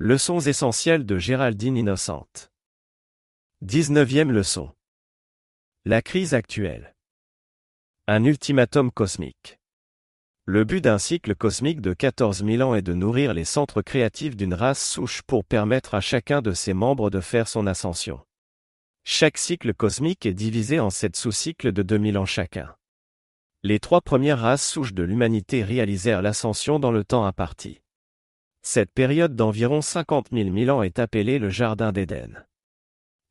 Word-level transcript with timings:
Leçons 0.00 0.40
essentielles 0.40 1.06
de 1.06 1.18
Géraldine 1.18 1.76
Innocente. 1.76 2.50
19e 3.64 4.28
leçon. 4.28 4.72
La 5.84 6.02
crise 6.02 6.34
actuelle. 6.34 6.96
Un 8.08 8.24
ultimatum 8.24 8.90
cosmique. 8.90 9.60
Le 10.46 10.64
but 10.64 10.80
d'un 10.80 10.98
cycle 10.98 11.36
cosmique 11.36 11.80
de 11.80 11.92
14 11.92 12.44
000 12.44 12.68
ans 12.68 12.74
est 12.74 12.82
de 12.82 12.92
nourrir 12.92 13.34
les 13.34 13.44
centres 13.44 13.82
créatifs 13.82 14.34
d'une 14.34 14.54
race 14.54 14.84
souche 14.84 15.22
pour 15.22 15.44
permettre 15.44 15.94
à 15.94 16.00
chacun 16.00 16.42
de 16.42 16.50
ses 16.50 16.74
membres 16.74 17.08
de 17.08 17.20
faire 17.20 17.46
son 17.46 17.68
ascension. 17.68 18.20
Chaque 19.04 19.38
cycle 19.38 19.74
cosmique 19.74 20.26
est 20.26 20.34
divisé 20.34 20.80
en 20.80 20.90
sept 20.90 21.14
sous-cycles 21.14 21.70
de 21.70 21.84
2000 21.84 22.18
ans 22.18 22.26
chacun. 22.26 22.74
Les 23.62 23.78
trois 23.78 24.00
premières 24.00 24.40
races 24.40 24.68
souches 24.68 24.92
de 24.92 25.04
l'humanité 25.04 25.62
réalisèrent 25.62 26.20
l'ascension 26.20 26.80
dans 26.80 26.90
le 26.90 27.04
temps 27.04 27.26
imparti. 27.26 27.83
Cette 28.66 28.92
période 28.92 29.36
d'environ 29.36 29.82
50 29.82 30.28
000 30.32 30.70
ans 30.70 30.82
est 30.82 30.98
appelée 30.98 31.38
le 31.38 31.50
Jardin 31.50 31.92
d'Éden. 31.92 32.46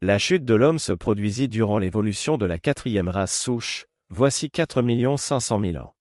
La 0.01 0.19
chute 0.19 0.45
de 0.45 0.53
l'homme 0.53 0.77
se 0.77 0.93
produisit 0.93 1.49
durant 1.49 1.79
l'évolution 1.79 2.37
de 2.37 2.45
la 2.45 2.59
quatrième 2.59 3.09
race 3.09 3.35
souche, 3.35 3.87
voici 4.09 4.51
4 4.51 4.83
500 5.17 5.59
000 5.59 5.77
ans. 5.83 5.95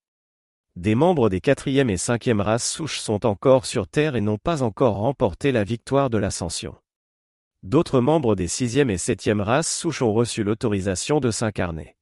Des 0.76 0.94
membres 0.94 1.30
des 1.30 1.40
quatrième 1.40 1.88
et 1.88 1.96
cinquième 1.96 2.42
races 2.42 2.70
souches 2.70 2.98
sont 2.98 3.24
encore 3.24 3.64
sur 3.64 3.88
Terre 3.88 4.16
et 4.16 4.20
n'ont 4.20 4.36
pas 4.36 4.62
encore 4.62 4.96
remporté 4.96 5.50
la 5.50 5.64
victoire 5.64 6.10
de 6.10 6.18
l'ascension. 6.18 6.76
D'autres 7.62 8.00
membres 8.00 8.34
des 8.34 8.48
sixième 8.48 8.90
et 8.90 8.98
septième 8.98 9.40
races 9.40 9.74
souches 9.74 10.02
ont 10.02 10.12
reçu 10.12 10.44
l'autorisation 10.44 11.20
de 11.20 11.30
s'incarner. 11.30 11.96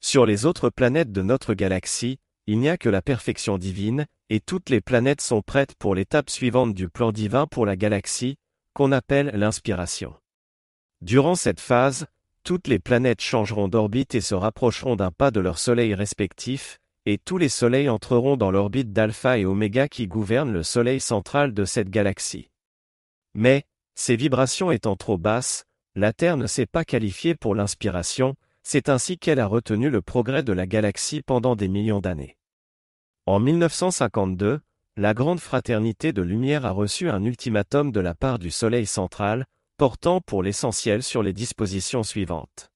Sur 0.00 0.24
les 0.24 0.46
autres 0.46 0.70
planètes 0.70 1.12
de 1.12 1.22
notre 1.22 1.52
galaxie, 1.52 2.18
il 2.46 2.58
n'y 2.58 2.70
a 2.70 2.78
que 2.78 2.88
la 2.88 3.02
perfection 3.02 3.58
divine, 3.58 4.06
et 4.30 4.40
toutes 4.40 4.70
les 4.70 4.80
planètes 4.80 5.20
sont 5.20 5.42
prêtes 5.42 5.74
pour 5.78 5.94
l'étape 5.94 6.30
suivante 6.30 6.74
du 6.74 6.88
plan 6.88 7.12
divin 7.12 7.46
pour 7.46 7.66
la 7.66 7.76
galaxie, 7.76 8.36
qu'on 8.74 8.92
appelle 8.92 9.30
l'inspiration. 9.34 10.14
Durant 11.00 11.34
cette 11.34 11.60
phase, 11.60 12.06
toutes 12.44 12.68
les 12.68 12.78
planètes 12.78 13.20
changeront 13.20 13.68
d'orbite 13.68 14.14
et 14.14 14.20
se 14.20 14.34
rapprocheront 14.34 14.96
d'un 14.96 15.10
pas 15.10 15.30
de 15.30 15.40
leur 15.40 15.58
soleil 15.58 15.94
respectif, 15.94 16.78
et 17.04 17.18
tous 17.18 17.38
les 17.38 17.48
soleils 17.48 17.88
entreront 17.88 18.36
dans 18.36 18.50
l'orbite 18.50 18.92
d'Alpha 18.92 19.38
et 19.38 19.44
Oméga 19.44 19.88
qui 19.88 20.06
gouvernent 20.06 20.52
le 20.52 20.62
soleil 20.62 21.00
central 21.00 21.52
de 21.54 21.64
cette 21.64 21.90
galaxie. 21.90 22.50
Mais, 23.34 23.64
ces 23.94 24.16
vibrations 24.16 24.70
étant 24.70 24.96
trop 24.96 25.18
basses, 25.18 25.64
la 25.94 26.12
Terre 26.12 26.36
ne 26.36 26.46
s'est 26.46 26.66
pas 26.66 26.84
qualifiée 26.84 27.34
pour 27.34 27.54
l'inspiration, 27.54 28.34
c'est 28.62 28.88
ainsi 28.88 29.18
qu'elle 29.18 29.40
a 29.40 29.46
retenu 29.46 29.90
le 29.90 30.02
progrès 30.02 30.42
de 30.42 30.52
la 30.52 30.66
galaxie 30.66 31.22
pendant 31.22 31.56
des 31.56 31.68
millions 31.68 32.00
d'années. 32.00 32.37
En 33.28 33.40
1952, 33.40 34.60
la 34.96 35.12
Grande 35.12 35.38
Fraternité 35.38 36.14
de 36.14 36.22
Lumière 36.22 36.64
a 36.64 36.70
reçu 36.70 37.10
un 37.10 37.22
ultimatum 37.22 37.92
de 37.92 38.00
la 38.00 38.14
part 38.14 38.38
du 38.38 38.50
Soleil 38.50 38.86
central, 38.86 39.44
portant 39.76 40.22
pour 40.22 40.42
l'essentiel 40.42 41.02
sur 41.02 41.22
les 41.22 41.34
dispositions 41.34 42.02
suivantes. 42.02 42.70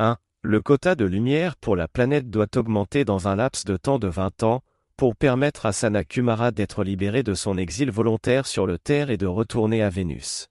1 0.00 0.16
le 0.42 0.60
quota 0.60 0.96
de 0.96 1.04
lumière 1.04 1.54
pour 1.54 1.76
la 1.76 1.86
planète 1.86 2.28
doit 2.28 2.56
augmenter 2.56 3.04
dans 3.04 3.28
un 3.28 3.36
laps 3.36 3.64
de 3.64 3.76
temps 3.76 4.00
de 4.00 4.08
20 4.08 4.42
ans, 4.42 4.62
pour 4.96 5.14
permettre 5.14 5.64
à 5.64 5.72
Sana 5.72 6.02
Kumara 6.02 6.50
d'être 6.50 6.82
libéré 6.82 7.22
de 7.22 7.34
son 7.34 7.56
exil 7.56 7.92
volontaire 7.92 8.48
sur 8.48 8.66
le 8.66 8.80
Terre 8.80 9.10
et 9.10 9.16
de 9.16 9.26
retourner 9.26 9.80
à 9.80 9.90
Vénus. 9.90 10.48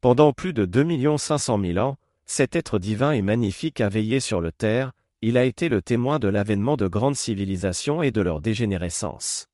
Pendant 0.00 0.32
plus 0.32 0.54
de 0.54 0.64
2 0.64 1.18
500 1.18 1.60
000 1.60 1.86
ans, 1.86 1.98
cet 2.24 2.56
être 2.56 2.78
divin 2.78 3.12
et 3.12 3.20
magnifique 3.20 3.82
a 3.82 3.90
veillé 3.90 4.20
sur 4.20 4.40
le 4.40 4.52
Terre, 4.52 4.92
il 5.22 5.36
a 5.36 5.44
été 5.44 5.68
le 5.68 5.82
témoin 5.82 6.18
de 6.18 6.28
l'avènement 6.28 6.76
de 6.76 6.88
grandes 6.88 7.16
civilisations 7.16 8.02
et 8.02 8.10
de 8.10 8.20
leur 8.20 8.40
dégénérescence. 8.40 9.46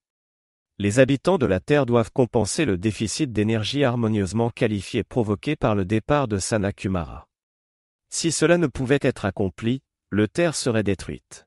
Les 0.78 0.98
habitants 0.98 1.38
de 1.38 1.46
la 1.46 1.60
Terre 1.60 1.86
doivent 1.86 2.12
compenser 2.12 2.64
le 2.64 2.78
déficit 2.78 3.32
d'énergie 3.32 3.84
harmonieusement 3.84 4.50
qualifié 4.50 5.04
provoqué 5.04 5.54
par 5.56 5.74
le 5.74 5.84
départ 5.84 6.28
de 6.28 6.38
Sana 6.38 6.72
Kumara. 6.72 7.28
Si 8.10 8.32
cela 8.32 8.58
ne 8.58 8.66
pouvait 8.66 8.98
être 9.00 9.24
accompli, 9.24 9.82
le 10.10 10.28
Terre 10.28 10.54
serait 10.54 10.82
détruite. 10.82 11.46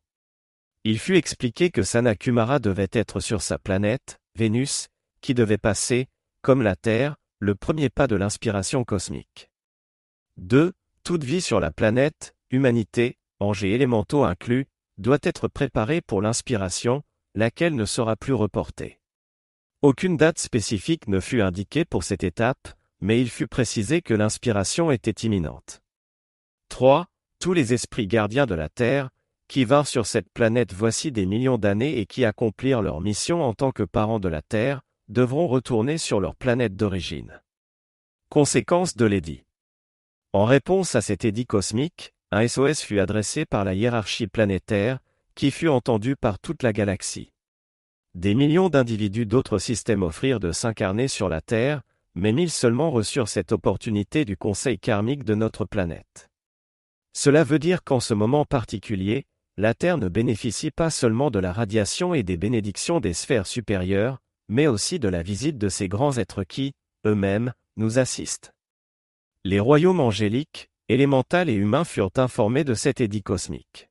Il 0.88 1.00
fut 1.00 1.16
expliqué 1.16 1.72
que 1.72 1.82
Sanakumara 1.82 2.60
devait 2.60 2.90
être 2.92 3.20
sur 3.20 3.42
sa 3.42 3.58
planète, 3.58 4.20
Vénus, 4.36 4.88
qui 5.20 5.34
devait 5.34 5.58
passer, 5.58 6.08
comme 6.44 6.62
la 6.62 6.76
Terre, 6.76 7.16
le 7.40 7.56
premier 7.56 7.90
pas 7.90 8.06
de 8.06 8.16
l'inspiration 8.16 8.84
cosmique. 8.84 9.50
2. 10.38 10.74
Toute 11.04 11.24
vie 11.24 11.42
sur 11.42 11.60
la 11.60 11.72
planète, 11.72 12.36
humanité, 12.52 13.18
anges 13.46 13.64
élémentaux 13.64 14.24
inclus, 14.24 14.68
doit 14.98 15.20
être 15.24 15.48
préparée 15.48 16.02
pour 16.02 16.22
l'inspiration, 16.22 17.04
laquelle 17.36 17.76
ne 17.76 17.86
sera 17.86 18.16
plus 18.16 18.34
reportée. 18.34 19.00
Aucune 19.82 20.18
date 20.18 20.40
spécifique 20.40 21.08
ne 21.08 21.20
fut 21.20 21.42
indiquée 21.42 21.86
pour 21.86 22.04
cette 22.04 22.24
étape, 22.24 22.70
mais 23.02 23.22
il 23.22 23.30
fut 23.30 23.48
précisé 23.48 24.02
que 24.02 24.14
l'inspiration 24.14 24.90
était 24.90 25.26
imminente. 25.28 25.82
3. 26.70 27.06
Tous 27.40 27.54
les 27.54 27.74
esprits 27.74 28.08
gardiens 28.08 28.46
de 28.46 28.56
la 28.56 28.70
Terre, 28.70 29.10
qui 29.48 29.64
vinrent 29.66 29.88
sur 29.88 30.06
cette 30.06 30.32
planète 30.32 30.74
voici 30.74 31.12
des 31.12 31.26
millions 31.26 31.58
d'années 31.58 32.00
et 32.00 32.06
qui 32.06 32.26
accomplirent 32.26 32.82
leur 32.82 33.02
mission 33.02 33.44
en 33.44 33.54
tant 33.54 33.72
que 33.72 33.84
parents 33.84 34.20
de 34.20 34.30
la 34.30 34.42
Terre, 34.42 34.82
devront 35.08 35.48
retourner 35.48 36.00
sur 36.00 36.20
leur 36.20 36.36
planète 36.36 36.76
d'origine. 36.76 37.42
Conséquence 38.30 38.96
de 38.96 39.06
l'édit. 39.06 39.46
En 40.34 40.46
réponse 40.46 40.96
à 40.96 41.02
cet 41.02 41.26
édit 41.26 41.46
cosmique, 41.46 42.15
un 42.32 42.48
SOS 42.48 42.82
fut 42.82 43.00
adressé 43.00 43.46
par 43.46 43.64
la 43.64 43.74
hiérarchie 43.74 44.28
planétaire, 44.28 45.00
qui 45.36 45.52
fut 45.52 45.68
entendu 45.68 46.16
par 46.16 46.40
toute 46.40 46.64
la 46.64 46.74
galaxie. 46.74 47.32
Des 48.14 48.34
millions 48.34 48.70
d'individus 48.70 49.26
d'autres 49.26 49.58
systèmes 49.58 50.04
offrirent 50.04 50.40
de 50.40 50.52
s'incarner 50.52 51.08
sur 51.08 51.28
la 51.28 51.42
Terre, 51.42 51.82
mais 52.16 52.32
mille 52.32 52.50
seulement 52.50 52.90
reçurent 52.90 53.28
cette 53.28 53.52
opportunité 53.52 54.24
du 54.24 54.38
conseil 54.38 54.80
karmique 54.80 55.26
de 55.26 55.36
notre 55.36 55.66
planète. 55.66 56.30
Cela 57.14 57.44
veut 57.44 57.60
dire 57.60 57.84
qu'en 57.84 58.00
ce 58.00 58.14
moment 58.14 58.46
particulier, 58.46 59.26
la 59.58 59.74
Terre 59.74 59.98
ne 59.98 60.10
bénéficie 60.10 60.72
pas 60.72 60.90
seulement 60.90 61.32
de 61.32 61.40
la 61.40 61.54
radiation 61.54 62.14
et 62.14 62.24
des 62.24 62.38
bénédictions 62.38 63.00
des 63.00 63.14
sphères 63.14 63.48
supérieures, 63.48 64.20
mais 64.48 64.68
aussi 64.68 65.00
de 65.00 65.08
la 65.08 65.24
visite 65.24 65.58
de 65.58 65.70
ces 65.70 65.88
grands 65.88 66.18
êtres 66.18 66.44
qui, 66.44 66.74
eux-mêmes, 67.06 67.54
nous 67.78 68.00
assistent. 68.00 68.54
Les 69.44 69.60
royaumes 69.60 70.00
angéliques, 70.00 70.70
élémentaux 70.88 71.48
et 71.48 71.54
humains 71.54 71.84
furent 71.84 72.12
informés 72.18 72.64
de 72.64 72.74
cet 72.74 73.02
édit 73.02 73.24
cosmique. 73.24 73.90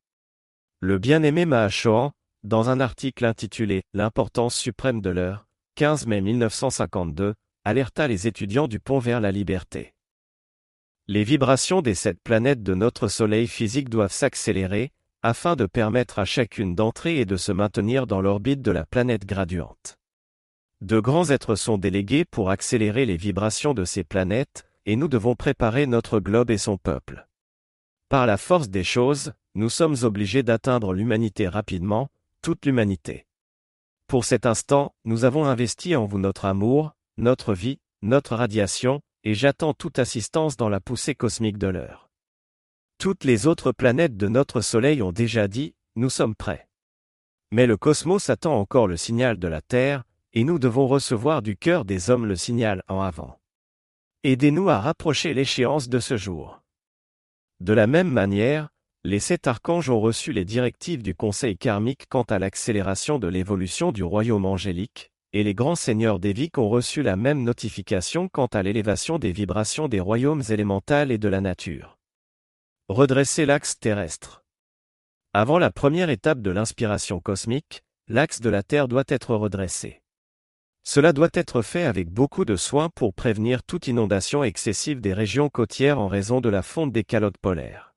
Le 0.81 0.99
bien-aimé 0.99 1.45
Mahachohan, 1.45 2.13
dans 2.43 2.69
un 2.69 2.79
article 2.79 3.25
intitulé 3.25 3.83
L'importance 3.95 4.55
suprême 4.55 5.01
de 5.01 5.11
l'heure, 5.11 5.47
15 5.77 6.07
mai 6.07 6.21
1952, 6.21 7.35
alerta 7.65 8.07
les 8.07 8.27
étudiants 8.27 8.69
du 8.69 8.79
pont 8.79 8.99
vers 8.99 9.21
la 9.21 9.33
liberté. 9.33 9.95
Les 11.09 11.25
vibrations 11.25 11.83
des 11.83 11.95
sept 11.95 12.19
planètes 12.23 12.63
de 12.63 12.75
notre 12.75 13.09
Soleil 13.09 13.47
physique 13.47 13.89
doivent 13.89 14.13
s'accélérer, 14.13 14.93
afin 15.23 15.57
de 15.57 15.67
permettre 15.67 16.19
à 16.19 16.25
chacune 16.25 16.75
d'entrer 16.75 17.19
et 17.19 17.25
de 17.25 17.37
se 17.37 17.51
maintenir 17.51 18.07
dans 18.07 18.21
l'orbite 18.21 18.63
de 18.63 18.71
la 18.71 18.85
planète 18.85 19.25
graduante. 19.25 19.97
De 20.81 21.01
grands 21.01 21.31
êtres 21.31 21.55
sont 21.55 21.79
délégués 21.79 22.27
pour 22.27 22.51
accélérer 22.51 23.07
les 23.07 23.17
vibrations 23.17 23.73
de 23.73 23.85
ces 23.85 24.05
planètes, 24.05 24.67
et 24.87 24.97
nous 24.97 25.09
devons 25.09 25.35
préparer 25.35 25.87
notre 25.87 26.21
globe 26.21 26.51
et 26.51 26.59
son 26.59 26.77
peuple. 26.77 27.27
Par 28.09 28.27
la 28.27 28.37
force 28.37 28.69
des 28.69 28.85
choses, 28.85 29.33
nous 29.55 29.71
sommes 29.71 29.97
obligés 30.03 30.43
d'atteindre 30.43 30.93
l'humanité 30.93 31.49
rapidement, 31.49 32.11
toute 32.43 32.67
l'humanité. 32.67 33.27
Pour 34.07 34.25
cet 34.25 34.47
instant, 34.47 34.95
nous 35.05 35.25
avons 35.25 35.47
investi 35.47 35.97
en 35.97 36.07
vous 36.07 36.19
notre 36.19 36.45
amour, 36.45 36.93
notre 37.17 37.55
vie, 37.55 37.79
notre 38.03 38.37
radiation, 38.37 39.01
et 39.25 39.35
j'attends 39.35 39.73
toute 39.73 39.99
assistance 39.99 40.57
dans 40.57 40.69
la 40.69 40.81
poussée 40.81 41.15
cosmique 41.15 41.59
de 41.59 41.69
l'heure. 41.69 42.11
Toutes 42.99 43.25
les 43.25 43.47
autres 43.47 43.73
planètes 43.73 44.17
de 44.17 44.29
notre 44.29 44.61
Soleil 44.61 45.03
ont 45.03 45.13
déjà 45.13 45.49
dit, 45.49 45.75
nous 45.97 46.11
sommes 46.11 46.35
prêts. 46.35 46.69
Mais 47.51 47.67
le 47.67 47.77
cosmos 47.77 48.29
attend 48.31 48.59
encore 48.59 48.89
le 48.89 48.97
signal 48.97 49.39
de 49.39 49.49
la 49.49 49.63
Terre, 49.63 50.05
et 50.33 50.45
nous 50.45 50.59
devons 50.59 50.87
recevoir 50.87 51.41
du 51.41 51.57
cœur 51.57 51.85
des 51.85 52.11
hommes 52.11 52.27
le 52.27 52.37
signal 52.37 52.83
en 52.89 53.01
avant. 53.01 53.39
Aidez-nous 54.27 54.71
à 54.71 54.81
rapprocher 54.81 55.35
l'échéance 55.35 55.91
de 55.91 56.01
ce 56.01 56.17
jour. 56.17 56.63
De 57.61 57.75
la 57.75 57.87
même 57.87 58.11
manière, 58.11 58.71
les 59.05 59.21
sept 59.21 59.47
archanges 59.47 59.91
ont 59.91 60.01
reçu 60.01 60.33
les 60.33 60.47
directives 60.47 61.03
du 61.03 61.15
Conseil 61.15 61.59
karmique 61.59 62.07
quant 62.09 62.23
à 62.23 62.39
l'accélération 62.39 63.19
de 63.19 63.29
l'évolution 63.29 63.93
du 63.93 64.03
royaume 64.03 64.47
angélique, 64.47 65.11
et 65.35 65.43
les 65.43 65.53
grands 65.53 65.75
seigneurs 65.75 66.21
d'Évic 66.21 66.57
ont 66.57 66.71
reçu 66.71 67.03
la 67.03 67.17
même 67.17 67.43
notification 67.43 68.31
quant 68.31 68.47
à 68.47 68.63
l'élévation 68.63 69.19
des 69.19 69.31
vibrations 69.31 69.89
des 69.89 70.01
royaumes 70.01 70.43
élémentaux 70.49 71.11
et 71.11 71.19
de 71.19 71.29
la 71.29 71.43
nature. 71.43 71.99
Redresser 72.89 73.45
l'axe 73.45 73.79
terrestre. 73.79 74.43
Avant 75.35 75.59
la 75.59 75.71
première 75.71 76.09
étape 76.09 76.41
de 76.41 76.51
l'inspiration 76.51 77.21
cosmique, 77.21 77.83
l'axe 78.09 78.41
de 78.41 78.49
la 78.49 78.63
Terre 78.63 78.89
doit 78.89 79.05
être 79.09 79.35
redressé. 79.35 80.01
Cela 80.85 81.15
doit 81.15 81.31
être 81.33 81.63
fait 81.63 81.85
avec 81.85 82.11
beaucoup 82.11 82.45
de 82.45 82.57
soin 82.57 82.91
pour 82.91 83.15
prévenir 83.15 83.63
toute 83.63 83.89
inondation 83.89 84.45
excessive 84.45 85.01
des 85.01 85.15
régions 85.15 85.49
côtières 85.49 85.99
en 85.99 86.09
raison 86.09 86.43
de 86.43 86.51
la 86.51 86.63
fonte 86.63 86.93
des 86.93 87.05
calottes 87.05 87.39
polaires. 87.39 87.95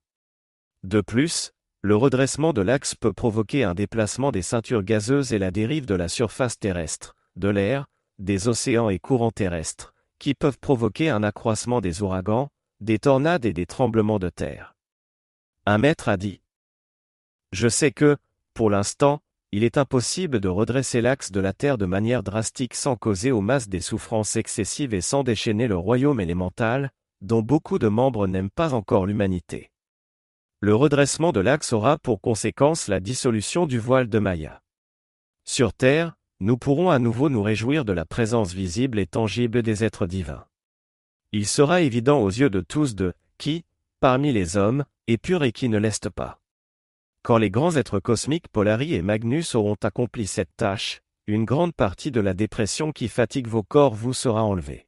De 0.83 1.01
plus, 1.01 1.51
le 1.81 1.97
redressement 1.97 2.53
de 2.53 2.61
l'axe 2.61 2.95
peut 2.95 3.11
provoquer 3.11 3.65
un 3.65 3.73
déplacement 3.75 4.31
des 4.31 4.41
ceintures 4.41 4.83
gazeuses 4.83 5.33
et 5.33 5.37
la 5.37 5.51
dérive 5.51 5.85
de 5.85 5.95
la 5.95 6.07
surface 6.07 6.57
terrestre, 6.57 7.15
de 7.35 7.49
l'air, 7.49 7.87
des 8.19 8.47
océans 8.47 8.89
et 8.89 8.99
courants 8.99 9.31
terrestres, 9.31 9.93
qui 10.17 10.33
peuvent 10.33 10.57
provoquer 10.57 11.09
un 11.09 11.23
accroissement 11.23 11.81
des 11.81 12.01
ouragans, 12.01 12.49
des 12.79 12.99
tornades 12.99 13.45
et 13.45 13.53
des 13.53 13.65
tremblements 13.65 14.19
de 14.19 14.29
terre. 14.29 14.75
Un 15.65 15.77
maître 15.77 16.07
a 16.07 16.15
dit. 16.15 16.41
Je 17.51 17.67
sais 17.67 17.91
que, 17.91 18.15
pour 18.53 18.69
l'instant, 18.69 19.21
il 19.57 19.63
est 19.63 19.79
impossible 19.79 20.39
de 20.39 20.49
redresser 20.49 21.01
l'axe 21.01 21.31
de 21.31 21.39
la 21.39 21.51
Terre 21.51 21.79
de 21.79 21.87
manière 21.87 22.21
drastique 22.21 22.75
sans 22.75 22.95
causer 22.95 23.31
aux 23.31 23.41
masses 23.41 23.67
des 23.67 23.81
souffrances 23.81 24.35
excessives 24.35 24.93
et 24.93 25.01
sans 25.01 25.23
déchaîner 25.23 25.67
le 25.67 25.75
royaume 25.75 26.19
élémental, 26.19 26.91
dont 27.21 27.41
beaucoup 27.41 27.79
de 27.79 27.87
membres 27.87 28.27
n'aiment 28.27 28.51
pas 28.51 28.75
encore 28.75 29.07
l'humanité. 29.07 29.71
Le 30.59 30.75
redressement 30.75 31.31
de 31.31 31.39
l'axe 31.39 31.73
aura 31.73 31.97
pour 31.97 32.21
conséquence 32.21 32.87
la 32.87 32.99
dissolution 32.99 33.65
du 33.65 33.79
voile 33.79 34.09
de 34.09 34.19
Maya. 34.19 34.61
Sur 35.43 35.73
Terre, 35.73 36.13
nous 36.39 36.59
pourrons 36.59 36.91
à 36.91 36.99
nouveau 36.99 37.27
nous 37.27 37.41
réjouir 37.41 37.83
de 37.83 37.93
la 37.93 38.05
présence 38.05 38.53
visible 38.53 38.99
et 38.99 39.07
tangible 39.07 39.63
des 39.63 39.83
êtres 39.83 40.05
divins. 40.05 40.45
Il 41.31 41.47
sera 41.47 41.81
évident 41.81 42.19
aux 42.19 42.29
yeux 42.29 42.51
de 42.51 42.61
tous 42.61 42.93
de 42.93 43.11
qui, 43.39 43.65
parmi 44.01 44.31
les 44.31 44.55
hommes, 44.55 44.85
est 45.07 45.17
pur 45.17 45.43
et 45.43 45.51
qui 45.51 45.67
ne 45.67 45.79
l'est 45.79 46.11
pas. 46.11 46.39
Quand 47.27 47.37
les 47.37 47.49
grands 47.49 47.75
êtres 47.75 47.99
cosmiques 47.99 48.47
Polari 48.47 48.93
et 48.93 49.01
Magnus 49.01 49.53
auront 49.53 49.75
accompli 49.83 50.27
cette 50.27 50.55
tâche, 50.55 51.01
une 51.27 51.43
grande 51.43 51.75
partie 51.75 52.09
de 52.09 52.21
la 52.21 52.33
dépression 52.33 52.93
qui 52.93 53.09
fatigue 53.09 53.47
vos 53.47 53.63
corps 53.63 53.93
vous 53.93 54.13
sera 54.13 54.45
enlevée. 54.45 54.87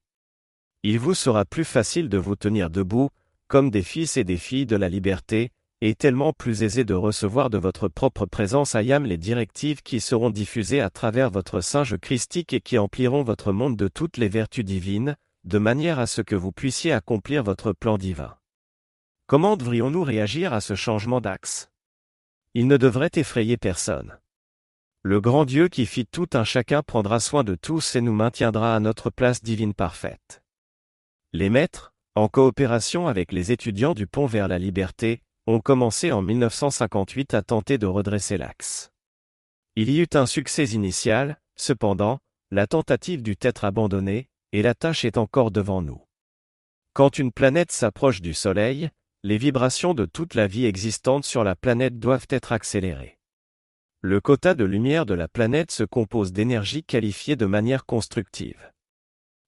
Il 0.84 1.00
vous 1.00 1.16
sera 1.16 1.44
plus 1.44 1.66
facile 1.66 2.08
de 2.08 2.18
vous 2.18 2.38
tenir 2.38 2.70
debout, 2.70 3.10
comme 3.50 3.70
des 3.70 3.82
fils 3.82 4.16
et 4.16 4.24
des 4.24 4.38
filles 4.38 4.66
de 4.66 4.78
la 4.78 4.88
liberté, 4.88 5.52
et 5.82 5.96
tellement 5.96 6.32
plus 6.32 6.64
aisé 6.64 6.86
de 6.86 6.94
recevoir 6.94 7.50
de 7.50 7.58
votre 7.58 7.90
propre 7.90 8.26
présence 8.26 8.74
à 8.74 8.84
Yam 8.84 9.06
les 9.06 9.18
directives 9.18 9.82
qui 9.82 10.00
seront 10.00 10.30
diffusées 10.30 10.80
à 10.80 10.90
travers 10.90 11.32
votre 11.32 11.60
singe 11.60 11.98
christique 11.98 12.54
et 12.54 12.62
qui 12.62 12.78
empliront 12.78 13.24
votre 13.24 13.52
monde 13.52 13.76
de 13.76 13.90
toutes 13.90 14.16
les 14.16 14.30
vertus 14.30 14.64
divines, 14.64 15.18
de 15.44 15.58
manière 15.58 16.00
à 16.00 16.08
ce 16.08 16.22
que 16.22 16.38
vous 16.38 16.54
puissiez 16.54 16.94
accomplir 16.94 17.44
votre 17.44 17.74
plan 17.74 17.98
divin. 17.98 18.38
Comment 19.28 19.58
devrions-nous 19.58 20.04
réagir 20.04 20.54
à 20.54 20.62
ce 20.62 20.76
changement 20.76 21.20
d'axe? 21.20 21.70
Il 22.54 22.68
ne 22.68 22.78
devrait 22.78 23.12
effrayer 23.16 23.58
personne. 23.58 24.20
Le 25.04 25.22
grand 25.22 25.46
Dieu 25.46 25.68
qui 25.68 25.86
fit 25.86 26.06
tout 26.06 26.28
un 26.34 26.44
chacun 26.44 26.84
prendra 26.84 27.20
soin 27.20 27.44
de 27.44 27.56
tous 27.56 27.96
et 27.96 28.02
nous 28.02 28.14
maintiendra 28.14 28.76
à 28.76 28.80
notre 28.80 29.10
place 29.10 29.42
divine 29.42 29.74
parfaite. 29.74 30.42
Les 31.32 31.50
maîtres, 31.50 31.94
en 32.16 32.28
coopération 32.28 33.08
avec 33.08 33.32
les 33.32 33.52
étudiants 33.52 33.94
du 33.94 34.08
pont 34.08 34.26
vers 34.26 34.48
la 34.48 34.60
liberté, 34.60 35.22
ont 35.48 35.60
commencé 35.60 36.12
en 36.12 36.22
1958 36.22 37.34
à 37.34 37.42
tenter 37.42 37.78
de 37.78 37.86
redresser 37.86 38.38
l'axe. 38.38 38.92
Il 39.76 39.90
y 39.90 40.00
eut 40.00 40.10
un 40.16 40.26
succès 40.26 40.66
initial, 40.66 41.40
cependant, 41.56 42.20
la 42.52 42.68
tentative 42.68 43.22
dut 43.22 43.38
être 43.42 43.64
abandonnée, 43.64 44.28
et 44.52 44.64
la 44.64 44.74
tâche 44.74 45.06
est 45.06 45.18
encore 45.18 45.52
devant 45.52 45.82
nous. 45.82 46.04
Quand 46.94 47.20
une 47.20 47.32
planète 47.32 47.72
s'approche 47.72 48.22
du 48.22 48.34
Soleil, 48.34 48.90
les 49.22 49.38
vibrations 49.38 49.94
de 49.94 50.06
toute 50.06 50.34
la 50.34 50.48
vie 50.48 50.66
existante 50.66 51.26
sur 51.26 51.44
la 51.44 51.56
planète 51.56 52.00
doivent 52.00 52.28
être 52.30 52.54
accélérées. 52.54 53.18
Le 54.00 54.22
quota 54.22 54.54
de 54.54 54.64
lumière 54.64 55.06
de 55.06 55.14
la 55.14 55.28
planète 55.28 55.72
se 55.72 55.84
compose 55.84 56.32
d'énergie 56.32 56.84
qualifiée 56.86 57.36
de 57.36 57.46
manière 57.46 57.86
constructive. 57.86 58.72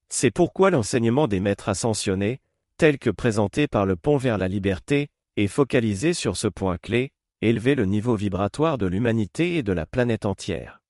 C'est 0.10 0.32
pourquoi 0.32 0.72
l'enseignement 0.72 1.30
des 1.30 1.40
maîtres 1.40 1.70
ascensionnés, 1.70 2.42
tel 2.76 3.00
que 3.00 3.10
présenté 3.10 3.68
par 3.70 3.86
le 3.86 3.96
pont 3.96 4.18
vers 4.18 4.38
la 4.38 4.50
liberté, 4.50 5.08
et 5.38 5.48
focaliser 5.48 6.14
sur 6.14 6.36
ce 6.36 6.50
point 6.50 6.78
clé, 6.78 7.14
élever 7.40 7.76
le 7.76 7.86
niveau 7.86 8.16
vibratoire 8.16 8.78
de 8.78 8.88
l'humanité 8.88 9.56
et 9.56 9.64
de 9.64 9.72
la 9.72 9.86
planète 9.86 10.26
entière. 10.26 10.82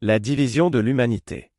La 0.00 0.18
division 0.18 0.70
de 0.70 0.80
l'humanité. 0.80 1.52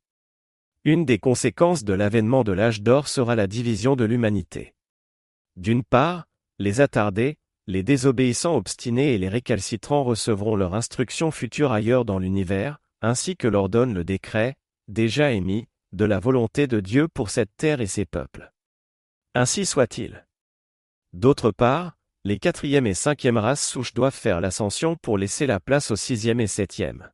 Une 0.84 1.06
des 1.06 1.18
conséquences 1.18 1.84
de 1.84 1.94
l'avènement 1.94 2.44
de 2.44 2.52
l'âge 2.52 2.82
d'or 2.82 3.08
sera 3.08 3.34
la 3.34 3.46
division 3.46 3.96
de 3.96 4.04
l'humanité. 4.04 4.74
D'une 5.56 5.82
part, 5.82 6.26
les 6.58 6.80
attardés, 6.80 7.36
les 7.66 7.82
désobéissants 7.82 8.56
obstinés 8.56 9.14
et 9.14 9.18
les 9.18 9.28
récalcitrants 9.28 10.04
recevront 10.04 10.56
leur 10.56 10.74
instruction 10.74 11.30
future 11.30 11.72
ailleurs 11.72 12.04
dans 12.04 12.18
l'univers, 12.18 12.78
ainsi 13.00 13.36
que 13.36 13.48
l'ordonne 13.48 13.94
le 13.94 14.04
décret, 14.04 14.56
déjà 14.88 15.32
émis, 15.32 15.66
de 15.92 16.04
la 16.04 16.18
volonté 16.18 16.66
de 16.66 16.80
Dieu 16.80 17.08
pour 17.08 17.30
cette 17.30 17.56
terre 17.56 17.80
et 17.80 17.86
ses 17.86 18.04
peuples. 18.04 18.52
Ainsi 19.34 19.64
soit-il. 19.64 20.26
D'autre 21.12 21.50
part, 21.50 21.96
les 22.24 22.38
quatrième 22.38 22.86
et 22.86 22.94
cinquième 22.94 23.36
races 23.36 23.66
souches 23.66 23.94
doivent 23.94 24.14
faire 24.14 24.40
l'ascension 24.40 24.96
pour 24.96 25.18
laisser 25.18 25.46
la 25.46 25.60
place 25.60 25.90
aux 25.90 25.96
sixième 25.96 26.40
et 26.40 26.46
septième. 26.46 27.10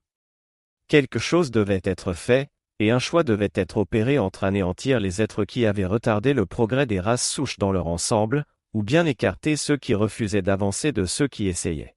Quelque 0.88 1.18
chose 1.18 1.50
devait 1.50 1.82
être 1.84 2.12
fait, 2.12 2.48
et 2.78 2.90
un 2.90 2.98
choix 2.98 3.22
devait 3.22 3.52
être 3.54 3.76
opéré 3.76 4.18
entre 4.18 4.44
anéantir 4.44 5.00
les 5.00 5.20
êtres 5.20 5.44
qui 5.44 5.66
avaient 5.66 5.84
retardé 5.84 6.32
le 6.32 6.46
progrès 6.46 6.86
des 6.86 7.00
races 7.00 7.28
souches 7.28 7.58
dans 7.58 7.72
leur 7.72 7.86
ensemble, 7.86 8.44
ou 8.72 8.82
bien 8.82 9.06
écarter 9.06 9.56
ceux 9.56 9.76
qui 9.76 9.94
refusaient 9.94 10.42
d'avancer 10.42 10.92
de 10.92 11.04
ceux 11.04 11.28
qui 11.28 11.48
essayaient. 11.48 11.94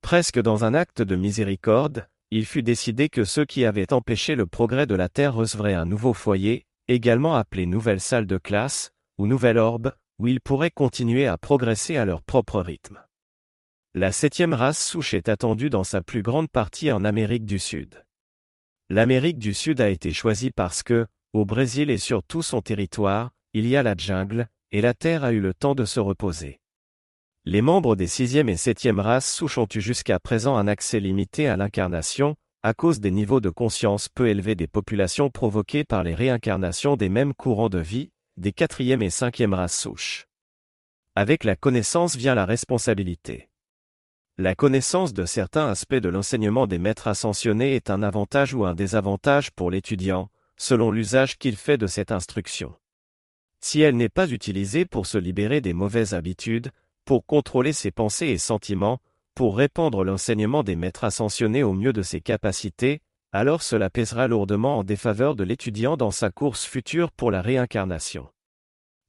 Presque 0.00 0.40
dans 0.40 0.64
un 0.64 0.74
acte 0.74 1.02
de 1.02 1.16
miséricorde, 1.16 2.08
il 2.30 2.46
fut 2.46 2.62
décidé 2.62 3.08
que 3.08 3.24
ceux 3.24 3.44
qui 3.44 3.64
avaient 3.64 3.92
empêché 3.92 4.34
le 4.34 4.46
progrès 4.46 4.86
de 4.86 4.94
la 4.94 5.08
Terre 5.08 5.34
recevraient 5.34 5.74
un 5.74 5.86
nouveau 5.86 6.12
foyer, 6.12 6.66
également 6.88 7.36
appelé 7.36 7.66
nouvelle 7.66 8.00
salle 8.00 8.26
de 8.26 8.38
classe, 8.38 8.90
ou 9.18 9.26
nouvelle 9.26 9.58
orbe, 9.58 9.92
où 10.18 10.26
ils 10.26 10.40
pourraient 10.40 10.70
continuer 10.70 11.26
à 11.26 11.38
progresser 11.38 11.96
à 11.96 12.04
leur 12.04 12.22
propre 12.22 12.60
rythme. 12.60 13.00
La 13.94 14.10
septième 14.10 14.54
race 14.54 14.84
souche 14.84 15.14
est 15.14 15.28
attendue 15.28 15.70
dans 15.70 15.84
sa 15.84 16.02
plus 16.02 16.22
grande 16.22 16.50
partie 16.50 16.90
en 16.90 17.04
Amérique 17.04 17.44
du 17.44 17.58
Sud. 17.58 18.04
L'Amérique 18.90 19.38
du 19.38 19.54
Sud 19.54 19.80
a 19.80 19.88
été 19.88 20.12
choisie 20.12 20.50
parce 20.50 20.82
que, 20.82 21.06
au 21.32 21.44
Brésil 21.44 21.90
et 21.90 21.98
sur 21.98 22.22
tout 22.22 22.42
son 22.42 22.60
territoire, 22.60 23.30
il 23.52 23.66
y 23.66 23.76
a 23.76 23.82
la 23.82 23.94
jungle, 23.96 24.48
et 24.74 24.80
la 24.80 24.92
Terre 24.92 25.22
a 25.22 25.30
eu 25.30 25.38
le 25.38 25.54
temps 25.54 25.76
de 25.76 25.84
se 25.84 26.00
reposer. 26.00 26.58
Les 27.44 27.62
membres 27.62 27.94
des 27.94 28.08
sixième 28.08 28.48
et 28.48 28.56
septième 28.56 28.98
races 28.98 29.32
souches 29.32 29.58
ont 29.58 29.68
eu 29.72 29.80
jusqu'à 29.80 30.18
présent 30.18 30.56
un 30.56 30.66
accès 30.66 30.98
limité 30.98 31.46
à 31.46 31.56
l'incarnation, 31.56 32.34
à 32.64 32.74
cause 32.74 32.98
des 32.98 33.12
niveaux 33.12 33.38
de 33.38 33.50
conscience 33.50 34.08
peu 34.08 34.26
élevés 34.26 34.56
des 34.56 34.66
populations 34.66 35.30
provoqués 35.30 35.84
par 35.84 36.02
les 36.02 36.16
réincarnations 36.16 36.96
des 36.96 37.08
mêmes 37.08 37.34
courants 37.34 37.68
de 37.68 37.78
vie, 37.78 38.10
des 38.36 38.50
quatrième 38.50 39.00
et 39.00 39.10
cinquième 39.10 39.54
races 39.54 39.78
souches. 39.78 40.26
Avec 41.14 41.44
la 41.44 41.54
connaissance 41.54 42.16
vient 42.16 42.34
la 42.34 42.44
responsabilité. 42.44 43.48
La 44.38 44.56
connaissance 44.56 45.14
de 45.14 45.24
certains 45.24 45.68
aspects 45.68 45.94
de 45.94 46.08
l'enseignement 46.08 46.66
des 46.66 46.78
maîtres 46.78 47.06
ascensionnés 47.06 47.76
est 47.76 47.90
un 47.90 48.02
avantage 48.02 48.54
ou 48.54 48.64
un 48.64 48.74
désavantage 48.74 49.52
pour 49.52 49.70
l'étudiant, 49.70 50.30
selon 50.56 50.90
l'usage 50.90 51.38
qu'il 51.38 51.54
fait 51.54 51.78
de 51.78 51.86
cette 51.86 52.10
instruction. 52.10 52.74
Si 53.66 53.80
elle 53.80 53.96
n'est 53.96 54.10
pas 54.10 54.30
utilisée 54.30 54.84
pour 54.84 55.06
se 55.06 55.16
libérer 55.16 55.62
des 55.62 55.72
mauvaises 55.72 56.12
habitudes, 56.12 56.70
pour 57.06 57.24
contrôler 57.24 57.72
ses 57.72 57.90
pensées 57.90 58.26
et 58.26 58.36
sentiments, 58.36 59.00
pour 59.34 59.56
répandre 59.56 60.04
l'enseignement 60.04 60.62
des 60.62 60.76
maîtres 60.76 61.04
ascensionnés 61.04 61.62
au 61.62 61.72
mieux 61.72 61.94
de 61.94 62.02
ses 62.02 62.20
capacités, 62.20 63.00
alors 63.32 63.62
cela 63.62 63.88
pèsera 63.88 64.28
lourdement 64.28 64.76
en 64.76 64.84
défaveur 64.84 65.34
de 65.34 65.44
l'étudiant 65.44 65.96
dans 65.96 66.10
sa 66.10 66.28
course 66.28 66.66
future 66.66 67.10
pour 67.10 67.30
la 67.30 67.40
réincarnation. 67.40 68.28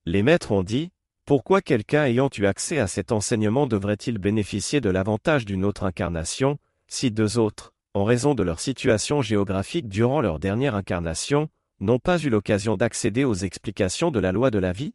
Les 0.06 0.24
maîtres 0.24 0.54
ont 0.54 0.64
dit, 0.64 0.90
pourquoi 1.26 1.60
quelqu'un 1.60 2.06
ayant 2.06 2.30
eu 2.38 2.46
accès 2.46 2.80
à 2.80 2.88
cet 2.88 3.12
enseignement 3.12 3.68
devrait-il 3.68 4.20
bénéficier 4.20 4.80
de 4.80 4.90
l'avantage 4.90 5.44
d'une 5.44 5.66
autre 5.66 5.84
incarnation, 5.84 6.60
si 6.88 7.12
deux 7.12 7.38
autres, 7.38 7.74
en 7.94 8.06
raison 8.06 8.36
de 8.36 8.44
leur 8.44 8.62
situation 8.62 9.22
géographique 9.22 9.90
durant 9.90 10.22
leur 10.22 10.40
dernière 10.40 10.76
incarnation, 10.76 11.50
n'ont 11.86 12.00
pas 12.00 12.20
eu 12.20 12.30
l'occasion 12.30 12.76
d'accéder 12.76 13.24
aux 13.24 13.34
explications 13.34 14.12
de 14.12 14.20
la 14.20 14.32
loi 14.32 14.52
de 14.52 14.60
la 14.60 14.74
vie? 14.74 14.94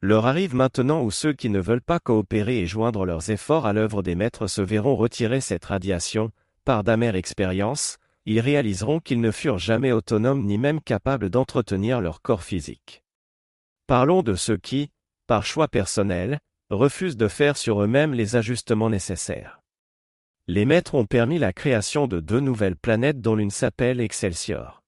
Leur 0.00 0.26
arrive 0.26 0.54
maintenant 0.54 1.02
où 1.02 1.10
ceux 1.10 1.32
qui 1.32 1.48
ne 1.48 1.60
veulent 1.60 1.80
pas 1.80 2.00
coopérer 2.00 2.58
et 2.58 2.66
joindre 2.66 3.06
leurs 3.06 3.30
efforts 3.30 3.66
à 3.66 3.72
l'œuvre 3.72 4.02
des 4.02 4.16
maîtres 4.16 4.48
se 4.48 4.60
verront 4.60 4.96
retirer 4.96 5.40
cette 5.40 5.64
radiation, 5.64 6.32
par 6.64 6.82
d'amères 6.82 7.14
expériences, 7.14 7.98
ils 8.26 8.40
réaliseront 8.40 8.98
qu'ils 8.98 9.20
ne 9.20 9.30
furent 9.30 9.58
jamais 9.58 9.92
autonomes 9.92 10.44
ni 10.44 10.58
même 10.58 10.80
capables 10.80 11.30
d'entretenir 11.30 12.00
leur 12.00 12.20
corps 12.20 12.42
physique. 12.42 13.02
Parlons 13.86 14.22
de 14.22 14.34
ceux 14.34 14.56
qui, 14.56 14.90
par 15.28 15.44
choix 15.44 15.68
personnel, 15.68 16.40
refusent 16.70 17.16
de 17.16 17.28
faire 17.28 17.56
sur 17.56 17.80
eux-mêmes 17.82 18.14
les 18.14 18.34
ajustements 18.34 18.90
nécessaires. 18.90 19.60
Les 20.48 20.64
maîtres 20.64 20.96
ont 20.96 21.06
permis 21.06 21.38
la 21.38 21.52
création 21.52 22.08
de 22.08 22.18
deux 22.18 22.40
nouvelles 22.40 22.76
planètes 22.76 23.20
dont 23.20 23.36
l'une 23.36 23.50
s'appelle 23.50 24.00
Excelsior. 24.00 24.81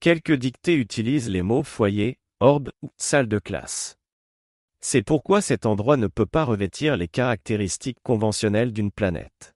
Quelques 0.00 0.34
dictées 0.34 0.76
utilisent 0.76 1.30
les 1.30 1.42
mots 1.42 1.62
foyer, 1.62 2.18
orbe 2.40 2.70
ou 2.82 2.90
salle 2.96 3.28
de 3.28 3.38
classe. 3.38 3.96
C'est 4.80 5.02
pourquoi 5.02 5.40
cet 5.40 5.66
endroit 5.66 5.96
ne 5.96 6.06
peut 6.06 6.26
pas 6.26 6.44
revêtir 6.44 6.96
les 6.96 7.08
caractéristiques 7.08 7.98
conventionnelles 8.02 8.72
d'une 8.72 8.92
planète. 8.92 9.54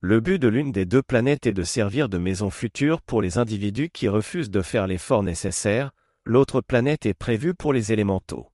Le 0.00 0.20
but 0.20 0.38
de 0.38 0.46
l'une 0.46 0.70
des 0.70 0.86
deux 0.86 1.02
planètes 1.02 1.46
est 1.46 1.52
de 1.52 1.64
servir 1.64 2.08
de 2.08 2.18
maison 2.18 2.50
future 2.50 3.02
pour 3.02 3.20
les 3.20 3.36
individus 3.36 3.90
qui 3.90 4.06
refusent 4.06 4.50
de 4.50 4.62
faire 4.62 4.86
l'effort 4.86 5.24
nécessaire, 5.24 5.90
l'autre 6.24 6.60
planète 6.60 7.04
est 7.04 7.14
prévue 7.14 7.52
pour 7.52 7.72
les 7.72 7.92
élémentaux. 7.92 8.52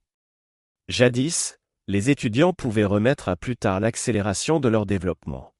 Jadis, 0.88 1.58
les 1.86 2.08
étudiants 2.08 2.54
pouvaient 2.54 2.86
remettre 2.86 3.28
à 3.28 3.36
plus 3.36 3.58
tard 3.58 3.78
l'accélération 3.78 4.58
de 4.58 4.68
leur 4.68 4.86
développement. 4.86 5.54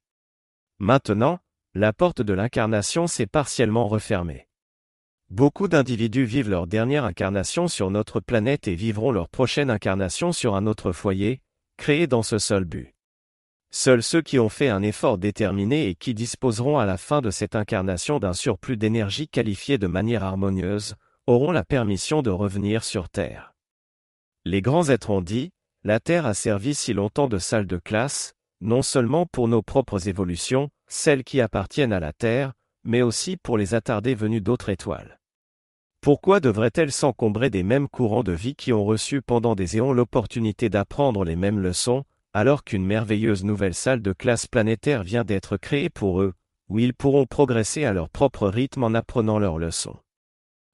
Maintenant, 0.79 1.39
la 1.75 1.93
porte 1.93 2.23
de 2.23 2.33
l'incarnation 2.33 3.07
s'est 3.07 3.27
partiellement 3.27 3.87
refermée. 3.87 4.49
Beaucoup 5.31 5.69
d'individus 5.69 6.25
vivent 6.25 6.51
leur 6.51 6.67
dernière 6.67 7.05
incarnation 7.05 7.67
sur 7.67 7.91
notre 7.91 8.21
planète 8.21 8.69
et 8.69 8.75
vivront 8.75 9.11
leur 9.11 9.29
prochaine 9.29 9.71
incarnation 9.71 10.33
sur 10.33 10.55
un 10.55 10.67
autre 10.67 10.93
foyer, 10.93 11.41
créé 11.77 12.07
dans 12.07 12.23
ce 12.23 12.39
seul 12.39 12.65
but. 12.65 12.95
Seuls 13.71 14.03
ceux 14.05 14.23
qui 14.23 14.39
ont 14.39 14.49
fait 14.49 14.69
un 14.69 14.83
effort 14.83 15.19
déterminé 15.19 15.89
et 15.89 15.95
qui 15.97 16.15
disposeront 16.15 16.79
à 16.79 16.87
la 16.87 16.97
fin 16.97 17.21
de 17.21 17.31
cette 17.31 17.57
incarnation 17.57 18.21
d'un 18.21 18.33
surplus 18.33 18.77
d'énergie 18.77 19.27
qualifié 19.27 19.79
de 19.79 19.89
manière 19.89 20.23
harmonieuse, 20.23 20.95
auront 21.27 21.51
la 21.51 21.65
permission 21.65 22.23
de 22.23 22.31
revenir 22.31 22.85
sur 22.85 23.09
Terre. 23.09 23.55
Les 24.45 24.63
grands 24.63 24.91
êtres 24.91 25.11
ont 25.11 25.23
dit, 25.23 25.51
la 25.83 25.99
Terre 25.99 26.27
a 26.27 26.35
servi 26.35 26.75
si 26.75 26.93
longtemps 26.93 27.29
de 27.29 27.39
salle 27.39 27.67
de 27.67 27.79
classe, 27.79 28.35
non 28.61 28.83
seulement 28.83 29.27
pour 29.27 29.49
nos 29.49 29.63
propres 29.63 30.07
évolutions, 30.07 30.71
celles 30.87 31.25
qui 31.25 31.41
appartiennent 31.41 31.93
à 31.93 32.01
la 32.01 32.13
Terre, 32.13 32.53
mais 32.85 33.03
aussi 33.03 33.37
pour 33.37 33.59
les 33.59 33.75
attardés 33.75 34.15
venus 34.15 34.43
d'autres 34.43 34.69
étoiles. 34.69 35.19
Pourquoi 36.01 36.41
devrait-elle 36.41 36.93
s'encombrer 36.93 37.49
des 37.49 37.63
mêmes 37.63 37.89
courants 37.89 38.23
de 38.23 38.33
vie 38.33 38.55
qui 38.55 38.73
ont 38.73 38.85
reçu 38.85 39.23
pendant 39.23 39.55
des 39.55 39.79
éons 39.79 39.93
l'opportunité 39.93 40.69
d'apprendre 40.69 41.25
les 41.25 41.37
mêmes 41.37 41.61
leçons, 41.61 42.05
alors 42.35 42.63
qu'une 42.63 42.85
merveilleuse 42.85 43.43
nouvelle 43.43 43.75
salle 43.75 44.03
de 44.03 44.13
classe 44.13 44.47
planétaire 44.47 45.03
vient 45.03 45.25
d'être 45.25 45.57
créée 45.57 45.89
pour 45.89 46.21
eux, 46.21 46.35
où 46.69 46.79
ils 46.79 46.93
pourront 46.93 47.25
progresser 47.25 47.85
à 47.85 47.93
leur 47.93 48.11
propre 48.11 48.49
rythme 48.49 48.85
en 48.85 48.93
apprenant 48.93 49.39
leurs 49.39 49.59
leçons? 49.59 49.97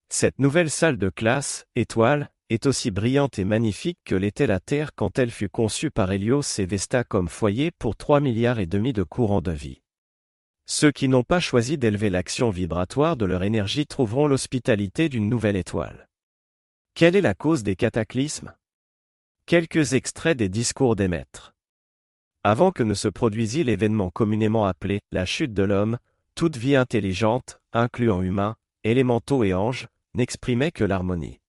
Cette 0.09 0.41
nouvelle 0.41 0.71
salle 0.71 0.99
de 0.99 1.11
classe, 1.11 1.67
étoile, 1.77 2.31
est 2.49 2.67
aussi 2.67 2.91
brillante 2.91 3.39
et 3.39 3.45
magnifique 3.45 4.01
que 4.05 4.17
l'était 4.17 4.49
la 4.49 4.59
Terre 4.59 4.91
quand 4.97 5.21
elle 5.21 5.31
fut 5.31 5.49
conçue 5.49 5.93
par 5.93 6.11
Hélios 6.11 6.59
et 6.59 6.67
Vesta 6.67 7.05
comme 7.05 7.29
foyer 7.29 7.71
pour 7.71 7.95
3 7.95 8.19
milliards 8.19 8.59
et 8.59 8.67
demi 8.67 8.93
de 8.93 9.05
courants 9.05 9.41
de 9.41 9.53
vie. 9.53 9.83
Ceux 10.73 10.93
qui 10.93 11.09
n'ont 11.09 11.25
pas 11.25 11.41
choisi 11.41 11.79
d'élever 11.79 12.11
l'action 12.11 12.49
vibratoire 12.49 13.17
de 13.17 13.25
leur 13.25 13.43
énergie 13.43 13.89
trouveront 13.89 14.29
l'hospitalité 14.29 15.09
d'une 15.09 15.29
nouvelle 15.29 15.57
étoile. 15.57 16.09
Quelle 16.95 17.17
est 17.17 17.21
la 17.21 17.35
cause 17.35 17.65
des 17.65 17.75
cataclysmes? 17.75 18.55
Quelques 19.47 19.95
extraits 19.95 20.39
des 20.39 20.49
discours 20.49 20.95
des 20.95 21.09
maîtres. 21.09 21.55
Avant 22.45 22.71
que 22.71 22.85
ne 22.85 22.95
se 22.95 23.09
produisit 23.09 23.65
l'événement 23.65 24.11
communément 24.11 24.65
appelé 24.65 25.01
la 25.11 25.27
chute 25.27 25.53
de 25.53 25.65
l'homme, 25.65 25.99
toute 26.37 26.57
vie 26.57 26.77
intelligente, 26.77 27.59
incluant 27.73 28.23
humains, 28.23 28.55
élémentaux 28.85 29.43
et 29.43 29.55
anges, 29.55 29.89
n'exprimait 30.15 30.71
que 30.71 30.85
l'harmonie. 30.85 31.41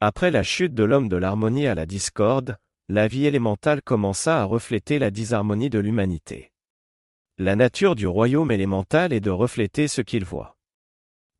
Après 0.00 0.30
la 0.30 0.42
chute 0.42 0.72
de 0.72 0.84
l'homme 0.84 1.10
de 1.10 1.16
l'harmonie 1.16 1.66
à 1.66 1.74
la 1.74 1.84
discorde, 1.84 2.56
la 2.88 3.08
vie 3.08 3.26
élémentale 3.26 3.82
commença 3.82 4.40
à 4.40 4.44
refléter 4.44 4.98
la 4.98 5.10
disharmonie 5.10 5.68
de 5.68 5.80
l'humanité. 5.80 6.50
La 7.40 7.54
nature 7.54 7.94
du 7.94 8.08
royaume 8.08 8.50
élémental 8.50 9.12
est 9.12 9.20
de 9.20 9.30
refléter 9.30 9.86
ce 9.86 10.00
qu'il 10.00 10.24
voit. 10.24 10.56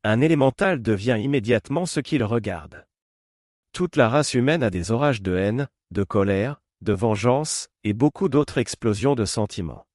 Un 0.05 0.21
élémental 0.21 0.81
devient 0.81 1.17
immédiatement 1.21 1.85
ce 1.85 1.99
qu'il 1.99 2.23
regarde. 2.23 2.87
Toute 3.73 3.97
la 3.97 4.07
race 4.07 4.33
humaine 4.33 4.63
a 4.63 4.69
des 4.69 4.91
orages 4.91 5.21
de 5.21 5.35
haine, 5.35 5.67
de 5.91 6.05
colère, 6.05 6.61
de 6.79 6.93
vengeance, 6.93 7.67
et 7.83 7.91
beaucoup 7.91 8.29
d'autres 8.29 8.59
explosions 8.59 9.13
de 9.13 9.25
sentiments. 9.25 9.85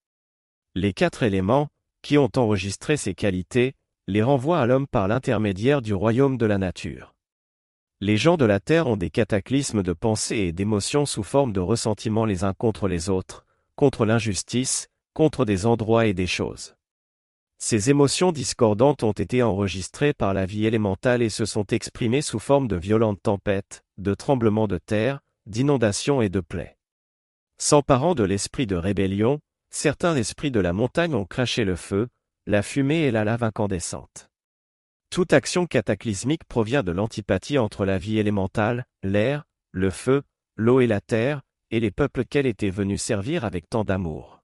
Les 0.74 0.92
quatre 0.92 1.22
éléments, 1.22 1.68
qui 2.02 2.18
ont 2.18 2.30
enregistré 2.36 2.98
ces 2.98 3.14
qualités, 3.14 3.72
les 4.06 4.22
renvoient 4.22 4.60
à 4.60 4.66
l'homme 4.66 4.86
par 4.86 5.08
l'intermédiaire 5.08 5.80
du 5.80 5.94
royaume 5.94 6.36
de 6.36 6.44
la 6.44 6.58
nature. 6.58 7.14
Les 8.02 8.18
gens 8.18 8.36
de 8.36 8.44
la 8.44 8.60
Terre 8.60 8.88
ont 8.88 8.98
des 8.98 9.08
cataclysmes 9.08 9.82
de 9.82 9.94
pensée 9.94 10.36
et 10.36 10.52
d'émotions 10.52 11.06
sous 11.06 11.22
forme 11.22 11.54
de 11.54 11.60
ressentiments 11.60 12.26
les 12.26 12.44
uns 12.44 12.52
contre 12.52 12.88
les 12.88 13.08
autres, 13.08 13.46
contre 13.74 14.04
l'injustice, 14.04 14.90
contre 15.14 15.44
des 15.44 15.64
endroits 15.64 16.06
et 16.06 16.12
des 16.12 16.26
choses. 16.26 16.74
Ces 17.58 17.88
émotions 17.88 18.32
discordantes 18.32 19.04
ont 19.04 19.12
été 19.12 19.42
enregistrées 19.42 20.12
par 20.12 20.34
la 20.34 20.44
vie 20.44 20.66
élémentale 20.66 21.22
et 21.22 21.30
se 21.30 21.46
sont 21.46 21.64
exprimées 21.68 22.20
sous 22.20 22.38
forme 22.38 22.68
de 22.68 22.76
violentes 22.76 23.22
tempêtes, 23.22 23.84
de 23.96 24.12
tremblements 24.12 24.68
de 24.68 24.76
terre, 24.76 25.20
d'inondations 25.46 26.20
et 26.20 26.28
de 26.28 26.40
plaies. 26.40 26.76
S'emparant 27.56 28.14
de 28.14 28.24
l'esprit 28.24 28.66
de 28.66 28.76
rébellion, 28.76 29.40
certains 29.70 30.16
esprits 30.16 30.50
de 30.50 30.60
la 30.60 30.72
montagne 30.72 31.14
ont 31.14 31.24
craché 31.24 31.64
le 31.64 31.76
feu, 31.76 32.08
la 32.46 32.62
fumée 32.62 33.02
et 33.02 33.10
la 33.10 33.24
lave 33.24 33.44
incandescente. 33.44 34.28
Toute 35.10 35.32
action 35.32 35.66
cataclysmique 35.66 36.44
provient 36.44 36.82
de 36.82 36.92
l'antipathie 36.92 37.58
entre 37.58 37.86
la 37.86 37.98
vie 37.98 38.18
élémentale, 38.18 38.84
l'air, 39.02 39.44
le 39.70 39.90
feu, 39.90 40.22
l'eau 40.56 40.80
et 40.80 40.86
la 40.86 41.00
terre, 41.00 41.40
et 41.70 41.80
les 41.80 41.90
peuples 41.90 42.24
qu'elle 42.24 42.46
était 42.46 42.70
venue 42.70 42.98
servir 42.98 43.44
avec 43.44 43.70
tant 43.70 43.84
d'amour. 43.84 44.43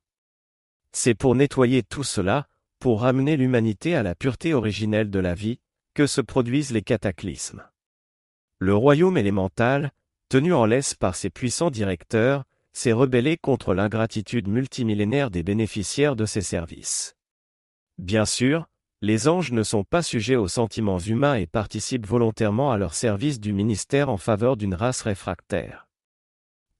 C'est 0.92 1.14
pour 1.14 1.34
nettoyer 1.34 1.82
tout 1.82 2.04
cela, 2.04 2.46
pour 2.78 3.02
ramener 3.02 3.36
l'humanité 3.36 3.94
à 3.94 4.02
la 4.02 4.14
pureté 4.14 4.54
originelle 4.54 5.10
de 5.10 5.18
la 5.18 5.34
vie, 5.34 5.60
que 5.94 6.06
se 6.06 6.20
produisent 6.20 6.72
les 6.72 6.82
cataclysmes. 6.82 7.62
Le 8.58 8.74
royaume 8.74 9.16
élémental, 9.16 9.92
tenu 10.28 10.52
en 10.52 10.64
laisse 10.64 10.94
par 10.94 11.14
ses 11.14 11.30
puissants 11.30 11.70
directeurs, 11.70 12.44
s'est 12.72 12.92
rebellé 12.92 13.36
contre 13.36 13.74
l'ingratitude 13.74 14.48
multimillénaire 14.48 15.30
des 15.30 15.42
bénéficiaires 15.42 16.16
de 16.16 16.26
ses 16.26 16.42
services. 16.42 17.16
Bien 17.98 18.24
sûr, 18.24 18.66
les 19.02 19.28
anges 19.28 19.52
ne 19.52 19.62
sont 19.62 19.84
pas 19.84 20.02
sujets 20.02 20.36
aux 20.36 20.48
sentiments 20.48 20.98
humains 20.98 21.34
et 21.34 21.46
participent 21.46 22.06
volontairement 22.06 22.70
à 22.70 22.78
leur 22.78 22.94
service 22.94 23.40
du 23.40 23.52
ministère 23.52 24.08
en 24.08 24.18
faveur 24.18 24.56
d'une 24.56 24.74
race 24.74 25.02
réfractaire. 25.02 25.89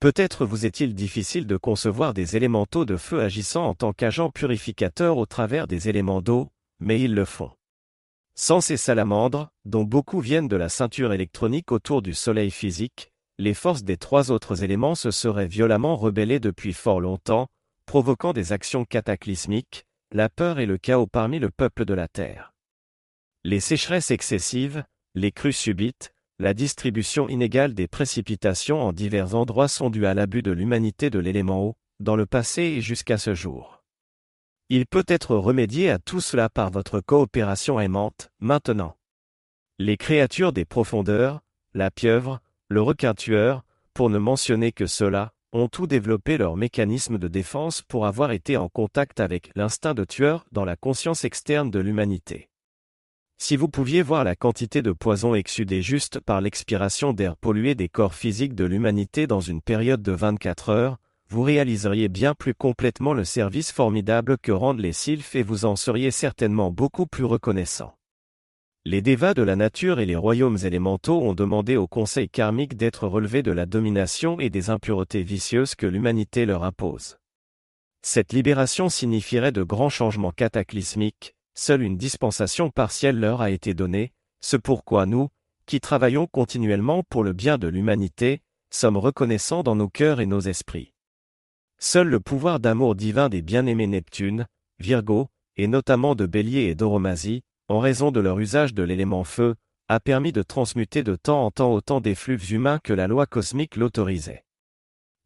Peut-être 0.01 0.47
vous 0.47 0.65
est-il 0.65 0.95
difficile 0.95 1.45
de 1.45 1.57
concevoir 1.57 2.15
des 2.15 2.35
élémentaux 2.35 2.85
de 2.85 2.97
feu 2.97 3.21
agissant 3.21 3.65
en 3.65 3.75
tant 3.75 3.93
qu'agents 3.93 4.31
purificateurs 4.31 5.17
au 5.17 5.27
travers 5.27 5.67
des 5.67 5.89
éléments 5.89 6.23
d'eau, 6.23 6.49
mais 6.79 6.99
ils 6.99 7.13
le 7.13 7.23
font. 7.23 7.51
Sans 8.33 8.61
ces 8.61 8.77
salamandres, 8.77 9.51
dont 9.63 9.83
beaucoup 9.83 10.19
viennent 10.19 10.47
de 10.47 10.55
la 10.55 10.69
ceinture 10.69 11.13
électronique 11.13 11.71
autour 11.71 12.01
du 12.01 12.15
Soleil 12.15 12.49
physique, 12.49 13.11
les 13.37 13.53
forces 13.53 13.83
des 13.83 13.97
trois 13.97 14.31
autres 14.31 14.63
éléments 14.63 14.95
se 14.95 15.11
seraient 15.11 15.45
violemment 15.45 15.95
rebellées 15.95 16.39
depuis 16.39 16.73
fort 16.73 16.99
longtemps, 16.99 17.47
provoquant 17.85 18.33
des 18.33 18.53
actions 18.53 18.85
cataclysmiques, 18.85 19.85
la 20.11 20.29
peur 20.29 20.57
et 20.57 20.65
le 20.65 20.79
chaos 20.79 21.05
parmi 21.05 21.37
le 21.37 21.51
peuple 21.51 21.85
de 21.85 21.93
la 21.93 22.07
Terre. 22.07 22.55
Les 23.43 23.59
sécheresses 23.59 24.09
excessives, 24.09 24.83
les 25.13 25.31
crues 25.31 25.53
subites, 25.53 26.11
la 26.41 26.55
distribution 26.55 27.29
inégale 27.29 27.75
des 27.75 27.87
précipitations 27.87 28.81
en 28.81 28.93
divers 28.93 29.35
endroits 29.35 29.67
sont 29.67 29.91
dues 29.91 30.07
à 30.07 30.15
l'abus 30.15 30.41
de 30.41 30.49
l'humanité 30.49 31.11
de 31.11 31.19
l'élément 31.19 31.63
eau, 31.63 31.75
dans 31.99 32.15
le 32.15 32.25
passé 32.25 32.63
et 32.63 32.81
jusqu'à 32.81 33.19
ce 33.19 33.35
jour. 33.35 33.83
Il 34.69 34.87
peut 34.87 35.05
être 35.07 35.35
remédié 35.35 35.91
à 35.91 35.99
tout 35.99 36.19
cela 36.19 36.49
par 36.49 36.71
votre 36.71 36.99
coopération 36.99 37.79
aimante, 37.79 38.31
maintenant. 38.39 38.97
Les 39.77 39.97
créatures 39.97 40.51
des 40.51 40.65
profondeurs, 40.65 41.41
la 41.75 41.91
pieuvre, 41.91 42.39
le 42.69 42.81
requin 42.81 43.13
tueur, 43.13 43.63
pour 43.93 44.09
ne 44.09 44.17
mentionner 44.17 44.71
que 44.71 44.87
cela, 44.87 45.33
ont 45.53 45.67
tout 45.67 45.85
développé 45.85 46.39
leur 46.39 46.57
mécanisme 46.57 47.19
de 47.19 47.27
défense 47.27 47.83
pour 47.83 48.07
avoir 48.07 48.31
été 48.31 48.57
en 48.57 48.67
contact 48.67 49.19
avec 49.19 49.51
l'instinct 49.55 49.93
de 49.93 50.05
tueur 50.05 50.43
dans 50.51 50.65
la 50.65 50.75
conscience 50.75 51.23
externe 51.23 51.69
de 51.69 51.79
l'humanité. 51.79 52.50
Si 53.43 53.55
vous 53.55 53.67
pouviez 53.67 54.03
voir 54.03 54.23
la 54.23 54.35
quantité 54.35 54.83
de 54.83 54.91
poison 54.91 55.33
exsudé 55.33 55.81
juste 55.81 56.19
par 56.19 56.41
l'expiration 56.41 57.11
d'air 57.11 57.35
pollué 57.35 57.73
des 57.73 57.89
corps 57.89 58.13
physiques 58.13 58.53
de 58.53 58.65
l'humanité 58.65 59.25
dans 59.25 59.39
une 59.39 59.63
période 59.63 60.03
de 60.03 60.11
24 60.11 60.69
heures, 60.69 60.97
vous 61.27 61.41
réaliseriez 61.41 62.07
bien 62.07 62.35
plus 62.35 62.53
complètement 62.53 63.15
le 63.15 63.25
service 63.25 63.71
formidable 63.71 64.37
que 64.37 64.51
rendent 64.51 64.79
les 64.79 64.93
sylphes 64.93 65.33
et 65.33 65.41
vous 65.41 65.65
en 65.65 65.75
seriez 65.75 66.11
certainement 66.11 66.69
beaucoup 66.69 67.07
plus 67.07 67.23
reconnaissant. 67.23 67.95
Les 68.85 69.01
dévas 69.01 69.33
de 69.33 69.41
la 69.41 69.55
nature 69.55 69.99
et 69.99 70.05
les 70.05 70.15
royaumes 70.15 70.59
élémentaux 70.63 71.19
ont 71.23 71.33
demandé 71.33 71.77
au 71.77 71.87
conseil 71.87 72.29
karmique 72.29 72.77
d'être 72.77 73.07
relevés 73.07 73.41
de 73.41 73.51
la 73.51 73.65
domination 73.65 74.39
et 74.39 74.51
des 74.51 74.69
impuretés 74.69 75.23
vicieuses 75.23 75.73
que 75.73 75.87
l'humanité 75.87 76.45
leur 76.45 76.63
impose. 76.63 77.17
Cette 78.03 78.33
libération 78.33 78.87
signifierait 78.87 79.51
de 79.51 79.63
grands 79.63 79.89
changements 79.89 80.31
cataclysmiques, 80.31 81.33
seule 81.53 81.83
une 81.83 81.97
dispensation 81.97 82.69
partielle 82.69 83.19
leur 83.19 83.41
a 83.41 83.49
été 83.49 83.73
donnée, 83.73 84.13
ce 84.39 84.57
pourquoi 84.57 85.05
nous, 85.05 85.29
qui 85.65 85.79
travaillons 85.79 86.27
continuellement 86.27 87.03
pour 87.09 87.23
le 87.23 87.33
bien 87.33 87.57
de 87.57 87.67
l'humanité, 87.67 88.41
sommes 88.69 88.97
reconnaissants 88.97 89.63
dans 89.63 89.75
nos 89.75 89.89
cœurs 89.89 90.19
et 90.19 90.25
nos 90.25 90.41
esprits. 90.41 90.93
Seul 91.77 92.07
le 92.07 92.19
pouvoir 92.19 92.59
d'amour 92.59 92.95
divin 92.95 93.29
des 93.29 93.41
bien-aimés 93.41 93.87
Neptune, 93.87 94.47
Virgo, 94.79 95.29
et 95.57 95.67
notamment 95.67 96.15
de 96.15 96.25
Bélier 96.25 96.63
et 96.63 96.75
d'Oromasie, 96.75 97.43
en 97.67 97.79
raison 97.79 98.11
de 98.11 98.19
leur 98.19 98.39
usage 98.39 98.73
de 98.73 98.83
l'élément 98.83 99.23
feu, 99.23 99.55
a 99.87 99.99
permis 99.99 100.31
de 100.31 100.41
transmuter 100.41 101.03
de 101.03 101.15
temps 101.15 101.45
en 101.45 101.51
temps 101.51 101.73
autant 101.73 102.01
d'effluves 102.01 102.53
humains 102.53 102.79
que 102.83 102.93
la 102.93 103.07
loi 103.07 103.25
cosmique 103.25 103.75
l'autorisait. 103.75 104.45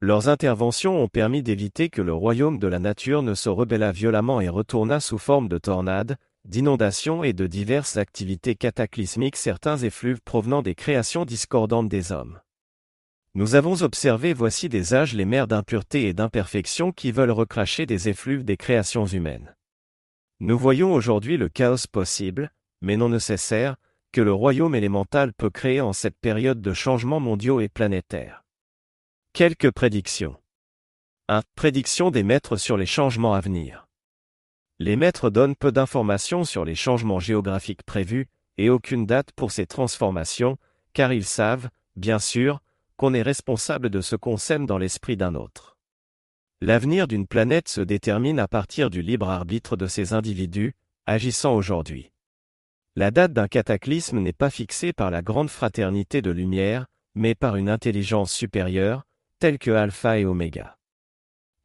Leurs 0.06 0.30
interventions 0.30 1.02
ont 1.02 1.08
permis 1.08 1.42
d'éviter 1.42 1.90
que 1.90 2.04
le 2.04 2.14
royaume 2.14 2.60
de 2.60 2.68
la 2.68 2.78
nature 2.78 3.24
ne 3.24 3.34
se 3.34 3.50
rebella 3.50 3.92
violemment 3.92 4.40
et 4.40 4.50
retourna 4.50 5.00
sous 5.00 5.18
forme 5.18 5.50
de 5.50 5.58
tornades, 5.58 6.18
d'inondations 6.48 7.24
et 7.24 7.34
de 7.34 7.48
diverses 7.48 7.98
activités 7.98 8.54
cataclysmiques 8.54 9.36
certains 9.36 9.78
effluves 9.78 10.22
provenant 10.22 10.62
des 10.62 10.76
créations 10.76 11.26
discordantes 11.26 11.90
des 11.90 12.12
hommes. 12.12 12.40
Nous 13.34 13.56
avons 13.56 13.82
observé 13.82 14.36
voici 14.36 14.70
des 14.70 14.94
âges 14.94 15.16
les 15.16 15.26
mers 15.26 15.48
d'impureté 15.48 16.08
et 16.08 16.14
d'imperfection 16.14 16.92
qui 16.92 17.12
veulent 17.12 17.32
recracher 17.32 17.88
des 17.88 18.08
effluves 18.08 18.44
des 18.44 18.58
créations 18.58 19.08
humaines. 19.08 19.56
Nous 20.40 20.60
voyons 20.60 20.94
aujourd'hui 20.94 21.36
le 21.36 21.50
chaos 21.50 21.88
possible, 21.92 22.52
mais 22.80 22.96
non 22.96 23.10
nécessaire, 23.10 23.76
que 24.12 24.22
le 24.22 24.34
royaume 24.34 24.76
élémental 24.76 25.34
peut 25.34 25.50
créer 25.50 25.82
en 25.82 25.94
cette 25.94 26.20
période 26.20 26.62
de 26.62 26.74
changements 26.74 27.20
mondiaux 27.20 27.60
et 27.60 27.70
planétaires. 27.70 28.45
Quelques 29.36 29.72
prédictions. 29.72 30.38
1. 31.28 31.42
Prédiction 31.56 32.10
des 32.10 32.24
maîtres 32.24 32.56
sur 32.56 32.78
les 32.78 32.86
changements 32.86 33.34
à 33.34 33.42
venir. 33.42 33.86
Les 34.80 34.96
maîtres 34.96 35.30
donnent 35.30 35.58
peu 35.58 35.74
d'informations 35.74 36.46
sur 36.46 36.64
les 36.64 36.74
changements 36.74 37.20
géographiques 37.20 37.84
prévus, 37.84 38.30
et 38.58 38.70
aucune 38.70 39.06
date 39.06 39.34
pour 39.34 39.52
ces 39.52 39.66
transformations, 39.66 40.58
car 40.94 41.12
ils 41.12 41.26
savent, 41.26 41.68
bien 41.98 42.18
sûr, 42.18 42.62
qu'on 42.96 43.14
est 43.14 43.22
responsable 43.22 43.90
de 43.90 44.00
ce 44.00 44.16
qu'on 44.16 44.38
sème 44.38 44.66
dans 44.66 44.78
l'esprit 44.78 45.18
d'un 45.18 45.36
autre. 45.36 45.76
L'avenir 46.62 47.06
d'une 47.06 47.28
planète 47.28 47.68
se 47.68 47.82
détermine 47.82 48.40
à 48.40 48.48
partir 48.48 48.90
du 48.90 49.02
libre 49.02 49.30
arbitre 49.30 49.76
de 49.76 49.88
ces 49.88 50.14
individus, 50.14 50.76
agissant 51.08 51.56
aujourd'hui. 51.56 52.14
La 52.96 53.12
date 53.12 53.34
d'un 53.34 53.50
cataclysme 53.50 54.20
n'est 54.20 54.32
pas 54.32 54.50
fixée 54.50 54.94
par 54.94 55.12
la 55.12 55.22
grande 55.22 55.50
fraternité 55.50 56.22
de 56.22 56.32
lumière, 56.32 56.86
mais 57.16 57.36
par 57.36 57.58
une 57.58 57.68
intelligence 57.70 58.32
supérieure, 58.32 59.06
telle 59.40 59.58
que 59.58 59.72
Alpha 59.72 60.20
et 60.20 60.26
Oméga. 60.26 60.78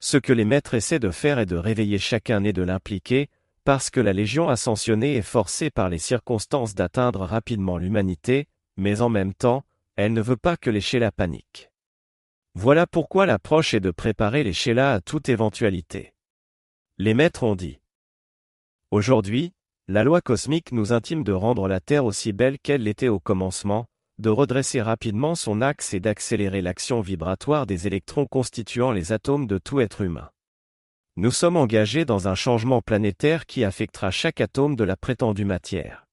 Ce 0.01 0.17
que 0.17 0.33
les 0.33 0.45
maîtres 0.45 0.75
essaient 0.75 0.99
de 0.99 1.11
faire 1.11 1.39
est 1.39 1.47
de 1.47 1.57
réveiller 1.57 1.99
chacun 1.99 2.43
et 2.45 2.53
de 2.53 2.63
l'impliquer, 2.63 3.29
parce 3.65 3.91
que 3.91 4.01
la 4.01 4.13
Légion 4.13 4.49
ascensionnée 4.49 5.17
est 5.17 5.23
forcée 5.23 5.71
par 5.71 5.89
les 5.89 5.99
circonstances 5.99 6.75
d'atteindre 6.75 7.21
rapidement 7.21 7.77
l'humanité, 7.77 8.49
mais 8.77 9.03
en 9.03 9.09
même 9.09 9.35
temps, 9.35 9.65
elle 9.97 10.13
ne 10.13 10.23
veut 10.23 10.37
pas 10.37 10.57
que 10.57 10.71
les 10.71 10.81
Sheila 10.81 11.13
paniquent. 11.13 11.71
Voilà 12.55 12.87
pourquoi 12.87 13.27
l'approche 13.27 13.75
est 13.75 13.81
de 13.81 13.91
préparer 13.91 14.43
les 14.43 14.55
Sheila 14.55 14.95
à 14.95 15.01
toute 15.01 15.29
éventualité. 15.29 16.15
Les 16.99 17.15
maîtres 17.15 17.45
ont 17.45 17.55
dit. 17.55 17.81
Aujourd'hui, 18.91 19.53
la 19.87 20.03
loi 20.03 20.21
cosmique 20.21 20.73
nous 20.73 20.93
intime 20.93 21.23
de 21.23 21.33
rendre 21.33 21.69
la 21.69 21.81
Terre 21.81 22.05
aussi 22.05 22.33
belle 22.33 22.59
qu'elle 22.59 22.83
l'était 22.83 23.09
au 23.09 23.21
commencement, 23.21 23.87
de 24.21 24.29
redresser 24.29 24.83
rapidement 24.83 25.35
son 25.35 25.63
axe 25.63 25.95
et 25.95 26.01
d'accélérer 26.01 26.61
l'action 26.61 27.01
vibratoire 27.01 27.67
des 27.67 27.87
électrons 27.87 28.27
constituant 28.27 28.93
les 28.93 29.13
atomes 29.13 29.47
de 29.47 29.57
tout 29.57 29.81
être 29.81 30.03
humain. 30.03 30.31
Nous 31.17 31.31
sommes 31.31 31.57
engagés 31.57 32.05
dans 32.05 32.29
un 32.29 32.35
changement 32.35 32.83
planétaire 32.83 33.47
qui 33.47 33.65
affectera 33.65 34.11
chaque 34.11 34.43
atome 34.43 34.77
de 34.77 34.85
la 34.85 34.97
prétendue 34.97 35.47
matière. 35.47 36.07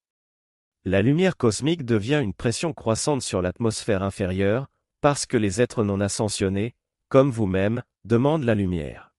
La 0.85 1.01
lumière 1.01 1.35
cosmique 1.35 1.83
devient 1.83 2.21
une 2.23 2.33
pression 2.33 2.71
croissante 2.71 3.21
sur 3.21 3.41
l'atmosphère 3.41 4.03
inférieure, 4.03 4.67
parce 5.01 5.25
que 5.25 5.35
les 5.35 5.61
êtres 5.61 5.83
non 5.83 5.99
ascensionnés, 5.99 6.75
comme 7.09 7.29
vous-même, 7.29 7.83
demandent 8.05 8.45
la 8.45 8.55
lumière. 8.55 9.11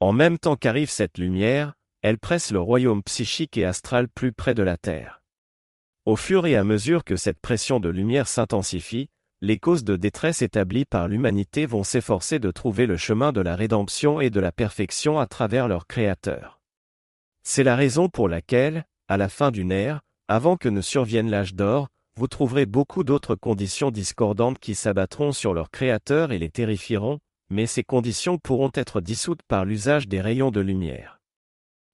En 0.00 0.12
même 0.12 0.38
temps 0.38 0.56
qu'arrive 0.56 0.90
cette 0.90 1.16
lumière, 1.16 1.72
elle 2.02 2.18
presse 2.18 2.50
le 2.50 2.60
royaume 2.60 3.02
psychique 3.02 3.56
et 3.56 3.64
astral 3.64 4.08
plus 4.08 4.32
près 4.32 4.54
de 4.54 4.62
la 4.62 4.76
Terre. 4.76 5.21
Au 6.04 6.16
fur 6.16 6.46
et 6.46 6.56
à 6.56 6.64
mesure 6.64 7.04
que 7.04 7.14
cette 7.14 7.38
pression 7.38 7.78
de 7.78 7.88
lumière 7.88 8.26
s'intensifie, 8.26 9.08
les 9.40 9.58
causes 9.58 9.84
de 9.84 9.94
détresse 9.94 10.42
établies 10.42 10.84
par 10.84 11.06
l'humanité 11.06 11.64
vont 11.64 11.84
s'efforcer 11.84 12.40
de 12.40 12.50
trouver 12.50 12.86
le 12.86 12.96
chemin 12.96 13.30
de 13.30 13.40
la 13.40 13.54
rédemption 13.54 14.20
et 14.20 14.28
de 14.28 14.40
la 14.40 14.50
perfection 14.50 15.20
à 15.20 15.26
travers 15.26 15.68
leur 15.68 15.86
Créateur. 15.86 16.60
C'est 17.44 17.62
la 17.62 17.76
raison 17.76 18.08
pour 18.08 18.28
laquelle, 18.28 18.84
à 19.06 19.16
la 19.16 19.28
fin 19.28 19.52
d'une 19.52 19.70
ère, 19.70 20.00
avant 20.26 20.56
que 20.56 20.68
ne 20.68 20.80
survienne 20.80 21.30
l'âge 21.30 21.54
d'or, 21.54 21.86
vous 22.16 22.26
trouverez 22.26 22.66
beaucoup 22.66 23.04
d'autres 23.04 23.36
conditions 23.36 23.92
discordantes 23.92 24.58
qui 24.58 24.74
s'abattront 24.74 25.30
sur 25.30 25.54
leur 25.54 25.70
Créateur 25.70 26.32
et 26.32 26.38
les 26.38 26.50
terrifieront, 26.50 27.20
mais 27.48 27.66
ces 27.66 27.84
conditions 27.84 28.38
pourront 28.38 28.72
être 28.74 29.00
dissoutes 29.00 29.42
par 29.46 29.64
l'usage 29.64 30.08
des 30.08 30.20
rayons 30.20 30.50
de 30.50 30.60
lumière. 30.60 31.20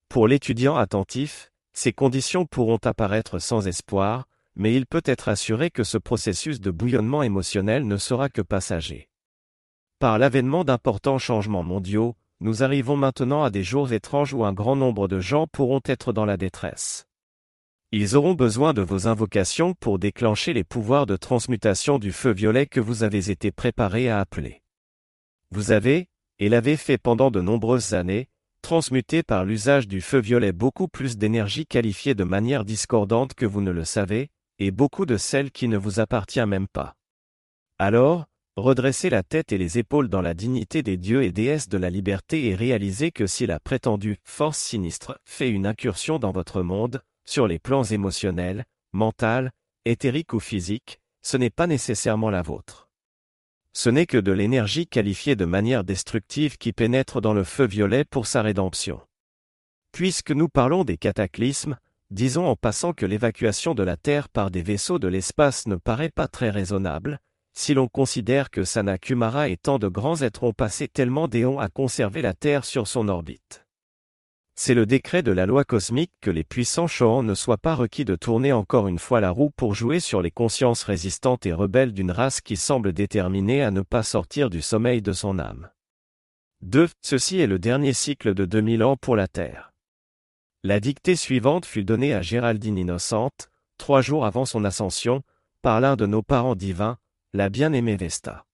Pour 0.09 0.29
l'étudiant 0.29 0.77
attentif, 0.77 1.51
ces 1.79 1.93
conditions 1.93 2.45
pourront 2.45 2.81
apparaître 2.83 3.39
sans 3.39 3.69
espoir, 3.69 4.27
mais 4.57 4.75
il 4.75 4.85
peut 4.85 5.03
être 5.05 5.29
assuré 5.29 5.71
que 5.71 5.85
ce 5.85 5.97
processus 5.97 6.61
de 6.61 6.73
bouillonnement 6.73 7.23
émotionnel 7.23 7.87
ne 7.87 7.97
sera 7.97 8.29
que 8.29 8.43
passager. 8.43 9.09
Par 10.01 10.19
l'avènement 10.19 10.65
d'importants 10.65 11.19
changements 11.19 11.63
mondiaux, 11.63 12.17
nous 12.41 12.65
arrivons 12.65 12.97
maintenant 12.97 13.45
à 13.45 13.51
des 13.51 13.63
jours 13.63 13.93
étranges 13.93 14.35
où 14.35 14.45
un 14.45 14.53
grand 14.53 14.75
nombre 14.75 15.07
de 15.07 15.21
gens 15.21 15.47
pourront 15.47 15.81
être 15.85 16.13
dans 16.13 16.25
la 16.25 16.37
détresse. 16.37 17.07
Ils 17.93 18.17
auront 18.17 18.35
besoin 18.35 18.75
de 18.75 18.83
vos 18.83 19.07
invocations 19.07 19.75
pour 19.75 20.01
déclencher 20.01 20.55
les 20.55 20.65
pouvoirs 20.65 21.07
de 21.07 21.15
transmutation 21.15 22.01
du 22.01 22.11
feu 22.11 22.33
violet 22.33 22.67
que 22.67 22.81
vous 22.81 23.05
avez 23.05 23.31
été 23.31 23.53
préparés 23.53 24.11
à 24.11 24.19
appeler. 24.19 24.63
Vous 25.53 25.71
avez, 25.71 26.09
et 26.41 26.49
l'avez 26.49 26.77
fait 26.77 26.99
pendant 26.99 27.31
de 27.31 27.41
nombreuses 27.41 27.95
années, 27.95 28.29
transmuté 28.63 29.23
par 29.23 29.45
l'usage 29.45 29.89
du 29.89 30.01
feu 30.01 30.19
violet 30.19 30.53
beaucoup 30.53 30.89
plus 30.89 31.17
d'énergie 31.17 31.67
qualifiée 31.67 32.15
de 32.15 32.25
manière 32.25 32.65
discordante 32.65 33.35
que 33.35 33.47
vous 33.47 33.61
ne 33.61 33.71
le 33.71 33.85
savez, 33.85 34.29
et 34.59 34.71
beaucoup 34.71 35.07
de 35.07 35.17
celle 35.17 35.51
qui 35.51 35.69
ne 35.69 35.77
vous 35.77 36.01
appartient 36.01 36.45
même 36.45 36.69
pas. 36.69 36.95
Alors, 37.79 38.27
redressez 38.57 39.11
la 39.11 39.23
tête 39.23 39.53
et 39.53 39.59
les 39.59 39.79
épaules 39.79 40.09
dans 40.09 40.23
la 40.23 40.35
dignité 40.35 40.83
des 40.83 40.97
dieux 40.97 41.23
et 41.23 41.33
déesses 41.33 41.69
de 41.69 41.79
la 41.79 41.91
liberté 41.91 42.47
et 42.47 42.55
réalisez 42.55 43.13
que 43.13 43.27
si 43.27 43.47
la 43.47 43.61
prétendue 43.61 44.19
force 44.25 44.59
sinistre 44.59 45.19
fait 45.25 45.49
une 45.49 45.67
incursion 45.67 46.19
dans 46.19 46.33
votre 46.33 46.63
monde, 46.63 47.01
sur 47.25 47.47
les 47.47 47.59
plans 47.59 47.85
émotionnels, 47.85 48.65
mental, 48.93 49.53
éthérique 49.85 50.33
ou 50.33 50.41
physique, 50.41 50.99
ce 51.23 51.37
n'est 51.37 51.51
pas 51.51 51.67
nécessairement 51.67 52.31
la 52.31 52.43
vôtre. 52.43 52.88
Ce 53.79 53.89
n'est 53.89 54.07
que 54.07 54.19
de 54.19 54.33
l'énergie 54.33 54.89
qualifiée 54.89 55.37
de 55.37 55.45
manière 55.45 55.85
destructive 55.85 56.59
qui 56.59 56.73
pénètre 56.73 57.21
dans 57.21 57.33
le 57.33 57.45
feu 57.45 57.65
violet 57.65 58.05
pour 58.05 58.27
sa 58.27 58.43
rédemption. 58.43 59.01
Puisque 59.93 60.33
nous 60.33 60.49
parlons 60.49 60.83
des 60.83 60.97
cataclysmes, 60.97 61.79
Disons 62.11 62.47
en 62.47 62.57
passant 62.57 62.93
que 62.93 63.07
l'évacuation 63.07 63.75
de 63.75 63.85
la 63.85 63.97
Terre 63.97 64.31
par 64.31 64.51
des 64.51 64.63
vaisseaux 64.63 64.99
de 64.99 65.07
l'espace 65.07 65.69
ne 65.69 65.77
paraît 65.77 66.09
pas 66.09 66.27
très 66.27 66.51
raisonnable, 66.51 67.21
si 67.53 67.73
l'on 67.73 67.87
considère 67.87 68.51
que 68.51 68.65
Sanakumara 68.65 69.49
et 69.49 69.59
tant 69.59 69.79
de 69.79 69.87
grands 69.87 70.23
êtres 70.23 70.43
ont 70.43 70.53
passé 70.53 70.89
tellement 70.89 71.29
d'éons 71.29 71.61
à 71.61 71.69
conserver 71.69 72.23
la 72.23 72.35
Terre 72.35 72.65
sur 72.65 72.89
son 72.89 73.09
orbite. 73.09 73.68
C'est 74.61 74.75
le 74.75 74.87
décret 74.87 75.23
de 75.23 75.31
la 75.31 75.47
loi 75.47 75.63
cosmique 75.63 76.11
que 76.21 76.33
les 76.33 76.43
puissants 76.43 76.89
Shohan 76.89 77.23
ne 77.23 77.35
soient 77.35 77.59
pas 77.59 77.77
requis 77.77 78.05
de 78.05 78.17
tourner 78.17 78.53
encore 78.53 78.89
une 78.89 78.99
fois 78.99 79.21
la 79.21 79.31
roue 79.31 79.51
pour 79.51 79.73
jouer 79.73 80.01
sur 80.01 80.21
les 80.21 80.33
consciences 80.33 80.83
résistantes 80.83 81.47
et 81.47 81.53
rebelles 81.53 81.93
d'une 81.93 82.11
race 82.11 82.41
qui 82.41 82.57
semble 82.57 82.93
déterminée 82.93 83.63
à 83.63 83.71
ne 83.71 83.83
pas 83.83 84.03
sortir 84.03 84.51
du 84.51 84.61
sommeil 84.61 85.01
de 85.01 85.13
son 85.13 85.39
âme. 85.39 85.71
2. 86.63 86.89
Ceci 87.03 87.39
est 87.39 87.47
le 87.47 87.61
dernier 87.61 87.93
cycle 87.93 88.35
de 88.35 88.47
2000 88.47 88.83
ans 88.83 88.97
pour 88.97 89.15
la 89.15 89.29
Terre. 89.29 89.73
La 90.65 90.81
dictée 90.81 91.15
suivante 91.15 91.65
fut 91.65 91.85
donnée 91.85 92.13
à 92.13 92.21
Géraldine 92.21 92.79
innocente, 92.79 93.51
trois 93.77 94.01
jours 94.01 94.27
avant 94.27 94.45
son 94.45 94.65
ascension, 94.65 95.23
par 95.63 95.81
l'un 95.81 95.95
de 95.95 96.07
nos 96.07 96.23
parents 96.23 96.57
divins, 96.57 96.99
la 97.33 97.49
bien-aimée 97.49 97.95
Vesta. 97.95 98.45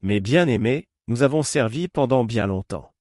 Mais 0.00 0.20
bien-aimés, 0.20 0.86
nous 1.08 1.24
avons 1.24 1.42
servi 1.42 1.88
pendant 1.88 2.22
bien 2.22 2.46
longtemps. 2.46 2.91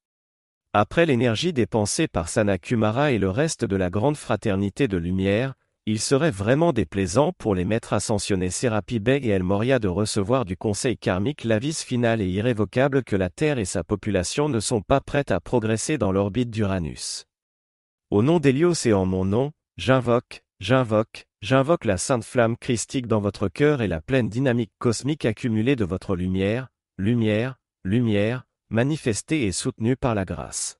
Après 0.73 1.05
l'énergie 1.05 1.51
dépensée 1.51 2.07
par 2.07 2.29
Sanakumara 2.29 3.12
et 3.12 3.17
le 3.17 3.29
reste 3.29 3.65
de 3.65 3.75
la 3.75 3.89
grande 3.89 4.15
fraternité 4.15 4.88
de 4.88 4.95
lumière, 4.95 5.53
il 5.86 5.99
serait 5.99 6.31
vraiment 6.31 6.71
déplaisant 6.71 7.34
pour 7.38 7.55
les 7.55 7.65
maîtres 7.65 7.91
ascensionnés 7.91 8.49
Serapi 8.49 8.99
Bey 8.99 9.19
et 9.21 9.29
El 9.29 9.43
Moria 9.43 9.79
de 9.79 9.89
recevoir 9.89 10.45
du 10.45 10.55
conseil 10.55 10.97
karmique 10.97 11.43
l'avis 11.43 11.84
final 11.84 12.21
et 12.21 12.29
irrévocable 12.29 13.03
que 13.03 13.17
la 13.17 13.29
Terre 13.29 13.60
et 13.60 13.65
sa 13.65 13.84
population 13.84 14.47
ne 14.47 14.62
sont 14.62 14.81
pas 14.81 15.01
prêtes 15.01 15.31
à 15.31 15.41
progresser 15.41 15.97
dans 15.97 16.13
l'orbite 16.13 16.51
d'Uranus. 16.51 17.25
Au 18.10 18.23
nom 18.23 18.39
d'Hélios 18.39 18.86
et 18.86 18.93
en 18.93 19.05
mon 19.05 19.25
nom, 19.25 19.51
j'invoque, 19.75 20.41
j'invoque, 20.62 21.25
j'invoque 21.41 21.84
la 21.84 21.97
sainte 21.97 22.23
flamme 22.23 22.55
christique 22.55 23.07
dans 23.07 23.19
votre 23.19 23.49
cœur 23.49 23.81
et 23.81 23.89
la 23.89 23.99
pleine 23.99 24.29
dynamique 24.29 24.71
cosmique 24.79 25.25
accumulée 25.25 25.75
de 25.75 25.84
votre 25.84 26.15
lumière, 26.15 26.69
lumière, 26.97 27.57
lumière, 27.84 28.45
manifestée 28.71 29.45
et 29.45 29.51
soutenue 29.51 29.97
par 29.97 30.15
la 30.15 30.25
grâce. 30.25 30.79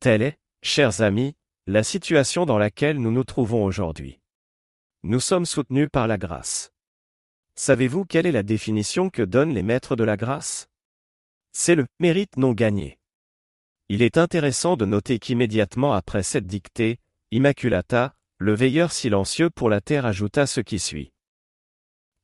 Telle 0.00 0.22
est, 0.22 0.38
chers 0.62 1.00
amis, 1.00 1.34
la 1.66 1.82
situation 1.82 2.46
dans 2.46 2.58
laquelle 2.58 2.98
nous 2.98 3.12
nous 3.12 3.24
trouvons 3.24 3.64
aujourd'hui. 3.64 4.20
Nous 5.04 5.20
sommes 5.20 5.46
soutenus 5.46 5.88
par 5.90 6.08
la 6.08 6.18
grâce. 6.18 6.72
Savez-vous 7.54 8.04
quelle 8.04 8.26
est 8.26 8.32
la 8.32 8.42
définition 8.42 9.08
que 9.08 9.22
donnent 9.22 9.54
les 9.54 9.62
maîtres 9.62 9.96
de 9.96 10.04
la 10.04 10.16
grâce? 10.16 10.68
C'est 11.52 11.76
le 11.76 11.86
mérite 12.00 12.36
non 12.36 12.52
gagné. 12.52 12.98
Il 13.88 14.02
est 14.02 14.18
intéressant 14.18 14.76
de 14.76 14.84
noter 14.84 15.18
qu'immédiatement 15.20 15.94
après 15.94 16.24
cette 16.24 16.46
dictée, 16.46 16.98
Immaculata, 17.30 18.14
le 18.38 18.52
veilleur 18.52 18.92
silencieux 18.92 19.48
pour 19.48 19.70
la 19.70 19.80
terre 19.80 20.06
ajouta 20.06 20.46
ce 20.46 20.60
qui 20.60 20.78
suit. 20.78 21.12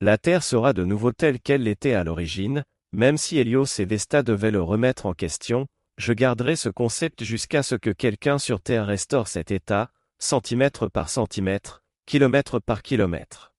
La 0.00 0.18
terre 0.18 0.42
sera 0.42 0.72
de 0.72 0.84
nouveau 0.84 1.12
telle 1.12 1.40
qu'elle 1.40 1.62
l'était 1.62 1.94
à 1.94 2.02
l'origine, 2.02 2.64
même 2.92 3.16
si 3.16 3.38
Hélios 3.38 3.64
et 3.78 3.84
Vesta 3.84 4.22
devaient 4.22 4.50
le 4.50 4.62
remettre 4.62 5.06
en 5.06 5.14
question, 5.14 5.66
je 5.96 6.12
garderai 6.12 6.56
ce 6.56 6.68
concept 6.68 7.24
jusqu'à 7.24 7.62
ce 7.62 7.74
que 7.74 7.90
quelqu'un 7.90 8.38
sur 8.38 8.60
Terre 8.60 8.86
restaure 8.86 9.28
cet 9.28 9.50
état, 9.50 9.90
centimètre 10.18 10.88
par 10.88 11.08
centimètre, 11.08 11.82
kilomètre 12.06 12.58
par 12.58 12.82
kilomètre. 12.82 13.54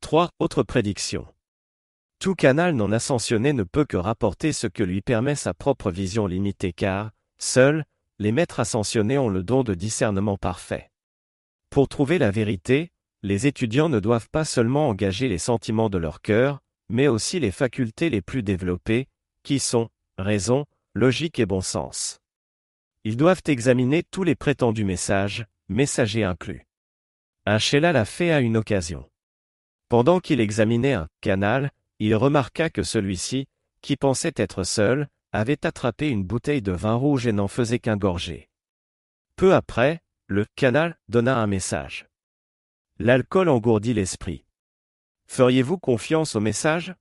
3. 0.00 0.30
Autre 0.38 0.62
prédiction. 0.62 1.26
Tout 2.18 2.34
canal 2.34 2.74
non 2.74 2.92
ascensionné 2.92 3.52
ne 3.52 3.64
peut 3.64 3.84
que 3.84 3.96
rapporter 3.96 4.52
ce 4.52 4.66
que 4.66 4.82
lui 4.82 5.02
permet 5.02 5.34
sa 5.34 5.52
propre 5.52 5.90
vision 5.90 6.26
limitée 6.26 6.72
car, 6.72 7.10
seuls, 7.38 7.84
les 8.18 8.32
maîtres 8.32 8.60
ascensionnés 8.60 9.18
ont 9.18 9.28
le 9.28 9.42
don 9.42 9.62
de 9.64 9.74
discernement 9.74 10.36
parfait. 10.36 10.90
Pour 11.70 11.88
trouver 11.88 12.18
la 12.18 12.30
vérité, 12.30 12.92
les 13.22 13.46
étudiants 13.46 13.88
ne 13.88 13.98
doivent 13.98 14.28
pas 14.30 14.44
seulement 14.44 14.88
engager 14.88 15.28
les 15.28 15.38
sentiments 15.38 15.90
de 15.90 15.98
leur 15.98 16.20
cœur, 16.20 16.60
mais 16.88 17.08
aussi 17.08 17.40
les 17.40 17.50
facultés 17.50 18.10
les 18.10 18.22
plus 18.22 18.42
développées, 18.42 19.08
qui 19.42 19.58
sont 19.58 19.88
raison, 20.18 20.66
logique 20.94 21.38
et 21.38 21.46
bon 21.46 21.60
sens. 21.60 22.20
Ils 23.04 23.16
doivent 23.16 23.42
examiner 23.46 24.02
tous 24.02 24.22
les 24.22 24.34
prétendus 24.34 24.84
messages, 24.84 25.44
messagers 25.68 26.24
inclus. 26.24 26.66
Un 27.46 27.58
Sheila 27.58 27.92
l'a 27.92 28.04
fait 28.04 28.30
à 28.30 28.40
une 28.40 28.56
occasion. 28.56 29.08
Pendant 29.88 30.20
qu'il 30.20 30.40
examinait 30.40 30.94
un 30.94 31.08
canal, 31.20 31.70
il 31.98 32.14
remarqua 32.14 32.70
que 32.70 32.82
celui-ci, 32.82 33.46
qui 33.82 33.96
pensait 33.96 34.32
être 34.36 34.64
seul, 34.64 35.08
avait 35.32 35.66
attrapé 35.66 36.08
une 36.08 36.24
bouteille 36.24 36.62
de 36.62 36.72
vin 36.72 36.94
rouge 36.94 37.26
et 37.26 37.32
n'en 37.32 37.48
faisait 37.48 37.78
qu'un 37.78 37.96
gorgé. 37.96 38.48
Peu 39.36 39.52
après, 39.52 40.00
le 40.26 40.46
canal 40.56 40.96
donna 41.08 41.36
un 41.38 41.46
message. 41.46 42.06
L'alcool 42.98 43.48
engourdit 43.48 43.92
l'esprit. 43.92 44.43
Feriez-vous 45.26 45.78
confiance 45.78 46.36
au 46.36 46.40
message? 46.40 46.94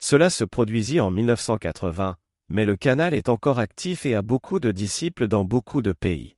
Cela 0.00 0.30
se 0.30 0.44
produisit 0.44 1.00
en 1.00 1.10
1980, 1.10 2.16
mais 2.48 2.64
le 2.64 2.76
canal 2.76 3.14
est 3.14 3.28
encore 3.28 3.58
actif 3.58 4.06
et 4.06 4.14
a 4.14 4.22
beaucoup 4.22 4.60
de 4.60 4.70
disciples 4.70 5.28
dans 5.28 5.44
beaucoup 5.44 5.82
de 5.82 5.92
pays. 5.92 6.36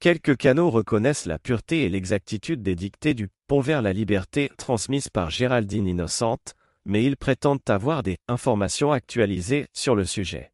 Quelques 0.00 0.36
canaux 0.36 0.70
reconnaissent 0.70 1.26
la 1.26 1.38
pureté 1.38 1.84
et 1.84 1.88
l'exactitude 1.88 2.62
des 2.62 2.74
dictées 2.74 3.14
du 3.14 3.28
Pont 3.46 3.60
vers 3.60 3.80
la 3.80 3.92
liberté 3.92 4.50
transmises 4.58 5.08
par 5.08 5.30
Géraldine 5.30 5.86
Innocente, 5.86 6.54
mais 6.84 7.04
ils 7.04 7.16
prétendent 7.16 7.60
avoir 7.68 8.02
des 8.02 8.16
informations 8.28 8.92
actualisées 8.92 9.66
sur 9.72 9.94
le 9.94 10.04
sujet. 10.04 10.52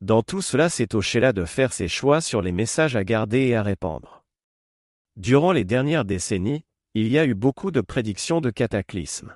Dans 0.00 0.22
tout 0.22 0.40
cela, 0.40 0.68
c'est 0.68 0.94
au 0.94 1.02
Sheila 1.02 1.32
de 1.32 1.44
faire 1.44 1.72
ses 1.72 1.88
choix 1.88 2.20
sur 2.20 2.42
les 2.42 2.52
messages 2.52 2.96
à 2.96 3.04
garder 3.04 3.40
et 3.48 3.56
à 3.56 3.62
répandre. 3.62 4.24
Durant 5.16 5.52
les 5.52 5.64
dernières 5.64 6.04
décennies, 6.04 6.64
il 6.94 7.06
y 7.06 7.18
a 7.18 7.24
eu 7.24 7.34
beaucoup 7.34 7.70
de 7.70 7.80
prédictions 7.80 8.40
de 8.40 8.50
cataclysmes. 8.50 9.32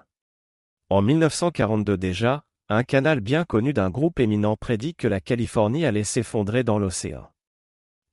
En 0.90 1.02
1942 1.02 1.96
déjà, 1.96 2.44
un 2.68 2.82
canal 2.82 3.20
bien 3.20 3.44
connu 3.44 3.72
d'un 3.72 3.90
groupe 3.90 4.18
éminent 4.18 4.56
prédit 4.56 4.96
que 4.96 5.06
la 5.06 5.20
Californie 5.20 5.84
allait 5.84 6.02
s'effondrer 6.02 6.64
dans 6.64 6.80
l'océan. 6.80 7.30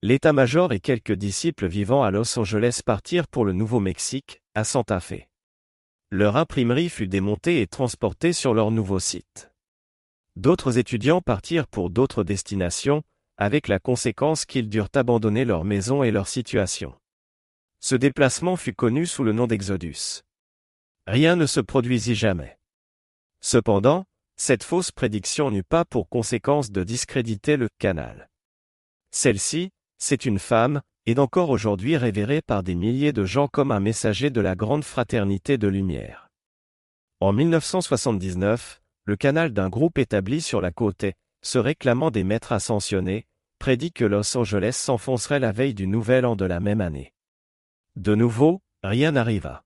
L'état-major 0.03 0.73
et 0.73 0.79
quelques 0.79 1.13
disciples 1.13 1.67
vivant 1.67 2.03
à 2.03 2.11
Los 2.11 2.37
Angeles 2.37 2.81
partirent 2.85 3.27
pour 3.27 3.43
le 3.43 3.53
Nouveau-Mexique, 3.53 4.43
à 4.53 4.63
Santa 4.63 4.99
Fe. 4.99 5.27
Leur 6.11 6.37
imprimerie 6.37 6.89
fut 6.89 7.07
démontée 7.07 7.61
et 7.61 7.67
transportée 7.67 8.33
sur 8.33 8.53
leur 8.53 8.69
nouveau 8.69 8.99
site. 8.99 9.51
D'autres 10.35 10.77
étudiants 10.77 11.21
partirent 11.21 11.67
pour 11.67 11.89
d'autres 11.89 12.23
destinations, 12.23 13.01
avec 13.37 13.67
la 13.67 13.79
conséquence 13.79 14.45
qu'ils 14.45 14.69
durent 14.69 14.89
abandonner 14.93 15.45
leur 15.45 15.63
maison 15.63 16.03
et 16.03 16.11
leur 16.11 16.27
situation. 16.27 16.93
Ce 17.83 17.95
déplacement 17.95 18.57
fut 18.57 18.73
connu 18.73 19.07
sous 19.07 19.23
le 19.23 19.33
nom 19.33 19.47
d'Exodus. 19.47 20.21
Rien 21.07 21.35
ne 21.35 21.47
se 21.47 21.59
produisit 21.59 22.13
jamais. 22.13 22.59
Cependant, 23.41 24.05
cette 24.37 24.63
fausse 24.63 24.91
prédiction 24.91 25.49
n'eut 25.49 25.63
pas 25.63 25.83
pour 25.83 26.07
conséquence 26.07 26.71
de 26.71 26.83
discréditer 26.83 27.57
le 27.57 27.69
canal. 27.79 28.29
Celle-ci, 29.09 29.71
c'est 29.97 30.25
une 30.25 30.37
femme, 30.37 30.81
et 31.07 31.17
encore 31.17 31.49
aujourd'hui 31.49 31.97
révérée 31.97 32.43
par 32.43 32.61
des 32.61 32.75
milliers 32.75 33.13
de 33.13 33.25
gens 33.25 33.47
comme 33.47 33.71
un 33.71 33.79
messager 33.79 34.29
de 34.29 34.41
la 34.41 34.55
grande 34.55 34.83
fraternité 34.83 35.57
de 35.57 35.67
lumière. 35.67 36.29
En 37.19 37.33
1979, 37.33 38.79
le 39.05 39.15
canal 39.15 39.53
d'un 39.53 39.69
groupe 39.69 39.97
établi 39.97 40.41
sur 40.41 40.61
la 40.61 40.71
côte 40.71 41.03
est, 41.03 41.15
se 41.41 41.57
réclamant 41.57 42.11
des 42.11 42.23
maîtres 42.23 42.51
ascensionnés, 42.51 43.25
prédit 43.57 43.91
que 43.91 44.05
Los 44.05 44.37
Angeles 44.37 44.73
s'enfoncerait 44.73 45.39
la 45.39 45.51
veille 45.51 45.73
du 45.73 45.87
nouvel 45.87 46.27
an 46.27 46.35
de 46.35 46.45
la 46.45 46.59
même 46.59 46.81
année. 46.81 47.11
De 47.97 48.15
nouveau, 48.15 48.61
rien 48.83 49.11
n'arriva. 49.11 49.63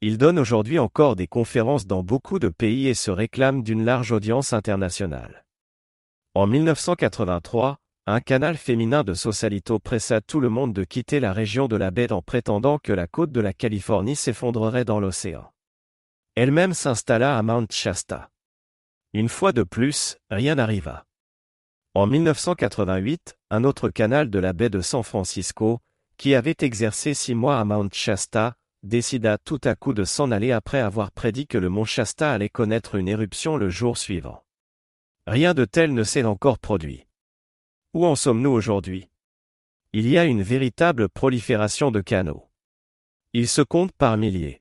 Il 0.00 0.16
donne 0.16 0.38
aujourd'hui 0.38 0.78
encore 0.78 1.14
des 1.14 1.26
conférences 1.26 1.86
dans 1.86 2.02
beaucoup 2.02 2.38
de 2.38 2.48
pays 2.48 2.88
et 2.88 2.94
se 2.94 3.10
réclame 3.10 3.62
d'une 3.62 3.84
large 3.84 4.12
audience 4.12 4.54
internationale. 4.54 5.44
En 6.34 6.46
1983, 6.46 7.78
un 8.06 8.20
canal 8.20 8.56
féminin 8.56 9.04
de 9.04 9.14
Sausalito 9.14 9.78
pressa 9.78 10.20
tout 10.20 10.40
le 10.40 10.48
monde 10.48 10.72
de 10.72 10.84
quitter 10.84 11.20
la 11.20 11.32
région 11.32 11.68
de 11.68 11.76
la 11.76 11.90
baie 11.90 12.12
en 12.12 12.22
prétendant 12.22 12.78
que 12.78 12.92
la 12.92 13.06
côte 13.06 13.30
de 13.30 13.40
la 13.40 13.52
Californie 13.52 14.16
s'effondrerait 14.16 14.84
dans 14.84 15.00
l'océan. 15.00 15.52
Elle-même 16.34 16.74
s'installa 16.74 17.38
à 17.38 17.42
Mount 17.42 17.70
Shasta. 17.70 18.30
Une 19.12 19.28
fois 19.28 19.52
de 19.52 19.62
plus, 19.62 20.16
rien 20.30 20.56
n'arriva. 20.56 21.04
En 21.94 22.06
1988, 22.06 23.36
un 23.50 23.64
autre 23.64 23.90
canal 23.90 24.28
de 24.28 24.38
la 24.38 24.52
baie 24.52 24.70
de 24.70 24.80
San 24.80 25.02
Francisco, 25.02 25.80
qui 26.16 26.34
avait 26.34 26.56
exercé 26.60 27.14
six 27.14 27.34
mois 27.34 27.58
à 27.58 27.64
Mount 27.64 27.90
Shasta, 27.92 28.56
décida 28.82 29.38
tout 29.38 29.60
à 29.64 29.74
coup 29.74 29.94
de 29.94 30.04
s'en 30.04 30.30
aller 30.30 30.52
après 30.52 30.80
avoir 30.80 31.10
prédit 31.10 31.46
que 31.46 31.58
le 31.58 31.68
mont 31.68 31.84
Shasta 31.84 32.32
allait 32.32 32.48
connaître 32.48 32.94
une 32.94 33.08
éruption 33.08 33.56
le 33.56 33.70
jour 33.70 33.96
suivant. 33.96 34.44
Rien 35.26 35.54
de 35.54 35.64
tel 35.64 35.94
ne 35.94 36.04
s'est 36.04 36.24
encore 36.24 36.58
produit. 36.58 37.06
Où 37.94 38.04
en 38.04 38.14
sommes-nous 38.14 38.50
aujourd'hui? 38.50 39.08
Il 39.92 40.08
y 40.08 40.18
a 40.18 40.24
une 40.24 40.42
véritable 40.42 41.08
prolifération 41.08 41.90
de 41.90 42.00
canaux. 42.00 42.48
Ils 43.32 43.48
se 43.48 43.62
comptent 43.62 43.92
par 43.92 44.16
milliers. 44.16 44.60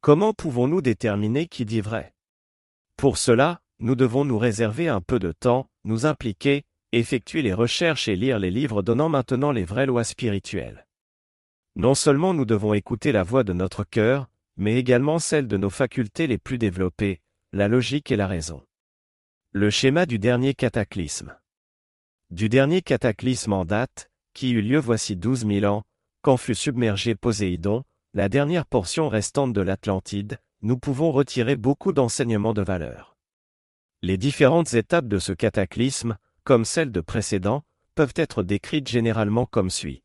Comment 0.00 0.34
pouvons-nous 0.34 0.82
déterminer 0.82 1.46
qui 1.46 1.64
dit 1.64 1.80
vrai? 1.80 2.14
Pour 2.96 3.16
cela, 3.16 3.62
nous 3.78 3.94
devons 3.94 4.24
nous 4.24 4.38
réserver 4.38 4.88
un 4.88 5.00
peu 5.00 5.18
de 5.18 5.32
temps, 5.32 5.70
nous 5.84 6.04
impliquer, 6.04 6.64
effectuer 6.98 7.42
les 7.42 7.54
recherches 7.54 8.08
et 8.08 8.16
lire 8.16 8.38
les 8.38 8.50
livres 8.50 8.82
donnant 8.82 9.08
maintenant 9.08 9.52
les 9.52 9.64
vraies 9.64 9.86
lois 9.86 10.04
spirituelles. 10.04 10.86
Non 11.76 11.94
seulement 11.94 12.34
nous 12.34 12.44
devons 12.44 12.74
écouter 12.74 13.12
la 13.12 13.22
voix 13.22 13.44
de 13.44 13.52
notre 13.52 13.84
cœur, 13.84 14.28
mais 14.56 14.76
également 14.76 15.18
celle 15.18 15.46
de 15.46 15.56
nos 15.56 15.70
facultés 15.70 16.26
les 16.26 16.38
plus 16.38 16.58
développées, 16.58 17.20
la 17.52 17.68
logique 17.68 18.10
et 18.10 18.16
la 18.16 18.26
raison. 18.26 18.62
Le 19.52 19.70
schéma 19.70 20.06
du 20.06 20.18
dernier 20.18 20.54
cataclysme. 20.54 21.36
Du 22.30 22.48
dernier 22.48 22.82
cataclysme 22.82 23.52
en 23.52 23.64
date, 23.64 24.10
qui 24.34 24.52
eut 24.52 24.62
lieu 24.62 24.78
voici 24.78 25.16
douze 25.16 25.44
mille 25.44 25.66
ans, 25.66 25.84
quand 26.22 26.36
fut 26.36 26.54
submergé 26.54 27.14
Poséidon, 27.14 27.84
la 28.14 28.28
dernière 28.28 28.66
portion 28.66 29.08
restante 29.08 29.52
de 29.52 29.60
l'Atlantide, 29.60 30.38
nous 30.62 30.76
pouvons 30.76 31.10
retirer 31.10 31.56
beaucoup 31.56 31.92
d'enseignements 31.92 32.52
de 32.52 32.62
valeur. 32.62 33.16
Les 34.02 34.16
différentes 34.16 34.74
étapes 34.74 35.08
de 35.08 35.18
ce 35.18 35.32
cataclysme, 35.32 36.18
comme 36.44 36.64
celles 36.64 36.92
de 36.92 37.00
précédents, 37.00 37.62
peuvent 37.94 38.14
être 38.16 38.42
décrites 38.42 38.88
généralement 38.88 39.46
comme 39.46 39.70
suit. 39.70 40.02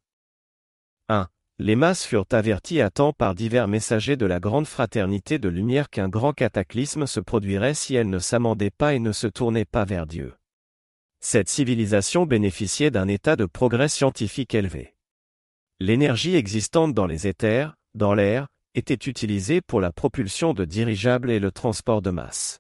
1. 1.10 1.28
Les 1.58 1.76
masses 1.76 2.06
furent 2.06 2.26
averties 2.32 2.82
à 2.82 2.90
temps 2.90 3.14
par 3.14 3.34
divers 3.34 3.70
messagers 3.70 4.18
de 4.18 4.26
la 4.26 4.42
grande 4.42 4.68
fraternité 4.68 5.40
de 5.40 5.48
lumière 5.48 5.90
qu'un 5.90 6.10
grand 6.10 6.34
cataclysme 6.34 7.08
se 7.08 7.22
produirait 7.22 7.74
si 7.74 7.96
elles 7.96 8.10
ne 8.10 8.20
s'amendaient 8.20 8.72
pas 8.72 8.94
et 8.94 9.00
ne 9.00 9.14
se 9.14 9.28
tournaient 9.28 9.66
pas 9.66 9.86
vers 9.86 10.06
Dieu. 10.06 10.34
Cette 11.22 11.48
civilisation 11.48 12.26
bénéficiait 12.26 12.92
d'un 12.92 13.08
état 13.08 13.36
de 13.36 13.46
progrès 13.46 13.88
scientifique 13.88 14.54
élevé. 14.54 14.96
L'énergie 15.80 16.36
existante 16.36 16.94
dans 16.94 17.08
les 17.08 17.28
éthers, 17.28 17.76
dans 17.94 18.14
l'air, 18.14 18.48
était 18.76 18.94
utilisée 18.94 19.62
pour 19.62 19.80
la 19.80 19.94
propulsion 19.94 20.54
de 20.54 20.66
dirigeables 20.66 21.32
et 21.32 21.40
le 21.40 21.52
transport 21.52 22.02
de 22.02 22.12
masse. 22.12 22.60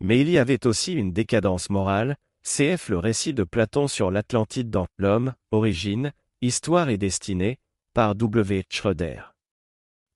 Mais 0.00 0.20
il 0.20 0.28
y 0.28 0.38
avait 0.38 0.66
aussi 0.66 0.94
une 0.94 1.12
décadence 1.12 1.70
morale, 1.70 2.16
Cf. 2.42 2.88
le 2.88 2.98
récit 2.98 3.34
de 3.34 3.44
Platon 3.44 3.86
sur 3.86 4.10
l'Atlantide 4.10 4.70
dans 4.70 4.86
L'homme, 4.96 5.34
origine, 5.50 6.12
histoire 6.40 6.88
et 6.88 6.96
destinée, 6.96 7.58
par 7.92 8.14
W. 8.14 8.64
Schroeder. 8.70 9.20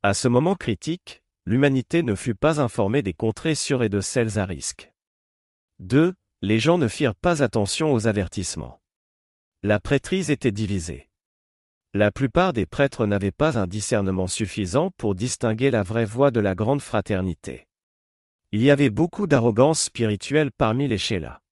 À 0.02 0.14
ce 0.14 0.28
moment 0.28 0.54
critique, 0.54 1.22
l'humanité 1.44 2.02
ne 2.02 2.14
fut 2.14 2.34
pas 2.34 2.60
informée 2.60 3.02
des 3.02 3.12
contrées 3.12 3.54
sûres 3.54 3.82
et 3.82 3.90
de 3.90 4.00
celles 4.00 4.38
à 4.38 4.46
risque. 4.46 4.90
2. 5.80 6.14
Les 6.40 6.58
gens 6.58 6.78
ne 6.78 6.88
firent 6.88 7.14
pas 7.14 7.42
attention 7.42 7.92
aux 7.92 8.06
avertissements. 8.06 8.80
La 9.62 9.78
prêtrise 9.78 10.30
était 10.30 10.52
divisée. 10.52 11.10
La 11.92 12.10
plupart 12.10 12.52
des 12.52 12.66
prêtres 12.66 13.06
n'avaient 13.06 13.32
pas 13.32 13.58
un 13.58 13.66
discernement 13.66 14.26
suffisant 14.26 14.90
pour 14.96 15.14
distinguer 15.14 15.70
la 15.70 15.82
vraie 15.82 16.04
voie 16.04 16.30
de 16.30 16.40
la 16.40 16.54
grande 16.54 16.82
fraternité. 16.82 17.68
Il 18.50 18.62
y 18.62 18.70
avait 18.70 18.90
beaucoup 18.90 19.26
d'arrogance 19.26 19.82
spirituelle 19.82 20.50
parmi 20.52 20.88
les 20.88 20.98
Shélas. 20.98 21.43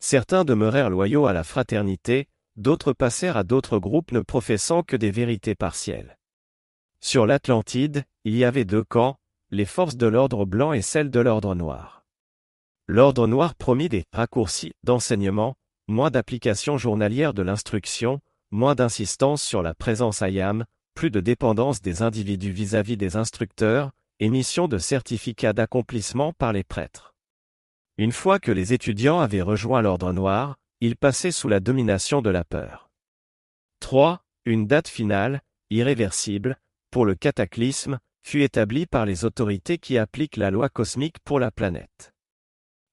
Certains 0.00 0.44
demeurèrent 0.44 0.90
loyaux 0.90 1.26
à 1.26 1.32
la 1.32 1.44
fraternité, 1.44 2.26
d'autres 2.56 2.92
passèrent 2.92 3.36
à 3.36 3.44
d'autres 3.44 3.78
groupes 3.78 4.12
ne 4.12 4.20
professant 4.20 4.82
que 4.82 4.96
des 4.96 5.10
vérités 5.10 5.54
partielles. 5.54 6.18
Sur 7.00 7.26
l'Atlantide, 7.26 8.04
il 8.24 8.36
y 8.36 8.44
avait 8.44 8.64
deux 8.64 8.82
camps, 8.82 9.18
les 9.50 9.64
forces 9.64 9.96
de 9.96 10.06
l'ordre 10.06 10.46
blanc 10.46 10.72
et 10.72 10.82
celles 10.82 11.10
de 11.10 11.20
l'ordre 11.20 11.54
noir. 11.54 12.04
L'ordre 12.86 13.26
noir 13.26 13.54
promit 13.54 13.88
des 13.88 14.04
raccourcis 14.12 14.72
d'enseignement, 14.84 15.54
moins 15.86 16.10
d'application 16.10 16.78
journalière 16.78 17.34
de 17.34 17.42
l'instruction, 17.42 18.20
moins 18.50 18.74
d'insistance 18.74 19.42
sur 19.42 19.62
la 19.62 19.74
présence 19.74 20.22
IAM, 20.22 20.64
plus 20.94 21.10
de 21.10 21.20
dépendance 21.20 21.82
des 21.82 22.02
individus 22.02 22.52
vis-à-vis 22.52 22.94
-vis 22.94 22.98
des 22.98 23.16
instructeurs, 23.16 23.92
émission 24.18 24.66
de 24.66 24.78
certificats 24.78 25.52
d'accomplissement 25.52 26.32
par 26.32 26.52
les 26.52 26.64
prêtres. 26.64 27.09
Une 28.00 28.12
fois 28.12 28.38
que 28.38 28.50
les 28.50 28.72
étudiants 28.72 29.20
avaient 29.20 29.42
rejoint 29.42 29.82
l'ordre 29.82 30.14
noir, 30.14 30.56
ils 30.80 30.96
passaient 30.96 31.32
sous 31.32 31.48
la 31.48 31.60
domination 31.60 32.22
de 32.22 32.30
la 32.30 32.44
peur. 32.44 32.88
3. 33.80 34.24
Une 34.46 34.66
date 34.66 34.88
finale, 34.88 35.42
irréversible, 35.68 36.56
pour 36.90 37.04
le 37.04 37.14
cataclysme, 37.14 37.98
fut 38.22 38.40
établie 38.40 38.86
par 38.86 39.04
les 39.04 39.26
autorités 39.26 39.76
qui 39.76 39.98
appliquent 39.98 40.38
la 40.38 40.50
loi 40.50 40.70
cosmique 40.70 41.18
pour 41.24 41.38
la 41.38 41.50
planète. 41.50 42.14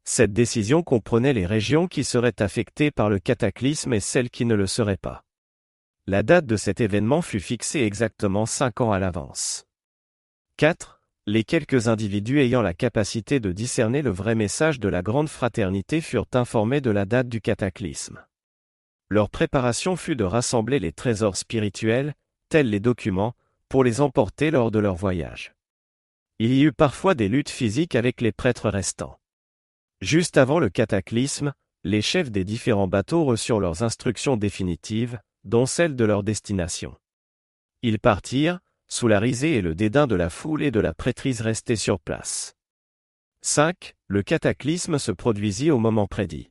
Cette 0.04 0.34
décision 0.34 0.84
comprenait 0.84 1.32
les 1.32 1.46
régions 1.46 1.88
qui 1.88 2.04
seraient 2.04 2.42
affectées 2.42 2.92
par 2.92 3.10
le 3.10 3.20
cataclysme 3.20 3.94
et 3.94 4.02
celles 4.02 4.30
qui 4.30 4.44
ne 4.44 4.56
le 4.56 4.68
seraient 4.68 4.98
pas. 4.98 5.24
La 6.06 6.22
date 6.22 6.46
de 6.46 6.58
cet 6.58 6.82
événement 6.82 7.22
fut 7.22 7.40
fixée 7.40 7.80
exactement 7.80 8.46
cinq 8.46 8.82
ans 8.82 8.92
à 8.92 9.00
l'avance. 9.00 9.68
4. 10.58 10.97
Les 11.30 11.44
quelques 11.44 11.90
individus 11.90 12.40
ayant 12.40 12.62
la 12.62 12.74
capacité 12.74 13.42
de 13.42 13.52
discerner 13.52 14.02
le 14.02 14.12
vrai 14.12 14.34
message 14.34 14.80
de 14.80 14.88
la 14.88 15.02
grande 15.02 15.28
fraternité 15.28 16.00
furent 16.00 16.30
informés 16.34 16.80
de 16.80 16.90
la 16.90 17.04
date 17.04 17.28
du 17.28 17.42
cataclysme. 17.42 18.24
Leur 19.10 19.30
préparation 19.30 19.98
fut 19.98 20.16
de 20.16 20.24
rassembler 20.24 20.80
les 20.80 20.94
trésors 20.94 21.36
spirituels, 21.36 22.14
tels 22.48 22.70
les 22.70 22.80
documents, 22.80 23.36
pour 23.68 23.84
les 23.84 24.00
emporter 24.00 24.52
lors 24.52 24.72
de 24.72 24.80
leur 24.80 24.96
voyage. 24.96 25.52
Il 26.40 26.54
y 26.54 26.64
eut 26.64 26.72
parfois 26.72 27.14
des 27.14 27.28
luttes 27.28 27.50
physiques 27.50 27.96
avec 27.96 28.22
les 28.22 28.32
prêtres 28.32 28.70
restants. 28.70 29.20
Juste 30.00 30.38
avant 30.38 30.60
le 30.60 30.70
cataclysme, 30.70 31.54
les 31.84 32.02
chefs 32.02 32.32
des 32.32 32.46
différents 32.46 32.88
bateaux 32.88 33.26
reçurent 33.26 33.60
leurs 33.60 33.84
instructions 33.84 34.38
définitives, 34.38 35.20
dont 35.44 35.66
celles 35.66 35.98
de 35.98 36.06
leur 36.06 36.24
destination. 36.24 36.96
Ils 37.82 38.00
partirent, 38.00 38.62
sous 38.88 39.08
la 39.08 39.20
risée 39.20 39.56
et 39.56 39.62
le 39.62 39.76
dédain 39.76 40.08
de 40.08 40.16
la 40.16 40.30
foule 40.30 40.64
et 40.64 40.72
de 40.72 40.80
la 40.80 40.94
prêtrise 40.94 41.42
restée 41.42 41.76
sur 41.76 42.00
place. 42.00 42.56
5. 43.42 43.96
Le 44.08 44.24
cataclysme 44.24 44.98
se 44.98 45.12
produisit 45.12 45.72
au 45.72 45.78
moment 45.78 46.08
prédit. 46.08 46.50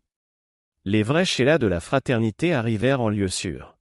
Les 0.85 1.03
vrais 1.03 1.25
chélats 1.25 1.59
de 1.59 1.67
la 1.67 1.81
fraternité 1.81 2.55
arrivèrent 2.55 3.01
en 3.01 3.09
lieu 3.09 3.29
sûr. 3.29 3.77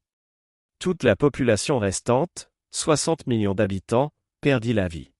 Toute 0.79 1.03
la 1.03 1.15
population 1.15 1.79
restante, 1.79 2.49
60 2.71 3.27
millions 3.27 3.53
d'habitants, 3.53 4.11
perdit 4.41 4.73
la 4.73 4.87
vie. 4.87 5.11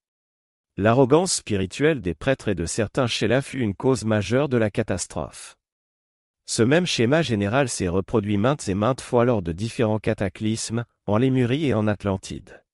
L'arrogance 0.77 1.33
spirituelle 1.35 2.01
des 2.01 2.15
prêtres 2.15 2.49
et 2.49 2.55
de 2.55 2.65
certains 2.65 3.07
chélats 3.07 3.41
fut 3.41 3.59
une 3.59 3.75
cause 3.75 4.03
majeure 4.03 4.49
de 4.49 4.57
la 4.57 4.69
catastrophe. 4.69 5.55
Ce 6.47 6.63
même 6.63 6.85
schéma 6.85 7.21
général 7.21 7.69
s'est 7.69 7.87
reproduit 7.87 8.37
maintes 8.37 8.67
et 8.67 8.75
maintes 8.75 9.01
fois 9.01 9.23
lors 9.23 9.41
de 9.41 9.51
différents 9.51 9.99
cataclysmes, 9.99 10.85
en 11.05 11.17
Lémurie 11.17 11.67
et 11.67 11.73
en 11.73 11.87
Atlantide. 11.87 12.64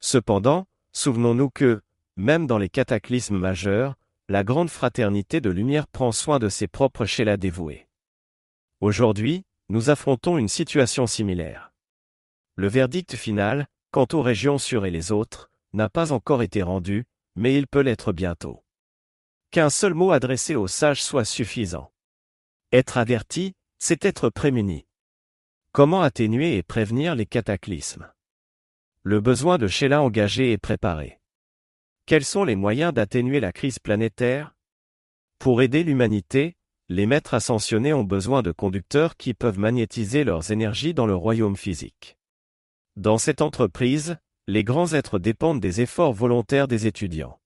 Cependant, 0.00 0.66
souvenons-nous 0.92 1.50
que, 1.50 1.82
même 2.16 2.46
dans 2.46 2.58
les 2.58 2.68
cataclysmes 2.68 3.38
majeurs, 3.38 3.96
la 4.28 4.44
grande 4.44 4.70
fraternité 4.70 5.40
de 5.40 5.50
lumière 5.50 5.86
prend 5.86 6.12
soin 6.12 6.38
de 6.38 6.48
ses 6.48 6.68
propres 6.68 7.04
chélats 7.04 7.36
dévoués. 7.36 7.88
Aujourd'hui, 8.80 9.44
nous 9.68 9.90
affrontons 9.90 10.38
une 10.38 10.48
situation 10.48 11.06
similaire. 11.06 11.72
Le 12.56 12.68
verdict 12.68 13.16
final, 13.16 13.66
quant 13.90 14.06
aux 14.12 14.22
régions 14.22 14.58
sûres 14.58 14.86
et 14.86 14.90
les 14.90 15.12
autres, 15.12 15.50
n'a 15.72 15.88
pas 15.88 16.12
encore 16.12 16.42
été 16.42 16.62
rendu, 16.62 17.04
mais 17.36 17.56
il 17.56 17.66
peut 17.66 17.80
l'être 17.80 18.12
bientôt. 18.12 18.64
Qu'un 19.50 19.70
seul 19.70 19.94
mot 19.94 20.12
adressé 20.12 20.54
aux 20.54 20.68
sages 20.68 21.02
soit 21.02 21.24
suffisant. 21.24 21.92
Être 22.72 22.98
averti, 22.98 23.54
c'est 23.78 24.04
être 24.04 24.30
prémuni. 24.30 24.86
Comment 25.72 26.02
atténuer 26.02 26.56
et 26.56 26.62
prévenir 26.62 27.14
les 27.14 27.26
cataclysmes? 27.26 28.10
Le 29.02 29.22
besoin 29.22 29.56
de 29.56 29.66
Sheila 29.66 30.02
engagé 30.02 30.52
et 30.52 30.58
préparé. 30.58 31.20
Quels 32.04 32.24
sont 32.24 32.44
les 32.44 32.54
moyens 32.54 32.92
d'atténuer 32.92 33.40
la 33.40 33.50
crise 33.50 33.78
planétaire? 33.78 34.54
Pour 35.38 35.62
aider 35.62 35.84
l'humanité, 35.84 36.58
les 36.90 37.06
maîtres 37.06 37.32
ascensionnés 37.32 37.94
ont 37.94 38.04
besoin 38.04 38.42
de 38.42 38.52
conducteurs 38.52 39.16
qui 39.16 39.32
peuvent 39.32 39.58
magnétiser 39.58 40.22
leurs 40.22 40.52
énergies 40.52 40.92
dans 40.92 41.06
le 41.06 41.14
royaume 41.14 41.56
physique. 41.56 42.18
Dans 42.96 43.16
cette 43.16 43.40
entreprise, 43.40 44.18
les 44.46 44.64
grands 44.64 44.92
êtres 44.92 45.18
dépendent 45.18 45.60
des 45.60 45.80
efforts 45.80 46.12
volontaires 46.12 46.68
des 46.68 46.86
étudiants. 46.86 47.40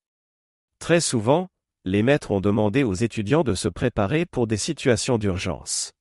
Très 0.81 1.01
souvent, 1.01 1.47
les 1.85 2.03
maîtres 2.03 2.33
ont 2.33 2.40
demandé 2.40 2.83
aux 2.83 2.95
étudiants 2.95 3.45
de 3.45 3.55
se 3.55 3.69
préparer 3.69 4.27
pour 4.27 4.49
des 4.49 4.57
situations 4.57 5.19
d'urgence. 5.19 5.93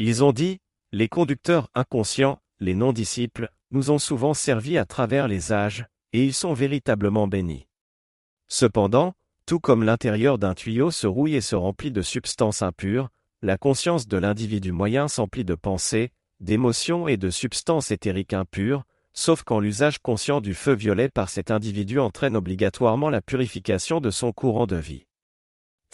Ils 0.00 0.24
ont 0.24 0.32
dit, 0.32 0.58
les 0.90 1.08
conducteurs 1.08 1.68
inconscients, 1.74 2.40
les 2.58 2.74
non-disciples, 2.74 3.50
nous 3.74 3.90
ont 3.90 3.98
souvent 3.98 4.32
servi 4.34 4.78
à 4.78 4.86
travers 4.86 5.28
les 5.28 5.52
âges, 5.52 5.84
et 6.12 6.24
ils 6.24 6.32
sont 6.32 6.54
véritablement 6.54 7.26
bénis. 7.26 7.66
Cependant, 8.48 9.14
tout 9.46 9.58
comme 9.58 9.82
l'intérieur 9.82 10.38
d'un 10.38 10.54
tuyau 10.54 10.90
se 10.90 11.06
rouille 11.06 11.34
et 11.34 11.40
se 11.40 11.56
remplit 11.56 11.90
de 11.90 12.00
substances 12.00 12.62
impures, 12.62 13.10
la 13.42 13.58
conscience 13.58 14.06
de 14.06 14.16
l'individu 14.16 14.72
moyen 14.72 15.08
s'emplit 15.08 15.44
de 15.44 15.56
pensées, 15.56 16.12
d'émotions 16.40 17.08
et 17.08 17.16
de 17.16 17.30
substances 17.30 17.90
éthériques 17.90 18.32
impures, 18.32 18.84
sauf 19.12 19.42
quand 19.42 19.60
l'usage 19.60 19.98
conscient 19.98 20.40
du 20.40 20.54
feu 20.54 20.72
violet 20.72 21.08
par 21.08 21.28
cet 21.28 21.50
individu 21.50 21.98
entraîne 21.98 22.36
obligatoirement 22.36 23.10
la 23.10 23.20
purification 23.20 24.00
de 24.00 24.10
son 24.10 24.32
courant 24.32 24.66
de 24.66 24.76
vie. 24.76 25.06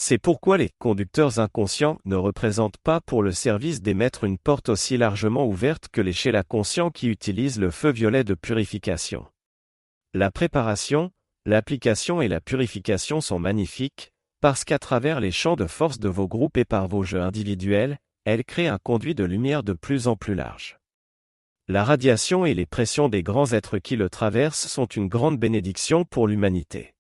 C'est 0.02 0.16
pourquoi 0.16 0.56
les 0.56 0.70
conducteurs 0.78 1.40
inconscients 1.40 1.98
ne 2.06 2.16
représentent 2.16 2.78
pas 2.78 3.02
pour 3.02 3.22
le 3.22 3.32
service 3.32 3.82
des 3.82 3.92
maîtres 3.92 4.24
une 4.24 4.38
porte 4.38 4.70
aussi 4.70 4.96
largement 4.96 5.46
ouverte 5.46 5.88
que 5.92 6.00
les 6.00 6.14
chez 6.14 6.32
conscients 6.48 6.90
qui 6.90 7.06
utilisent 7.08 7.60
le 7.60 7.70
feu 7.70 7.92
violet 7.92 8.24
de 8.24 8.32
purification. 8.32 9.26
La 10.14 10.30
préparation, 10.30 11.10
l'application 11.44 12.22
et 12.22 12.28
la 12.28 12.40
purification 12.40 13.20
sont 13.20 13.38
magnifiques, 13.38 14.14
parce 14.40 14.64
qu'à 14.64 14.78
travers 14.78 15.20
les 15.20 15.32
champs 15.32 15.54
de 15.54 15.66
force 15.66 15.98
de 15.98 16.08
vos 16.08 16.26
groupes 16.26 16.56
et 16.56 16.64
par 16.64 16.88
vos 16.88 17.02
jeux 17.02 17.20
individuels, 17.20 17.98
elles 18.24 18.44
créent 18.44 18.68
un 18.68 18.78
conduit 18.78 19.14
de 19.14 19.24
lumière 19.24 19.62
de 19.62 19.74
plus 19.74 20.08
en 20.08 20.16
plus 20.16 20.34
large. 20.34 20.78
La 21.68 21.84
radiation 21.84 22.46
et 22.46 22.54
les 22.54 22.64
pressions 22.64 23.10
des 23.10 23.22
grands 23.22 23.52
êtres 23.52 23.76
qui 23.76 23.96
le 23.96 24.08
traversent 24.08 24.66
sont 24.66 24.86
une 24.86 25.08
grande 25.08 25.38
bénédiction 25.38 26.06
pour 26.06 26.26
l'humanité. 26.26 26.94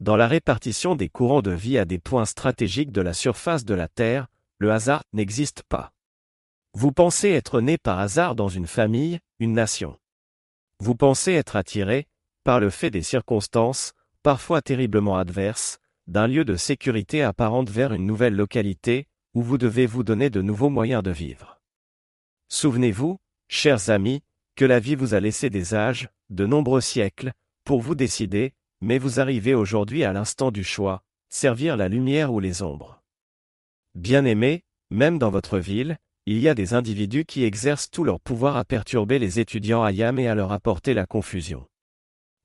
Dans 0.00 0.16
la 0.16 0.28
répartition 0.28 0.94
des 0.94 1.08
courants 1.08 1.42
de 1.42 1.50
vie 1.50 1.78
à 1.78 1.84
des 1.84 1.98
points 1.98 2.26
stratégiques 2.26 2.92
de 2.92 3.00
la 3.00 3.14
surface 3.14 3.64
de 3.64 3.74
la 3.74 3.88
Terre, 3.88 4.28
le 4.58 4.72
hasard 4.72 5.02
n'existe 5.12 5.62
pas. 5.62 5.92
Vous 6.74 6.92
pensez 6.92 7.30
être 7.30 7.60
né 7.60 7.78
par 7.78 7.98
hasard 7.98 8.34
dans 8.34 8.48
une 8.48 8.66
famille, 8.66 9.20
une 9.38 9.52
nation. 9.52 9.98
Vous 10.80 10.94
pensez 10.94 11.32
être 11.32 11.56
attiré, 11.56 12.06
par 12.44 12.60
le 12.60 12.70
fait 12.70 12.90
des 12.90 13.02
circonstances, 13.02 13.94
parfois 14.22 14.60
terriblement 14.60 15.16
adverses, 15.16 15.78
d'un 16.06 16.26
lieu 16.26 16.44
de 16.44 16.56
sécurité 16.56 17.22
apparente 17.22 17.70
vers 17.70 17.92
une 17.92 18.06
nouvelle 18.06 18.36
localité, 18.36 19.08
où 19.34 19.42
vous 19.42 19.58
devez 19.58 19.86
vous 19.86 20.02
donner 20.02 20.30
de 20.30 20.42
nouveaux 20.42 20.70
moyens 20.70 21.02
de 21.02 21.10
vivre. 21.10 21.60
Souvenez-vous, 22.48 23.18
Chers 23.48 23.90
amis, 23.90 24.22
que 24.56 24.64
la 24.64 24.80
vie 24.80 24.96
vous 24.96 25.14
a 25.14 25.20
laissé 25.20 25.50
des 25.50 25.74
âges, 25.74 26.08
de 26.30 26.46
nombreux 26.46 26.80
siècles, 26.80 27.32
pour 27.64 27.80
vous 27.80 27.94
décider, 27.94 28.54
mais 28.80 28.98
vous 28.98 29.20
arrivez 29.20 29.54
aujourd'hui 29.54 30.04
à 30.04 30.12
l'instant 30.12 30.50
du 30.50 30.64
choix, 30.64 31.02
servir 31.28 31.76
la 31.76 31.88
lumière 31.88 32.32
ou 32.32 32.40
les 32.40 32.62
ombres. 32.62 33.02
Bien-aimés, 33.94 34.64
même 34.90 35.18
dans 35.18 35.30
votre 35.30 35.58
ville, 35.58 35.98
il 36.26 36.38
y 36.38 36.48
a 36.48 36.54
des 36.54 36.74
individus 36.74 37.24
qui 37.24 37.44
exercent 37.44 37.90
tout 37.90 38.04
leur 38.04 38.20
pouvoir 38.20 38.56
à 38.56 38.64
perturber 38.64 39.18
les 39.18 39.38
étudiants 39.38 39.82
à 39.82 39.92
Yam 39.92 40.18
et 40.18 40.28
à 40.28 40.34
leur 40.34 40.52
apporter 40.52 40.92
la 40.92 41.06
confusion. 41.06 41.66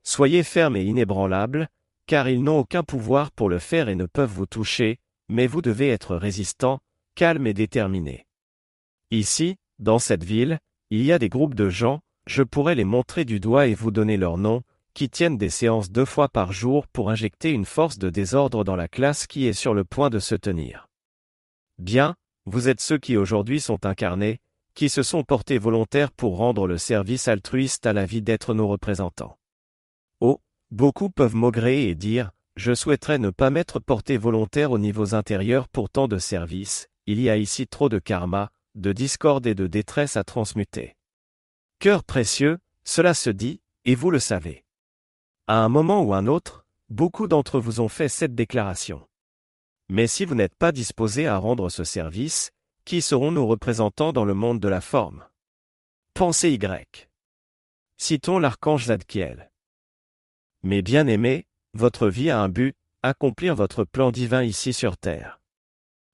Soyez 0.04 0.44
fermes 0.44 0.76
et 0.76 0.84
inébranlables, 0.84 1.68
car 2.06 2.30
ils 2.30 2.44
n'ont 2.44 2.60
aucun 2.60 2.84
pouvoir 2.84 3.32
pour 3.32 3.50
le 3.50 3.60
faire 3.60 3.90
et 3.90 3.96
ne 3.96 4.06
peuvent 4.06 4.32
vous 4.32 4.46
toucher, 4.46 5.00
mais 5.30 5.48
vous 5.48 5.62
devez 5.62 5.90
être 5.90 6.16
résistant, 6.16 6.80
calme 7.16 7.48
et 7.48 7.54
déterminé. 7.54 8.28
Ici, 9.12 9.58
dans 9.80 10.00
cette 10.00 10.24
ville, 10.24 10.60
il 10.90 11.04
y 11.04 11.12
a 11.12 11.20
des 11.20 11.30
groupes 11.30 11.56
de 11.56 11.70
gens, 11.70 12.02
je 12.28 12.44
pourrais 12.44 12.76
les 12.76 12.86
montrer 12.86 13.26
du 13.26 13.40
doigt 13.40 13.68
et 13.68 13.74
vous 13.74 13.92
donner 13.92 14.18
leur 14.18 14.38
nom, 14.38 14.62
qui 14.94 15.10
tiennent 15.10 15.38
des 15.38 15.50
séances 15.50 15.92
deux 15.92 16.06
fois 16.06 16.30
par 16.30 16.52
jour 16.52 16.88
pour 16.88 17.10
injecter 17.10 17.52
une 17.52 17.66
force 17.66 17.98
de 17.98 18.10
désordre 18.10 18.64
dans 18.64 18.76
la 18.76 18.88
classe 18.88 19.28
qui 19.28 19.48
est 19.48 19.54
sur 19.54 19.74
le 19.74 19.84
point 19.84 20.10
de 20.10 20.20
se 20.20 20.36
tenir. 20.36 20.88
Bien, 21.78 22.16
vous 22.46 22.70
êtes 22.70 22.82
ceux 22.82 22.98
qui 22.98 23.18
aujourd'hui 23.18 23.60
sont 23.60 23.86
incarnés, 23.86 24.40
qui 24.74 24.90
se 24.90 25.04
sont 25.04 25.24
portés 25.24 25.58
volontaires 25.58 26.12
pour 26.12 26.38
rendre 26.38 26.68
le 26.68 26.78
service 26.78 27.28
altruiste 27.28 27.86
à 27.86 27.94
la 27.94 28.06
vie 28.06 28.22
d'être 28.22 28.54
nos 28.54 28.68
représentants. 28.68 29.38
Oh, 30.20 30.42
beaucoup 30.70 31.10
peuvent 31.10 31.36
maugréer 31.36 31.90
et 31.90 31.96
dire, 31.96 32.32
je 32.56 32.74
souhaiterais 32.74 33.18
ne 33.18 33.30
pas 33.30 33.50
m'être 33.50 33.80
porté 33.80 34.18
volontaire 34.18 34.72
aux 34.72 34.80
niveaux 34.80 35.16
intérieurs 35.16 35.68
pour 35.68 35.90
tant 35.90 36.08
de 36.08 36.18
services, 36.18 36.88
il 37.06 37.20
y 37.20 37.30
a 37.30 37.38
ici 37.38 37.68
trop 37.68 37.90
de 37.90 38.00
karma, 38.00 38.52
de 38.76 38.94
discorde 38.94 39.48
et 39.48 39.56
de 39.56 39.68
détresse 39.68 40.18
à 40.18 40.24
transmuter. 40.24 40.96
Cœur 41.80 42.04
précieux, 42.04 42.60
cela 42.84 43.14
se 43.14 43.30
dit, 43.30 43.62
et 43.86 43.96
vous 43.96 44.12
le 44.12 44.20
savez. 44.20 44.64
À 45.48 45.58
un 45.64 45.70
moment 45.70 46.02
ou 46.02 46.14
un 46.14 46.28
autre, 46.28 46.66
beaucoup 46.90 47.28
d'entre 47.28 47.60
vous 47.60 47.80
ont 47.82 47.88
fait 47.88 48.10
cette 48.10 48.36
déclaration. 48.36 49.08
Mais 49.90 50.08
si 50.08 50.26
vous 50.26 50.36
n'êtes 50.36 50.56
pas 50.56 50.72
disposé 50.72 51.28
à 51.28 51.38
rendre 51.38 51.70
ce 51.70 51.84
service, 51.84 52.52
qui 52.86 53.02
seront 53.02 53.32
nos 53.32 53.48
représentants 53.48 54.14
dans 54.14 54.26
le 54.26 54.34
monde 54.34 54.60
de 54.60 54.68
la 54.68 54.82
forme? 54.82 55.26
Pensez 56.14 56.52
Y. 56.52 57.10
Citons 57.98 58.40
l'archange 58.40 58.86
Zadkiel. 58.86 59.52
Mais 60.64 60.82
bien 60.82 61.08
aimé, 61.08 61.48
votre 61.74 62.08
vie 62.08 62.30
a 62.30 62.40
un 62.40 62.50
but, 62.50 62.76
accomplir 63.04 63.56
votre 63.56 63.84
plan 63.84 64.12
divin 64.12 64.44
ici 64.44 64.74
sur 64.74 64.98
Terre. 64.98 65.42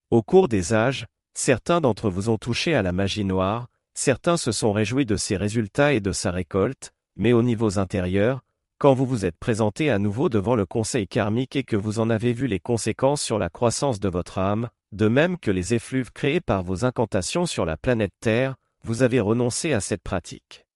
Au 0.09 0.23
cours 0.23 0.47
des 0.47 0.73
âges, 0.73 1.05
Certains 1.39 1.81
d'entre 1.81 2.09
vous 2.09 2.29
ont 2.29 2.39
touché 2.39 2.73
à 2.73 2.81
la 2.81 2.91
magie 2.91 3.23
noire, 3.23 3.67
certains 3.93 4.37
se 4.37 4.51
sont 4.51 4.73
réjouis 4.73 5.05
de 5.05 5.17
ses 5.17 5.37
résultats 5.37 5.93
et 5.93 5.99
de 5.99 6.11
sa 6.11 6.31
récolte, 6.31 6.93
mais 7.15 7.31
aux 7.31 7.43
niveaux 7.43 7.77
intérieurs, 7.77 8.41
quand 8.79 8.93
vous 8.93 9.07
vous 9.07 9.25
êtes 9.25 9.37
présenté 9.37 9.89
à 9.89 9.97
nouveau 9.97 10.29
devant 10.29 10.55
le 10.55 10.65
conseil 10.65 11.07
karmique 11.07 11.55
et 11.55 11.63
que 11.63 11.75
vous 11.75 11.99
en 11.99 12.11
avez 12.11 12.33
vu 12.33 12.45
les 12.45 12.59
conséquences 12.59 13.23
sur 13.23 13.39
la 13.39 13.49
croissance 13.49 13.99
de 13.99 14.07
votre 14.07 14.37
âme, 14.37 14.69
de 14.91 15.07
même 15.07 15.39
que 15.39 15.49
les 15.49 15.73
effluves 15.73 16.11
créés 16.11 16.41
par 16.41 16.61
vos 16.61 16.85
incantations 16.85 17.47
sur 17.47 17.65
la 17.65 17.75
planète 17.75 18.13
Terre, 18.19 18.55
vous 18.83 19.01
avez 19.01 19.19
renoncé 19.19 19.73
à 19.73 19.81
cette 19.81 20.03
pratique. 20.03 20.67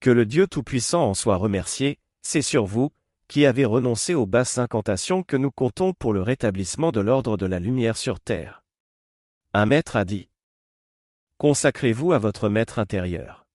Que 0.00 0.10
le 0.10 0.26
Dieu 0.26 0.48
Tout-Puissant 0.48 1.04
en 1.04 1.14
soit 1.14 1.36
remercié, 1.36 1.98
c'est 2.20 2.42
sur 2.42 2.64
vous, 2.64 2.90
qui 3.28 3.46
avez 3.46 3.64
renoncé 3.64 4.14
aux 4.14 4.26
basses 4.26 4.58
incantations 4.58 5.22
que 5.22 5.36
nous 5.36 5.52
comptons 5.52 5.92
pour 5.92 6.12
le 6.12 6.22
rétablissement 6.22 6.90
de 6.90 7.00
l'ordre 7.00 7.36
de 7.36 7.46
la 7.46 7.60
lumière 7.60 7.96
sur 7.96 8.18
Terre. 8.18 8.64
Un 9.54 9.66
maître 9.66 9.94
a 9.94 10.04
dit. 10.04 10.28
Consacrez-vous 11.38 12.12
à 12.12 12.18
votre 12.18 12.48
maître 12.48 12.80
intérieur. 12.80 13.46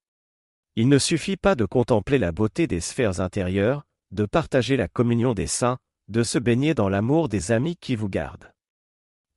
Il 0.77 0.89
ne 0.89 0.97
suffit 0.97 1.37
pas 1.37 1.55
de 1.55 1.63
contempler 1.63 2.17
la 2.17 2.33
beauté 2.33 2.67
des 2.67 2.81
sphères 2.81 3.21
intérieures, 3.21 3.85
de 4.11 4.25
partager 4.25 4.75
la 4.75 4.89
communion 4.89 5.33
des 5.33 5.47
saints, 5.47 5.77
de 6.09 6.21
se 6.21 6.37
baigner 6.37 6.73
dans 6.73 6.89
l'amour 6.89 7.29
des 7.29 7.53
amis 7.53 7.77
qui 7.77 7.95
vous 7.95 8.09
gardent. 8.09 8.51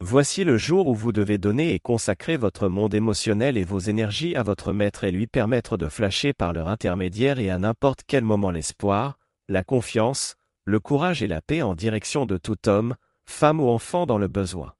Voici 0.00 0.42
le 0.44 0.56
jour 0.56 0.88
où 0.88 0.94
vous 0.94 1.12
devez 1.12 1.38
donner 1.38 1.74
et 1.74 1.78
consacrer 1.78 2.36
votre 2.36 2.68
monde 2.68 2.94
émotionnel 2.94 3.56
et 3.56 3.64
vos 3.64 3.78
énergies 3.78 4.34
à 4.34 4.42
votre 4.42 4.72
maître 4.72 5.04
et 5.04 5.12
lui 5.12 5.26
permettre 5.26 5.76
de 5.76 5.88
flasher 5.88 6.32
par 6.32 6.52
leur 6.52 6.68
intermédiaire 6.68 7.38
et 7.38 7.50
à 7.50 7.58
n'importe 7.58 8.02
quel 8.06 8.24
moment 8.24 8.50
l'espoir, 8.50 9.18
la 9.48 9.62
confiance, 9.62 10.36
le 10.64 10.80
courage 10.80 11.22
et 11.22 11.28
la 11.28 11.40
paix 11.40 11.62
en 11.62 11.74
direction 11.74 12.26
de 12.26 12.36
tout 12.36 12.68
homme, 12.68 12.96
femme 13.26 13.60
ou 13.60 13.68
enfant 13.68 14.06
dans 14.06 14.18
le 14.18 14.28
besoin. 14.28 14.74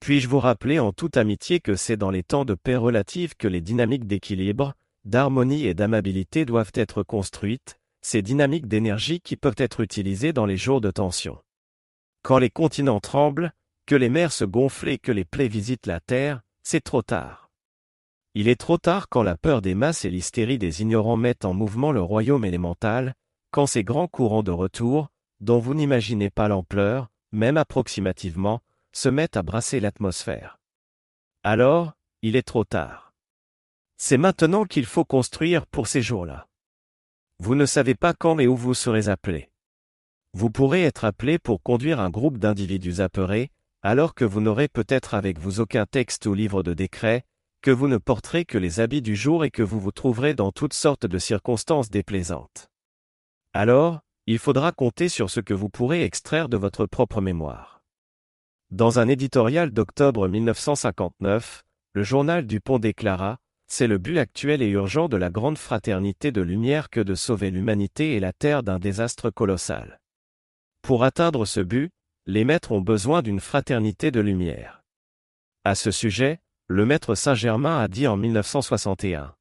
Puis-je 0.00 0.28
vous 0.28 0.40
rappeler 0.40 0.78
en 0.78 0.92
toute 0.92 1.16
amitié 1.16 1.60
que 1.60 1.76
c'est 1.76 1.96
dans 1.96 2.10
les 2.10 2.22
temps 2.22 2.44
de 2.44 2.54
paix 2.54 2.76
relative 2.76 3.34
que 3.36 3.48
les 3.48 3.60
dynamiques 3.60 4.06
d'équilibre, 4.06 4.74
d'harmonie 5.04 5.66
et 5.66 5.74
d'amabilité 5.74 6.44
doivent 6.44 6.72
être 6.74 7.02
construites, 7.02 7.78
ces 8.00 8.22
dynamiques 8.22 8.68
d'énergie 8.68 9.20
qui 9.20 9.36
peuvent 9.36 9.54
être 9.58 9.80
utilisées 9.80 10.32
dans 10.32 10.46
les 10.46 10.56
jours 10.56 10.80
de 10.80 10.90
tension. 10.90 11.38
Quand 12.22 12.38
les 12.38 12.50
continents 12.50 13.00
tremblent, 13.00 13.52
que 13.86 13.94
les 13.94 14.08
mers 14.08 14.32
se 14.32 14.44
gonflent 14.44 14.88
et 14.88 14.98
que 14.98 15.12
les 15.12 15.24
plaies 15.24 15.48
visitent 15.48 15.86
la 15.86 16.00
terre, 16.00 16.40
c'est 16.62 16.82
trop 16.82 17.02
tard. 17.02 17.50
Il 18.34 18.48
est 18.48 18.58
trop 18.58 18.78
tard 18.78 19.08
quand 19.08 19.22
la 19.22 19.36
peur 19.36 19.62
des 19.62 19.74
masses 19.74 20.04
et 20.04 20.10
l'hystérie 20.10 20.58
des 20.58 20.82
ignorants 20.82 21.16
mettent 21.16 21.44
en 21.44 21.54
mouvement 21.54 21.92
le 21.92 22.00
royaume 22.00 22.44
élémental, 22.44 23.14
quand 23.52 23.66
ces 23.66 23.84
grands 23.84 24.08
courants 24.08 24.42
de 24.42 24.50
retour, 24.50 25.08
dont 25.40 25.58
vous 25.58 25.74
n'imaginez 25.74 26.30
pas 26.30 26.48
l'ampleur, 26.48 27.08
même 27.32 27.56
approximativement, 27.56 28.60
se 28.92 29.08
mettent 29.08 29.36
à 29.36 29.42
brasser 29.42 29.80
l'atmosphère. 29.80 30.58
Alors, 31.42 31.92
il 32.22 32.36
est 32.36 32.42
trop 32.42 32.64
tard. 32.64 33.03
C'est 34.06 34.18
maintenant 34.18 34.66
qu'il 34.66 34.84
faut 34.84 35.06
construire 35.06 35.66
pour 35.66 35.86
ces 35.86 36.02
jours-là. 36.02 36.46
Vous 37.38 37.54
ne 37.54 37.64
savez 37.64 37.94
pas 37.94 38.12
quand 38.12 38.38
et 38.38 38.46
où 38.46 38.54
vous 38.54 38.74
serez 38.74 39.08
appelé. 39.08 39.48
Vous 40.34 40.50
pourrez 40.50 40.82
être 40.82 41.06
appelé 41.06 41.38
pour 41.38 41.62
conduire 41.62 42.00
un 42.00 42.10
groupe 42.10 42.36
d'individus 42.36 43.00
apeurés, 43.00 43.50
alors 43.80 44.14
que 44.14 44.26
vous 44.26 44.42
n'aurez 44.42 44.68
peut-être 44.68 45.14
avec 45.14 45.38
vous 45.38 45.60
aucun 45.60 45.86
texte 45.86 46.26
ou 46.26 46.34
livre 46.34 46.62
de 46.62 46.74
décret, 46.74 47.24
que 47.62 47.70
vous 47.70 47.88
ne 47.88 47.96
porterez 47.96 48.44
que 48.44 48.58
les 48.58 48.78
habits 48.78 49.00
du 49.00 49.16
jour 49.16 49.42
et 49.42 49.50
que 49.50 49.62
vous 49.62 49.80
vous 49.80 49.90
trouverez 49.90 50.34
dans 50.34 50.52
toutes 50.52 50.74
sortes 50.74 51.06
de 51.06 51.18
circonstances 51.18 51.88
déplaisantes. 51.88 52.68
Alors, 53.54 54.00
il 54.26 54.38
faudra 54.38 54.72
compter 54.72 55.08
sur 55.08 55.30
ce 55.30 55.40
que 55.40 55.54
vous 55.54 55.70
pourrez 55.70 56.04
extraire 56.04 56.50
de 56.50 56.58
votre 56.58 56.84
propre 56.84 57.22
mémoire. 57.22 57.82
Dans 58.70 58.98
un 58.98 59.08
éditorial 59.08 59.70
d'octobre 59.70 60.28
1959, 60.28 61.62
le 61.94 62.02
journal 62.02 62.46
du 62.46 62.60
Pont 62.60 62.78
déclara 62.78 63.38
C'est 63.76 63.88
le 63.88 63.98
but 63.98 64.18
actuel 64.18 64.62
et 64.62 64.68
urgent 64.68 65.08
de 65.08 65.16
la 65.16 65.30
grande 65.30 65.58
fraternité 65.58 66.30
de 66.30 66.40
lumière 66.40 66.90
que 66.90 67.00
de 67.00 67.16
sauver 67.16 67.50
l'humanité 67.50 68.14
et 68.14 68.20
la 68.20 68.32
Terre 68.32 68.62
d'un 68.62 68.78
désastre 68.78 69.30
colossal. 69.30 69.98
Pour 70.80 71.02
atteindre 71.02 71.44
ce 71.44 71.58
but, 71.58 71.90
les 72.26 72.44
maîtres 72.44 72.70
ont 72.70 72.80
besoin 72.80 73.20
d'une 73.20 73.40
fraternité 73.40 74.12
de 74.12 74.20
lumière. 74.20 74.84
À 75.64 75.74
ce 75.74 75.90
sujet, 75.90 76.38
le 76.68 76.86
maître 76.86 77.16
Saint-Germain 77.16 77.80
a 77.80 77.88
dit 77.88 78.06
en 78.06 78.16
1961. 78.16 79.34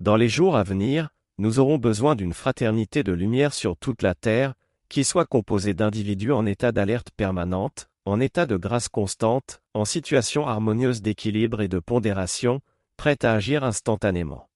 Dans 0.00 0.16
les 0.16 0.28
jours 0.28 0.56
à 0.56 0.64
venir, 0.64 1.10
nous 1.38 1.60
aurons 1.60 1.78
besoin 1.78 2.16
d'une 2.16 2.34
fraternité 2.34 3.04
de 3.04 3.12
lumière 3.12 3.54
sur 3.54 3.76
toute 3.76 4.02
la 4.02 4.16
Terre, 4.16 4.54
qui 4.88 5.04
soit 5.04 5.24
composée 5.24 5.72
d'individus 5.72 6.32
en 6.32 6.46
état 6.46 6.72
d'alerte 6.72 7.12
permanente, 7.16 7.90
en 8.06 8.18
état 8.18 8.46
de 8.46 8.56
grâce 8.56 8.88
constante, 8.88 9.62
en 9.72 9.84
situation 9.84 10.48
harmonieuse 10.48 11.00
d'équilibre 11.00 11.60
et 11.60 11.68
de 11.68 11.78
pondération, 11.78 12.60
prête 13.00 13.24
à 13.24 13.32
agir 13.32 13.64
instantanément. 13.64 14.50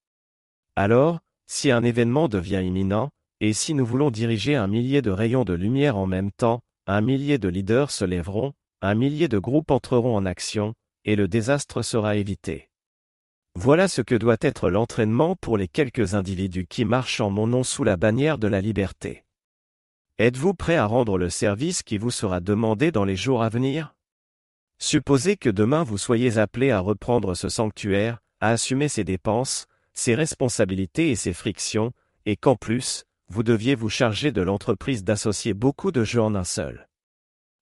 Alors, 0.76 1.20
si 1.46 1.70
un 1.70 1.82
événement 1.82 2.28
devient 2.28 2.60
imminent, 2.62 3.08
et 3.40 3.54
si 3.54 3.72
nous 3.72 3.86
voulons 3.86 4.10
diriger 4.10 4.54
un 4.54 4.66
millier 4.66 5.00
de 5.00 5.10
rayons 5.10 5.44
de 5.44 5.54
lumière 5.54 5.96
en 5.96 6.06
même 6.06 6.30
temps, 6.30 6.60
un 6.86 7.00
millier 7.00 7.38
de 7.38 7.48
leaders 7.48 7.90
se 7.90 8.04
lèveront, 8.04 8.52
un 8.82 8.94
millier 8.94 9.28
de 9.28 9.38
groupes 9.38 9.70
entreront 9.70 10.14
en 10.14 10.26
action, 10.26 10.74
et 11.06 11.16
le 11.16 11.26
désastre 11.26 11.80
sera 11.80 12.16
évité. 12.16 12.68
Voilà 13.54 13.88
ce 13.88 14.02
que 14.02 14.14
doit 14.14 14.36
être 14.42 14.68
l'entraînement 14.68 15.36
pour 15.36 15.56
les 15.56 15.66
quelques 15.66 16.12
individus 16.12 16.66
qui 16.66 16.84
marchent 16.84 17.22
en 17.22 17.30
mon 17.30 17.46
nom 17.46 17.62
sous 17.62 17.82
la 17.82 17.96
bannière 17.96 18.36
de 18.36 18.48
la 18.48 18.60
liberté. 18.60 19.24
Êtes-vous 20.18 20.52
prêt 20.52 20.76
à 20.76 20.84
rendre 20.84 21.16
le 21.16 21.30
service 21.30 21.82
qui 21.82 21.96
vous 21.96 22.10
sera 22.10 22.40
demandé 22.40 22.92
dans 22.92 23.06
les 23.06 23.16
jours 23.16 23.42
à 23.42 23.48
venir? 23.48 23.94
Supposez 24.78 25.38
que 25.38 25.48
demain 25.48 25.82
vous 25.82 25.96
soyez 25.96 26.36
appelé 26.36 26.70
à 26.72 26.80
reprendre 26.80 27.34
ce 27.34 27.48
sanctuaire, 27.48 28.20
à 28.44 28.48
assumer 28.48 28.88
ses 28.88 29.04
dépenses, 29.04 29.68
ses 29.94 30.14
responsabilités 30.14 31.10
et 31.10 31.16
ses 31.16 31.32
frictions, 31.32 31.94
et 32.26 32.36
qu'en 32.36 32.56
plus, 32.56 33.04
vous 33.28 33.42
deviez 33.42 33.74
vous 33.74 33.88
charger 33.88 34.32
de 34.32 34.42
l'entreprise 34.42 35.02
d'associer 35.02 35.54
beaucoup 35.54 35.92
de 35.92 36.04
jeux 36.04 36.20
en 36.20 36.34
un 36.34 36.44
seul. 36.44 36.86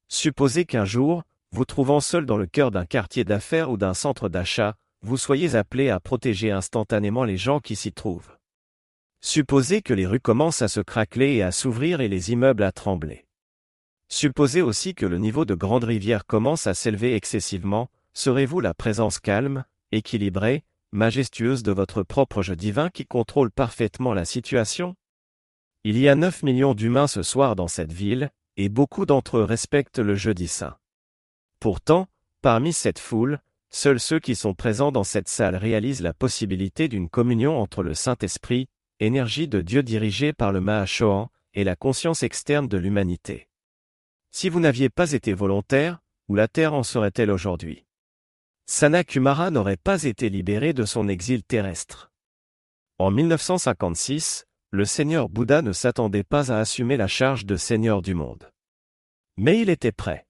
Supposez 0.08 0.64
qu'un 0.64 0.84
jour, 0.84 1.22
vous 1.52 1.64
trouvant 1.64 2.00
seul 2.00 2.26
dans 2.26 2.36
le 2.36 2.46
cœur 2.46 2.72
d'un 2.72 2.84
quartier 2.84 3.22
d'affaires 3.22 3.70
ou 3.70 3.76
d'un 3.76 3.94
centre 3.94 4.28
d'achat, 4.28 4.74
vous 5.02 5.16
soyez 5.16 5.54
appelé 5.54 5.88
à 5.88 6.00
protéger 6.00 6.50
instantanément 6.50 7.22
les 7.22 7.36
gens 7.36 7.60
qui 7.60 7.76
s'y 7.76 7.92
trouvent. 7.92 8.36
Supposez 9.20 9.82
que 9.82 9.94
les 9.94 10.06
rues 10.06 10.18
commencent 10.18 10.62
à 10.62 10.68
se 10.68 10.80
craqueler 10.80 11.34
et 11.34 11.42
à 11.44 11.52
s'ouvrir 11.52 12.00
et 12.00 12.08
les 12.08 12.32
immeubles 12.32 12.64
à 12.64 12.72
trembler. 12.72 13.24
Supposez 14.08 14.62
aussi 14.62 14.96
que 14.96 15.06
le 15.06 15.18
niveau 15.18 15.44
de 15.44 15.54
grande 15.54 15.84
rivière 15.84 16.26
commence 16.26 16.66
à 16.66 16.74
s'élever 16.74 17.14
excessivement, 17.14 17.88
serez-vous 18.14 18.58
la 18.58 18.74
présence 18.74 19.20
calme, 19.20 19.64
équilibrée, 19.92 20.64
majestueuse 20.92 21.62
de 21.62 21.72
votre 21.72 22.02
propre 22.02 22.42
jeu 22.42 22.56
divin 22.56 22.90
qui 22.90 23.06
contrôle 23.06 23.50
parfaitement 23.50 24.14
la 24.14 24.24
situation 24.24 24.94
il 25.84 25.98
y 25.98 26.08
a 26.08 26.14
9 26.14 26.44
millions 26.44 26.74
d'humains 26.74 27.08
ce 27.08 27.24
soir 27.24 27.56
dans 27.56 27.66
cette 27.66 27.92
ville, 27.92 28.30
et 28.56 28.68
beaucoup 28.68 29.04
d'entre 29.04 29.38
eux 29.38 29.42
respectent 29.42 29.98
le 29.98 30.14
jeudi 30.14 30.46
saint. 30.46 30.76
Pourtant, 31.58 32.06
parmi 32.40 32.72
cette 32.72 33.00
foule, 33.00 33.40
seuls 33.70 33.98
ceux 33.98 34.20
qui 34.20 34.36
sont 34.36 34.54
présents 34.54 34.92
dans 34.92 35.02
cette 35.02 35.28
salle 35.28 35.56
réalisent 35.56 36.02
la 36.02 36.14
possibilité 36.14 36.86
d'une 36.86 37.08
communion 37.08 37.58
entre 37.58 37.82
le 37.82 37.94
Saint-Esprit, 37.94 38.68
énergie 39.00 39.48
de 39.48 39.60
Dieu 39.60 39.82
dirigée 39.82 40.32
par 40.32 40.52
le 40.52 40.60
Mahachohan, 40.60 41.30
et 41.54 41.64
la 41.64 41.74
conscience 41.74 42.22
externe 42.22 42.68
de 42.68 42.78
l'humanité. 42.78 43.48
Si 44.30 44.48
vous 44.48 44.60
n'aviez 44.60 44.88
pas 44.88 45.12
été 45.12 45.34
volontaire, 45.34 45.98
où 46.28 46.36
la 46.36 46.46
Terre 46.46 46.74
en 46.74 46.84
serait-elle 46.84 47.32
aujourd'hui? 47.32 47.84
Sana 48.74 49.04
Kumara 49.04 49.50
n'aurait 49.50 49.76
pas 49.76 50.04
été 50.04 50.30
libéré 50.30 50.72
de 50.72 50.86
son 50.86 51.06
exil 51.06 51.44
terrestre. 51.44 52.10
En 52.98 53.10
1956, 53.10 54.46
le 54.70 54.86
Seigneur 54.86 55.28
Bouddha 55.28 55.60
ne 55.60 55.72
s'attendait 55.72 56.24
pas 56.24 56.50
à 56.50 56.58
assumer 56.58 56.96
la 56.96 57.06
charge 57.06 57.44
de 57.44 57.56
Seigneur 57.56 58.00
du 58.00 58.14
monde. 58.14 58.50
Mais 59.36 59.60
il 59.60 59.68
était 59.68 59.92
prêt. 59.92 60.26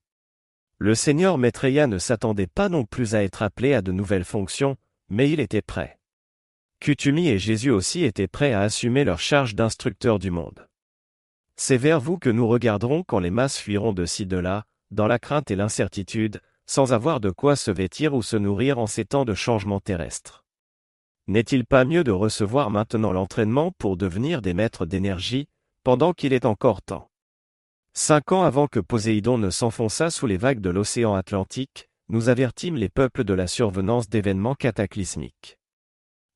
Le 0.78 0.96
Seigneur 0.96 1.38
Maitreya 1.38 1.86
ne 1.86 1.98
s'attendait 1.98 2.48
pas 2.48 2.68
non 2.68 2.84
plus 2.84 3.14
à 3.14 3.22
être 3.22 3.42
appelé 3.42 3.74
à 3.74 3.80
de 3.80 3.92
nouvelles 3.92 4.24
fonctions, 4.24 4.76
mais 5.08 5.30
il 5.30 5.38
était 5.38 5.62
prêt. 5.62 6.00
Kutumi 6.80 7.28
et 7.28 7.38
Jésus 7.38 7.70
aussi 7.70 8.02
étaient 8.02 8.26
prêts 8.26 8.54
à 8.54 8.62
assumer 8.62 9.04
leur 9.04 9.20
charge 9.20 9.54
d'instructeur 9.54 10.18
du 10.18 10.32
monde. 10.32 10.66
C'est 11.54 11.76
vers 11.76 12.00
vous 12.00 12.18
que 12.18 12.28
nous 12.28 12.48
regarderons 12.48 13.04
quand 13.04 13.20
les 13.20 13.30
masses 13.30 13.58
fuiront 13.58 13.92
de 13.92 14.04
ci 14.04 14.26
de 14.26 14.36
là, 14.36 14.64
dans 14.90 15.06
la 15.06 15.20
crainte 15.20 15.52
et 15.52 15.56
l'incertitude, 15.56 16.40
sans 16.66 16.92
avoir 16.92 17.20
de 17.20 17.30
quoi 17.30 17.56
se 17.56 17.70
vêtir 17.70 18.14
ou 18.14 18.22
se 18.22 18.36
nourrir 18.36 18.78
en 18.78 18.86
ces 18.86 19.04
temps 19.04 19.24
de 19.24 19.34
changement 19.34 19.80
terrestre. 19.80 20.44
N'est-il 21.28 21.64
pas 21.64 21.84
mieux 21.84 22.04
de 22.04 22.10
recevoir 22.10 22.70
maintenant 22.70 23.12
l'entraînement 23.12 23.72
pour 23.78 23.96
devenir 23.96 24.42
des 24.42 24.54
maîtres 24.54 24.86
d'énergie, 24.86 25.48
pendant 25.84 26.12
qu'il 26.12 26.32
est 26.32 26.44
encore 26.44 26.82
temps? 26.82 27.10
Cinq 27.94 28.32
ans 28.32 28.42
avant 28.42 28.68
que 28.68 28.80
Poséidon 28.80 29.38
ne 29.38 29.50
s'enfonçât 29.50 30.10
sous 30.10 30.26
les 30.26 30.36
vagues 30.36 30.60
de 30.60 30.70
l'océan 30.70 31.14
Atlantique, 31.14 31.90
nous 32.08 32.28
avertîmes 32.28 32.76
les 32.76 32.88
peuples 32.88 33.24
de 33.24 33.34
la 33.34 33.46
survenance 33.46 34.08
d'événements 34.08 34.54
cataclysmiques. 34.54 35.58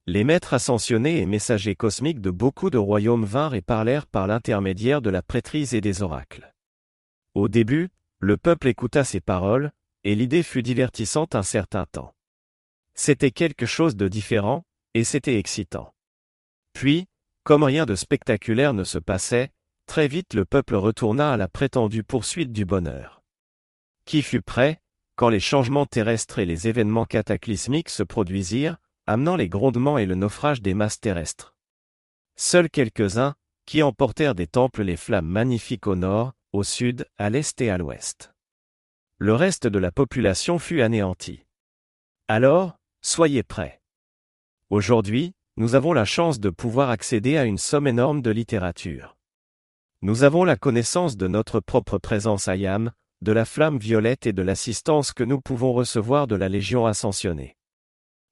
Les 0.07 0.22
maîtres 0.22 0.55
ascensionnés 0.55 1.20
et 1.20 1.27
messagers 1.27 1.74
cosmiques 1.74 2.20
de 2.20 2.31
beaucoup 2.31 2.70
de 2.70 2.79
royaumes 2.79 3.24
vinrent 3.24 3.55
et 3.55 3.62
parlèrent 3.62 4.07
par 4.07 4.29
l'intermédiaire 4.29 5.03
de 5.03 5.11
la 5.11 5.20
prêtrise 5.20 5.74
et 5.74 5.81
des 5.81 6.03
oracles. 6.03 6.55
Au 7.35 7.49
début, 7.49 7.89
le 8.20 8.37
peuple 8.37 8.68
écouta 8.68 9.03
ces 9.03 9.20
paroles, 9.20 9.72
et 10.07 10.15
l'idée 10.15 10.45
fut 10.45 10.63
divertissante 10.63 11.35
un 11.35 11.43
certain 11.43 11.85
temps. 11.85 12.15
C'était 12.95 13.33
quelque 13.33 13.67
chose 13.67 13.97
de 13.97 14.07
différent, 14.07 14.63
et 14.95 15.03
c'était 15.03 15.37
excitant. 15.37 15.93
Puis, 16.73 17.09
Comme 17.43 17.65
rien 17.65 17.87
de 17.87 17.97
spectaculaire 17.97 18.73
ne 18.73 18.85
se 18.85 18.99
passait, 18.99 19.51
très 19.87 20.07
vite 20.07 20.33
le 20.33 20.45
peuple 20.45 20.77
retourna 20.77 21.33
à 21.33 21.37
la 21.37 21.49
prétendue 21.49 22.05
poursuite 22.05 22.53
du 22.53 22.65
bonheur. 22.65 23.25
Qui 24.05 24.23
fut 24.23 24.43
prêt, 24.43 24.81
quand 25.17 25.29
les 25.29 25.41
changements 25.41 25.87
terrestres 25.87 26.39
et 26.39 26.47
les 26.47 26.69
événements 26.69 27.05
cataclysmiques 27.05 27.89
se 27.89 28.05
produisirent, 28.05 28.77
amenant 29.09 29.35
les 29.35 29.49
grondements 29.49 29.99
et 29.99 30.07
le 30.07 30.15
naufrage 30.15 30.63
des 30.63 30.75
masses 30.75 31.01
terrestres? 31.01 31.57
Seuls 32.37 32.71
quelques-uns, 32.71 33.35
qui 33.65 33.83
emportèrent 33.83 34.37
des 34.37 34.47
temples 34.47 34.83
les 34.83 34.97
flammes 34.97 35.27
magnifiques 35.27 35.89
au 35.89 35.97
nord, 35.97 36.33
au 36.53 36.63
sud, 36.63 37.09
à 37.19 37.29
l'est 37.29 37.61
et 37.61 37.71
à 37.71 37.79
l'ouest. 37.79 38.36
Le 39.19 39.33
reste 39.33 39.67
de 39.67 39.79
la 39.79 39.91
population 39.91 40.59
fut 40.59 40.83
anéanti. 40.83 41.47
Alors, 42.29 42.77
soyez 43.01 43.43
prêts. 43.43 43.81
Aujourd'hui, 44.69 45.33
nous 45.57 45.75
avons 45.75 45.95
la 45.95 46.05
chance 46.05 46.39
de 46.39 46.51
pouvoir 46.51 46.91
accéder 46.91 47.39
à 47.39 47.45
une 47.45 47.57
somme 47.57 47.87
énorme 47.87 48.21
de 48.21 48.31
littérature. 48.31 49.17
Nous 50.03 50.23
avons 50.23 50.45
la 50.45 50.57
connaissance 50.57 51.17
de 51.17 51.29
notre 51.29 51.61
propre 51.61 51.97
présence 51.97 52.47
à 52.47 52.57
Yam, 52.57 52.93
de 53.23 53.33
la 53.33 53.47
flamme 53.47 53.79
violette 53.79 54.27
et 54.27 54.35
de 54.35 54.43
l'assistance 54.43 55.14
que 55.14 55.25
nous 55.25 55.41
pouvons 55.41 55.73
recevoir 55.73 56.27
de 56.27 56.37
la 56.37 56.51
Légion 56.51 56.85
ascensionnée. 56.85 57.57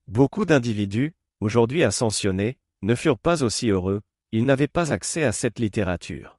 Beaucoup 0.07 0.45
d'individus, 0.45 1.15
aujourd'hui 1.41 1.83
ascensionnés, 1.83 2.59
ne 2.83 2.95
furent 2.95 3.19
pas 3.19 3.43
aussi 3.43 3.71
heureux, 3.71 4.03
ils 4.33 4.45
n'avaient 4.45 4.69
pas 4.69 4.93
accès 4.93 5.25
à 5.25 5.33
cette 5.33 5.59
littérature. 5.59 6.39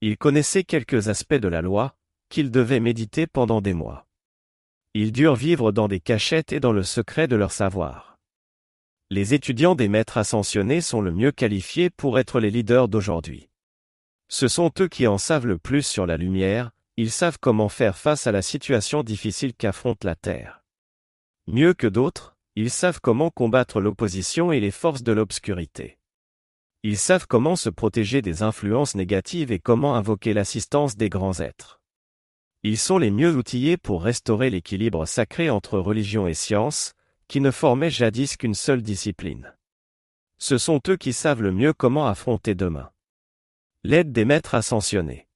Ils 0.00 0.18
connaissaient 0.18 0.64
quelques 0.64 1.06
aspects 1.06 1.34
de 1.34 1.46
la 1.46 1.62
loi, 1.62 1.94
qu'ils 2.32 2.50
devaient 2.50 2.80
méditer 2.80 3.26
pendant 3.26 3.60
des 3.60 3.74
mois. 3.74 4.06
Ils 4.94 5.12
durent 5.12 5.34
vivre 5.34 5.70
dans 5.70 5.86
des 5.86 6.00
cachettes 6.00 6.54
et 6.54 6.60
dans 6.60 6.72
le 6.72 6.82
secret 6.82 7.28
de 7.28 7.36
leur 7.36 7.52
savoir. 7.52 8.18
Les 9.10 9.34
étudiants 9.34 9.74
des 9.74 9.88
maîtres 9.88 10.16
ascensionnés 10.16 10.80
sont 10.80 11.02
le 11.02 11.12
mieux 11.12 11.30
qualifiés 11.30 11.90
pour 11.90 12.18
être 12.18 12.40
les 12.40 12.50
leaders 12.50 12.88
d'aujourd'hui. 12.88 13.50
Ce 14.28 14.48
sont 14.48 14.72
eux 14.80 14.88
qui 14.88 15.06
en 15.06 15.18
savent 15.18 15.46
le 15.46 15.58
plus 15.58 15.86
sur 15.86 16.06
la 16.06 16.16
lumière, 16.16 16.70
ils 16.96 17.10
savent 17.10 17.36
comment 17.38 17.68
faire 17.68 17.98
face 17.98 18.26
à 18.26 18.32
la 18.32 18.40
situation 18.40 19.02
difficile 19.02 19.52
qu'affronte 19.52 20.02
la 20.02 20.14
Terre. 20.14 20.64
Mieux 21.46 21.74
que 21.74 21.86
d'autres, 21.86 22.34
ils 22.56 22.70
savent 22.70 23.00
comment 23.02 23.28
combattre 23.28 23.78
l'opposition 23.78 24.52
et 24.52 24.60
les 24.60 24.70
forces 24.70 25.02
de 25.02 25.12
l'obscurité. 25.12 25.98
Ils 26.82 26.96
savent 26.96 27.26
comment 27.26 27.56
se 27.56 27.68
protéger 27.68 28.22
des 28.22 28.42
influences 28.42 28.94
négatives 28.94 29.52
et 29.52 29.58
comment 29.58 29.96
invoquer 29.96 30.32
l'assistance 30.32 30.96
des 30.96 31.10
grands 31.10 31.38
êtres. 31.38 31.81
Ils 32.64 32.78
sont 32.78 32.98
les 32.98 33.10
mieux 33.10 33.34
outillés 33.34 33.76
pour 33.76 34.04
restaurer 34.04 34.48
l'équilibre 34.48 35.04
sacré 35.04 35.50
entre 35.50 35.78
religion 35.78 36.28
et 36.28 36.34
science, 36.34 36.94
qui 37.26 37.40
ne 37.40 37.50
formait 37.50 37.90
jadis 37.90 38.36
qu'une 38.36 38.54
seule 38.54 38.82
discipline. 38.82 39.52
Ce 40.38 40.58
sont 40.58 40.80
eux 40.88 40.96
qui 40.96 41.12
savent 41.12 41.42
le 41.42 41.50
mieux 41.50 41.72
comment 41.72 42.06
affronter 42.06 42.54
demain. 42.54 42.90
L'aide 43.82 44.12
des 44.12 44.24
maîtres 44.24 44.54
ascensionnés. 44.54 45.26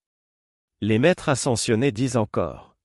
Les 0.81 0.99
maîtres 0.99 1.29
ascensionnés 1.29 1.91
disent 1.91 2.17
encore. 2.17 2.77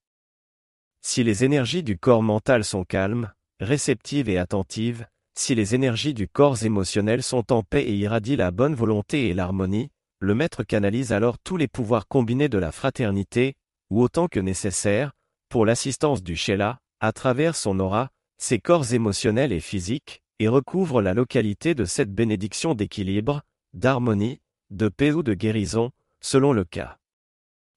Si 1.01 1.23
les 1.23 1.43
énergies 1.43 1.83
du 1.83 1.97
corps 1.97 2.23
mental 2.23 2.63
sont 2.63 2.83
calmes, 2.83 3.31
réceptives 3.59 4.29
et 4.29 4.37
attentives, 4.37 5.05
si 5.35 5.55
les 5.55 5.75
énergies 5.75 6.13
du 6.13 6.27
corps 6.27 6.63
émotionnel 6.63 7.21
sont 7.21 7.51
en 7.53 7.61
paix 7.63 7.83
et 7.83 7.93
irradient 7.93 8.37
la 8.37 8.51
bonne 8.51 8.75
volonté 8.75 9.29
et 9.29 9.33
l'harmonie, 9.33 9.91
le 10.19 10.35
maître 10.35 10.63
canalise 10.63 11.11
alors 11.11 11.37
tous 11.39 11.57
les 11.57 11.67
pouvoirs 11.67 12.07
combinés 12.07 12.49
de 12.49 12.57
la 12.57 12.71
fraternité, 12.71 13.55
ou 13.91 14.01
autant 14.01 14.27
que 14.27 14.39
nécessaire, 14.39 15.11
pour 15.49 15.65
l'assistance 15.65 16.23
du 16.23 16.35
Sheila, 16.35 16.79
à 17.01 17.11
travers 17.11 17.55
son 17.55 17.79
aura, 17.79 18.09
ses 18.37 18.57
corps 18.57 18.93
émotionnels 18.93 19.51
et 19.51 19.59
physiques, 19.59 20.23
et 20.39 20.47
recouvre 20.47 21.01
la 21.01 21.13
localité 21.13 21.75
de 21.75 21.85
cette 21.85 22.11
bénédiction 22.11 22.73
d'équilibre, 22.73 23.43
d'harmonie, 23.73 24.39
de 24.71 24.87
paix 24.87 25.11
ou 25.11 25.21
de 25.21 25.35
guérison, 25.35 25.91
selon 26.21 26.53
le 26.53 26.63
cas. 26.63 26.97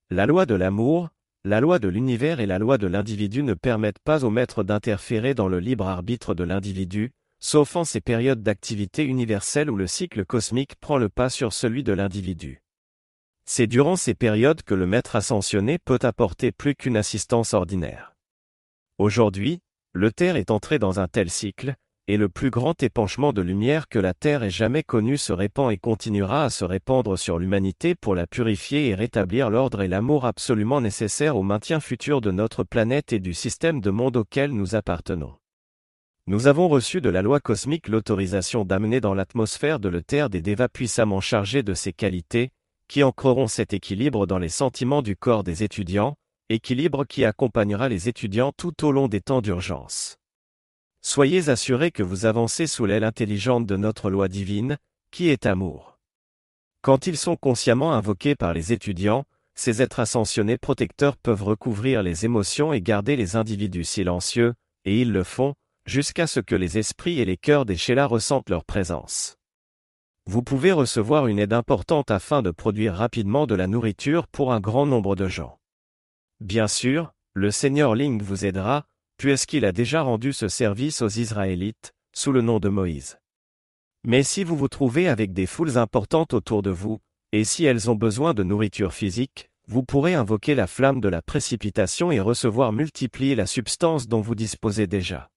La 0.09 0.25
loi 0.25 0.47
de 0.47 0.55
l'amour, 0.55 1.11
la 1.45 1.61
loi 1.61 1.79
de 1.79 1.89
l'univers 1.89 2.41
et 2.41 2.47
la 2.47 2.59
loi 2.59 2.79
de 2.79 2.87
l'individu 2.87 3.43
ne 3.43 3.53
permettent 3.53 3.99
pas 3.99 4.25
au 4.25 4.31
maître 4.31 4.63
d'interférer 4.63 5.35
dans 5.35 5.49
le 5.49 5.61
libre 5.61 5.87
arbitre 5.87 6.35
de 6.35 6.45
l'individu, 6.45 7.11
sauf 7.41 7.77
en 7.77 7.85
ces 7.85 8.01
périodes 8.01 8.43
d'activité 8.43 9.05
universelle 9.05 9.71
où 9.71 9.77
le 9.77 9.87
cycle 9.87 10.25
cosmique 10.25 10.77
prend 10.77 10.97
le 10.97 11.11
pas 11.11 11.29
sur 11.29 11.53
celui 11.53 11.83
de 11.83 11.93
l'individu. 11.93 12.64
C'est 13.47 13.67
durant 13.67 13.97
ces 13.97 14.15
périodes 14.15 14.63
que 14.63 14.75
le 14.75 14.87
maître 14.87 15.17
ascensionné 15.17 15.79
peut 15.79 15.99
apporter 16.03 16.51
plus 16.51 16.75
qu'une 16.75 16.97
assistance 16.97 17.53
ordinaire. 17.53 18.15
Aujourd'hui, 18.99 19.61
le 19.93 20.11
Terre 20.11 20.37
est 20.37 20.51
entré 20.51 20.79
dans 20.79 20.99
un 20.99 21.09
tel 21.09 21.29
cycle, 21.29 21.75
et 22.07 22.17
le 22.17 22.29
plus 22.29 22.51
grand 22.51 22.83
épanchement 22.83 23.33
de 23.33 23.43
lumière 23.43 23.89
que 23.89 23.99
la 23.99 24.15
Terre 24.15 24.43
ait 24.43 24.51
jamais 24.51 24.83
connu 24.83 25.17
se 25.17 25.33
répand 25.33 25.71
et 25.71 25.79
continuera 25.79 26.45
à 26.45 26.51
se 26.51 26.65
répandre 26.65 27.19
sur 27.19 27.39
l'humanité 27.39 27.95
pour 27.95 28.15
la 28.15 28.27
purifier 28.27 28.89
et 28.89 28.95
rétablir 28.95 29.51
l'ordre 29.51 29.83
et 29.83 29.89
l'amour 29.89 30.27
absolument 30.27 30.81
nécessaires 30.81 31.37
au 31.37 31.43
maintien 31.43 31.81
futur 31.81 32.21
de 32.21 32.31
notre 32.31 32.65
planète 32.65 33.13
et 33.13 33.21
du 33.21 33.35
système 33.35 33.81
de 33.81 33.91
monde 33.91 34.17
auquel 34.17 34.53
nous 34.53 34.75
appartenons. 34.75 35.35
Nous 36.27 36.47
avons 36.47 36.69
reçu 36.69 37.01
de 37.01 37.11
la 37.11 37.21
loi 37.23 37.41
cosmique 37.41 37.89
l'autorisation 37.89 38.65
d'amener 38.65 39.01
dans 39.01 39.15
l'atmosphère 39.15 39.81
de 39.81 39.91
la 39.91 40.03
Terre 40.03 40.31
des 40.31 40.41
dévas 40.41 40.69
puissamment 40.69 41.21
chargés 41.21 41.63
de 41.63 41.75
ces 41.75 41.93
qualités, 41.93 42.51
qui 42.89 43.03
ancreront 43.03 43.47
cet 43.47 43.73
équilibre 43.73 44.27
dans 44.27 44.39
les 44.39 44.49
sentiments 44.49 45.03
du 45.03 45.17
corps 45.17 45.45
des 45.45 45.63
étudiants, 45.63 46.17
équilibre 46.49 47.05
qui 47.05 47.25
accompagnera 47.25 47.89
les 47.89 48.09
étudiants 48.09 48.53
tout 48.57 48.85
au 48.85 48.93
long 48.93 49.09
des 49.09 49.21
temps 49.21 49.41
d'urgence. 49.41 50.17
Soyez 51.01 51.49
assurés 51.49 51.91
que 51.91 52.03
vous 52.03 52.27
avancez 52.27 52.67
sous 52.67 52.87
l'aile 52.87 53.05
intelligente 53.05 53.67
de 53.67 53.77
notre 53.77 54.11
loi 54.11 54.29
divine, 54.29 54.79
qui 55.11 55.29
est 55.29 55.47
amour. 55.47 55.99
Quand 56.83 57.07
ils 57.07 57.17
sont 57.17 57.37
consciemment 57.37 57.93
invoqués 57.95 58.35
par 58.35 58.53
les 58.53 58.73
étudiants, 58.73 59.25
ces 59.55 59.83
êtres 59.83 60.01
ascensionnés 60.01 60.59
protecteurs 60.59 61.17
peuvent 61.17 61.43
recouvrir 61.43 62.03
les 62.03 62.25
émotions 62.25 62.73
et 62.73 62.81
garder 62.81 63.17
les 63.17 63.37
individus 63.37 63.85
silencieux, 63.85 64.55
et 64.85 65.01
ils 65.01 65.13
le 65.13 65.25
font, 65.25 65.55
jusqu'à 65.87 66.27
ce 66.27 66.41
que 66.41 66.55
les 66.55 66.79
esprits 66.79 67.21
et 67.21 67.25
les 67.25 67.37
cœurs 67.37 67.65
des 67.65 67.77
Sheila 67.77 68.07
ressentent 68.07 68.51
leur 68.51 68.65
présence. 68.65 69.37
Vous 70.27 70.43
pouvez 70.43 70.73
recevoir 70.73 71.27
une 71.27 71.39
aide 71.39 71.53
importante 71.53 72.11
afin 72.11 72.41
de 72.41 72.51
produire 72.51 72.95
rapidement 72.95 73.47
de 73.47 73.55
la 73.55 73.67
nourriture 73.67 74.27
pour 74.27 74.53
un 74.53 74.61
grand 74.61 74.87
nombre 74.87 75.17
de 75.17 75.29
gens. 75.29 75.59
Bien 76.41 76.67
sûr, 76.67 77.13
le 77.35 77.51
Seigneur 77.51 77.95
Ling 77.95 78.23
vous 78.23 78.47
aidera, 78.47 78.87
puisqu'il 79.19 79.65
a 79.65 79.73
déjà 79.73 80.01
rendu 80.01 80.33
ce 80.33 80.49
service 80.49 81.03
aux 81.03 81.09
Israélites, 81.09 81.93
sous 82.15 82.33
le 82.33 82.41
nom 82.41 82.59
de 82.59 82.69
Moïse. 82.71 83.19
Mais 84.07 84.23
si 84.23 84.45
vous 84.45 84.57
vous 84.57 84.69
trouvez 84.69 85.09
avec 85.09 85.33
des 85.33 85.47
foules 85.47 85.77
importantes 85.77 86.33
autour 86.33 86.63
de 86.63 86.71
vous, 86.71 87.01
et 87.33 87.45
si 87.45 87.65
elles 87.65 87.91
ont 87.91 87.95
besoin 87.95 88.33
de 88.33 88.43
nourriture 88.43 88.95
physique, 88.95 89.51
vous 89.67 89.83
pourrez 89.83 90.15
invoquer 90.15 90.55
la 90.55 90.67
flamme 90.67 91.01
de 91.01 91.09
la 91.09 91.21
précipitation 91.21 92.11
et 92.11 92.21
recevoir 92.21 92.73
multiplier 92.73 93.35
la 93.35 93.47
substance 93.47 94.09
dont 94.09 94.21
vous 94.21 94.35
disposez 94.35 94.87
déjà. 94.87 95.31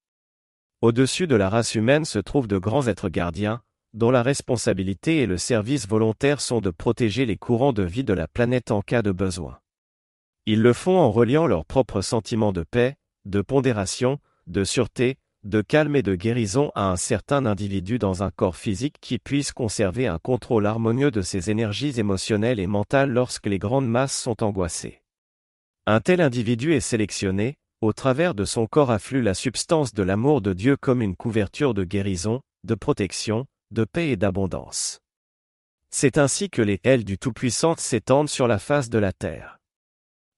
Au-dessus 0.82 1.28
de 1.28 1.36
la 1.36 1.50
race 1.50 1.76
humaine 1.76 2.06
se 2.06 2.20
trouvent 2.20 2.48
de 2.48 2.58
grands 2.58 2.88
êtres 2.88 3.10
gardiens, 3.10 3.62
dont 3.98 4.12
la 4.12 4.22
responsabilité 4.22 5.24
et 5.24 5.26
le 5.26 5.40
service 5.40 5.88
volontaire 5.88 6.40
sont 6.40 6.62
de 6.62 6.70
protéger 6.70 7.26
les 7.26 7.36
courants 7.36 7.74
de 7.74 7.82
vie 7.82 8.04
de 8.04 8.14
la 8.14 8.28
planète 8.28 8.70
en 8.70 8.84
cas 8.84 9.02
de 9.02 9.12
besoin. 9.12 9.58
Ils 10.46 10.62
le 10.62 10.74
font 10.74 11.00
en 11.00 11.12
reliant 11.12 11.48
leurs 11.48 11.66
propres 11.66 12.02
sentiments 12.02 12.54
de 12.54 12.62
paix, 12.62 12.96
de 13.26 13.42
pondération, 13.42 14.20
de 14.46 14.64
sûreté, 14.64 15.18
de 15.44 15.62
calme 15.62 15.96
et 15.96 16.04
de 16.04 16.14
guérison 16.14 16.72
à 16.76 16.92
un 16.92 16.96
certain 16.96 17.48
individu 17.48 17.98
dans 17.98 18.22
un 18.22 18.30
corps 18.30 18.56
physique 18.56 18.98
qui 19.02 19.18
puisse 19.18 19.52
conserver 19.52 20.06
un 20.06 20.20
contrôle 20.20 20.68
harmonieux 20.68 21.10
de 21.10 21.24
ses 21.24 21.50
énergies 21.50 22.00
émotionnelles 22.00 22.60
et 22.60 22.68
mentales 22.68 23.10
lorsque 23.10 23.48
les 23.48 23.58
grandes 23.58 23.90
masses 23.90 24.16
sont 24.16 24.44
angoissées. 24.44 25.02
Un 25.88 26.02
tel 26.02 26.22
individu 26.22 26.74
est 26.76 26.82
sélectionné, 26.82 27.56
au 27.82 27.94
travers 27.94 28.36
de 28.36 28.46
son 28.46 28.68
corps 28.68 28.92
afflue 28.92 29.24
la 29.24 29.34
substance 29.34 29.96
de 29.96 30.04
l'amour 30.04 30.42
de 30.42 30.54
Dieu 30.54 30.78
comme 30.78 31.02
une 31.02 31.16
couverture 31.16 31.74
de 31.74 31.84
guérison, 31.84 32.42
de 32.64 32.76
protection, 32.76 33.48
de 33.72 33.84
paix 33.84 34.10
et 34.10 34.16
d'abondance. 34.16 35.00
C'est 35.90 36.18
ainsi 36.18 36.50
que 36.50 36.62
les 36.62 36.80
ailes 36.84 37.06
du 37.06 37.18
Tout-Puissant 37.18 37.76
s'étendent 37.78 38.30
sur 38.30 38.48
la 38.48 38.60
face 38.60 38.90
de 38.90 38.98
la 38.98 39.14
terre. 39.14 39.60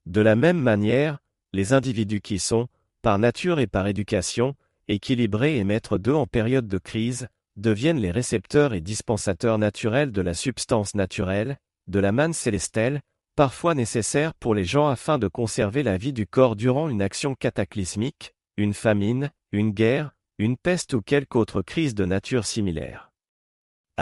De 0.06 0.22
la 0.22 0.36
même 0.36 0.60
manière, 0.60 1.20
les 1.54 1.74
individus 1.74 2.22
qui 2.22 2.40
sont, 2.40 2.68
par 3.02 3.20
nature 3.20 3.60
et 3.60 3.68
par 3.68 3.88
éducation, 3.88 4.56
équilibrés 4.88 5.58
et 5.58 5.64
maîtres 5.64 5.98
d'eux 5.98 6.16
en 6.16 6.28
période 6.28 6.68
de 6.68 6.78
crise, 6.78 7.28
deviennent 7.56 8.00
les 8.00 8.12
récepteurs 8.12 8.74
et 8.74 8.82
dispensateurs 8.82 9.58
naturels 9.58 10.12
de 10.12 10.22
la 10.22 10.34
substance 10.34 10.96
naturelle, 10.96 11.58
de 11.88 12.00
la 12.00 12.12
manne 12.12 12.34
célestelle, 12.34 13.02
parfois 13.36 13.74
nécessaire 13.74 14.34
pour 14.34 14.56
les 14.56 14.66
gens 14.66 14.88
afin 14.88 15.18
de 15.18 15.28
conserver 15.28 15.84
la 15.84 15.98
vie 15.98 16.14
du 16.14 16.28
corps 16.28 16.56
durant 16.56 16.90
une 16.90 17.02
action 17.02 17.36
cataclysmique, 17.36 18.34
une 18.58 18.74
famine, 18.74 19.32
une 19.52 19.72
guerre, 19.72 20.12
une 20.38 20.58
peste 20.58 20.94
ou 20.94 21.02
quelque 21.02 21.38
autre 21.38 21.62
crise 21.62 21.96
de 21.96 22.06
nature 22.06 22.46
similaire. 22.46 23.09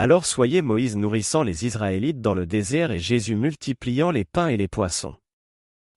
Alors 0.00 0.26
soyez 0.26 0.62
Moïse 0.62 0.96
nourrissant 0.96 1.42
les 1.42 1.66
Israélites 1.66 2.20
dans 2.20 2.32
le 2.32 2.46
désert 2.46 2.92
et 2.92 3.00
Jésus 3.00 3.34
multipliant 3.34 4.12
les 4.12 4.24
pains 4.24 4.46
et 4.46 4.56
les 4.56 4.68
poissons. 4.68 5.16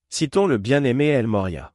Citons 0.10 0.48
le 0.48 0.58
bien-aimé 0.58 1.10
El 1.10 1.28
Moria. 1.28 1.72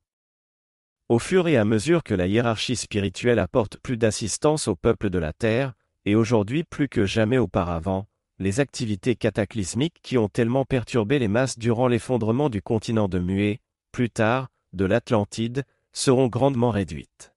Au 1.08 1.20
fur 1.20 1.46
et 1.46 1.56
à 1.56 1.64
mesure 1.64 2.02
que 2.02 2.14
la 2.14 2.26
hiérarchie 2.26 2.74
spirituelle 2.74 3.38
apporte 3.38 3.76
plus 3.76 3.96
d'assistance 3.96 4.66
au 4.66 4.74
peuple 4.74 5.08
de 5.08 5.20
la 5.20 5.32
terre, 5.32 5.74
et 6.04 6.16
aujourd'hui 6.16 6.64
plus 6.64 6.88
que 6.88 7.06
jamais 7.06 7.38
auparavant, 7.38 8.08
les 8.40 8.58
activités 8.58 9.14
cataclysmiques 9.14 10.00
qui 10.02 10.18
ont 10.18 10.28
tellement 10.28 10.64
perturbé 10.64 11.20
les 11.20 11.28
masses 11.28 11.60
durant 11.60 11.86
l'effondrement 11.86 12.48
du 12.48 12.60
continent 12.60 13.06
de 13.06 13.20
Muet, 13.20 13.60
plus 13.92 14.10
tard, 14.10 14.48
de 14.72 14.84
l'Atlantide, 14.84 15.62
seront 15.92 16.26
grandement 16.26 16.72
réduites. 16.72 17.32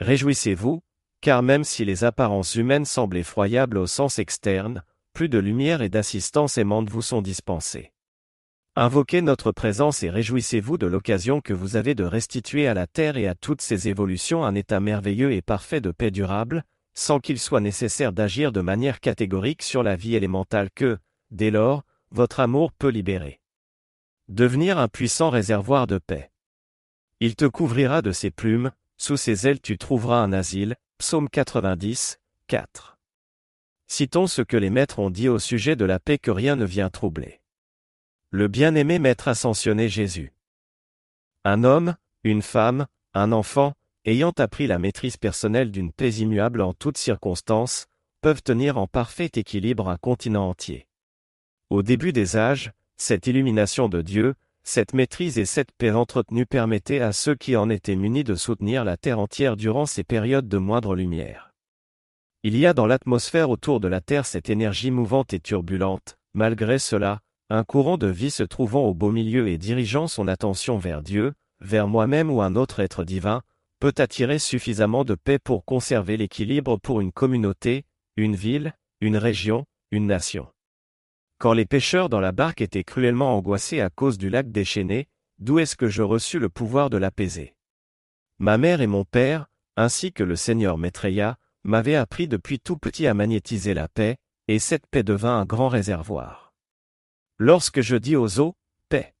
Réjouissez-vous, 0.00 0.82
car 1.22 1.42
même 1.42 1.64
si 1.64 1.84
les 1.84 2.04
apparences 2.04 2.56
humaines 2.56 2.84
semblent 2.84 3.16
effroyables 3.16 3.78
au 3.78 3.86
sens 3.86 4.18
externe, 4.18 4.82
plus 5.14 5.28
de 5.28 5.38
lumière 5.38 5.80
et 5.80 5.88
d'assistance 5.88 6.58
aimante 6.58 6.90
vous 6.90 7.00
sont 7.00 7.22
dispensées. 7.22 7.92
Invoquez 8.74 9.22
notre 9.22 9.52
présence 9.52 10.02
et 10.02 10.10
réjouissez-vous 10.10 10.78
de 10.78 10.86
l'occasion 10.86 11.40
que 11.40 11.52
vous 11.52 11.76
avez 11.76 11.94
de 11.94 12.04
restituer 12.04 12.66
à 12.66 12.74
la 12.74 12.86
Terre 12.86 13.16
et 13.16 13.28
à 13.28 13.34
toutes 13.34 13.62
ses 13.62 13.88
évolutions 13.88 14.44
un 14.44 14.54
état 14.54 14.80
merveilleux 14.80 15.32
et 15.32 15.42
parfait 15.42 15.80
de 15.80 15.92
paix 15.92 16.10
durable, 16.10 16.64
sans 16.94 17.20
qu'il 17.20 17.38
soit 17.38 17.60
nécessaire 17.60 18.12
d'agir 18.12 18.50
de 18.50 18.60
manière 18.60 18.98
catégorique 18.98 19.62
sur 19.62 19.82
la 19.82 19.94
vie 19.94 20.16
élémentale 20.16 20.70
que, 20.74 20.98
dès 21.30 21.50
lors, 21.50 21.84
votre 22.10 22.40
amour 22.40 22.72
peut 22.72 22.88
libérer. 22.88 23.40
Devenir 24.28 24.78
un 24.78 24.88
puissant 24.88 25.30
réservoir 25.30 25.86
de 25.86 25.98
paix. 25.98 26.30
Il 27.20 27.36
te 27.36 27.44
couvrira 27.44 28.02
de 28.02 28.10
ses 28.10 28.30
plumes, 28.30 28.72
sous 28.96 29.16
ses 29.16 29.46
ailes 29.46 29.60
tu 29.60 29.78
trouveras 29.78 30.18
un 30.18 30.32
asile. 30.32 30.76
Psaume 31.02 31.28
90, 31.28 32.20
4. 32.46 32.96
Citons 33.88 34.28
ce 34.28 34.40
que 34.40 34.56
les 34.56 34.70
maîtres 34.70 35.00
ont 35.00 35.10
dit 35.10 35.28
au 35.28 35.40
sujet 35.40 35.74
de 35.74 35.84
la 35.84 35.98
paix 35.98 36.16
que 36.16 36.30
rien 36.30 36.54
ne 36.54 36.64
vient 36.64 36.90
troubler. 36.90 37.40
Le 38.30 38.46
bien-aimé 38.46 39.00
maître 39.00 39.26
ascensionné 39.26 39.88
Jésus. 39.88 40.32
Un 41.42 41.64
homme, 41.64 41.96
une 42.22 42.40
femme, 42.40 42.86
un 43.14 43.32
enfant, 43.32 43.74
ayant 44.04 44.30
appris 44.38 44.68
la 44.68 44.78
maîtrise 44.78 45.16
personnelle 45.16 45.72
d'une 45.72 45.90
paix 45.90 46.14
immuable 46.18 46.60
en 46.60 46.72
toutes 46.72 46.98
circonstances, 46.98 47.88
peuvent 48.20 48.44
tenir 48.44 48.78
en 48.78 48.86
parfait 48.86 49.32
équilibre 49.34 49.88
un 49.88 49.96
continent 49.96 50.50
entier. 50.50 50.86
Au 51.68 51.82
début 51.82 52.12
des 52.12 52.36
âges, 52.36 52.70
cette 52.96 53.26
illumination 53.26 53.88
de 53.88 54.02
Dieu, 54.02 54.36
cette 54.64 54.94
maîtrise 54.94 55.38
et 55.38 55.44
cette 55.44 55.72
paix 55.72 55.90
entretenue 55.90 56.46
permettaient 56.46 57.00
à 57.00 57.12
ceux 57.12 57.34
qui 57.34 57.56
en 57.56 57.68
étaient 57.68 57.96
munis 57.96 58.24
de 58.24 58.34
soutenir 58.34 58.84
la 58.84 58.96
Terre 58.96 59.18
entière 59.18 59.56
durant 59.56 59.86
ces 59.86 60.04
périodes 60.04 60.48
de 60.48 60.58
moindre 60.58 60.94
lumière. 60.94 61.52
Il 62.44 62.56
y 62.56 62.66
a 62.66 62.74
dans 62.74 62.86
l'atmosphère 62.86 63.50
autour 63.50 63.80
de 63.80 63.88
la 63.88 64.00
Terre 64.00 64.26
cette 64.26 64.50
énergie 64.50 64.90
mouvante 64.90 65.32
et 65.32 65.40
turbulente, 65.40 66.16
malgré 66.34 66.78
cela, 66.78 67.20
un 67.50 67.64
courant 67.64 67.98
de 67.98 68.06
vie 68.06 68.30
se 68.30 68.42
trouvant 68.42 68.84
au 68.84 68.94
beau 68.94 69.10
milieu 69.10 69.48
et 69.48 69.58
dirigeant 69.58 70.06
son 70.06 70.26
attention 70.26 70.78
vers 70.78 71.02
Dieu, 71.02 71.34
vers 71.60 71.86
moi-même 71.86 72.30
ou 72.30 72.40
un 72.40 72.56
autre 72.56 72.80
être 72.80 73.04
divin, 73.04 73.42
peut 73.78 73.94
attirer 73.98 74.38
suffisamment 74.38 75.04
de 75.04 75.14
paix 75.14 75.38
pour 75.38 75.64
conserver 75.64 76.16
l'équilibre 76.16 76.78
pour 76.78 77.00
une 77.00 77.12
communauté, 77.12 77.84
une 78.16 78.36
ville, 78.36 78.74
une 79.00 79.16
région, 79.16 79.66
une 79.90 80.06
nation. 80.06 80.46
Quand 81.42 81.54
les 81.54 81.66
pêcheurs 81.66 82.08
dans 82.08 82.20
la 82.20 82.30
barque 82.30 82.60
étaient 82.60 82.84
cruellement 82.84 83.36
angoissés 83.36 83.80
à 83.80 83.90
cause 83.90 84.16
du 84.16 84.30
lac 84.30 84.52
déchaîné, 84.52 85.08
d'où 85.40 85.58
est-ce 85.58 85.74
que 85.74 85.88
je 85.88 86.02
reçus 86.02 86.38
le 86.38 86.48
pouvoir 86.48 86.88
de 86.88 86.96
l'apaiser? 86.96 87.56
Ma 88.38 88.58
mère 88.58 88.80
et 88.80 88.86
mon 88.86 89.04
père, 89.04 89.48
ainsi 89.74 90.12
que 90.12 90.22
le 90.22 90.36
seigneur 90.36 90.78
Maitreya, 90.78 91.38
m'avaient 91.64 91.96
appris 91.96 92.28
depuis 92.28 92.60
tout 92.60 92.76
petit 92.76 93.08
à 93.08 93.14
magnétiser 93.14 93.74
la 93.74 93.88
paix, 93.88 94.18
et 94.46 94.60
cette 94.60 94.86
paix 94.86 95.02
devint 95.02 95.36
un 95.36 95.44
grand 95.44 95.68
réservoir. 95.68 96.54
Lorsque 97.38 97.80
je 97.80 97.96
dis 97.96 98.14
aux 98.14 98.38
eaux, 98.38 98.54
paix. 98.88 99.12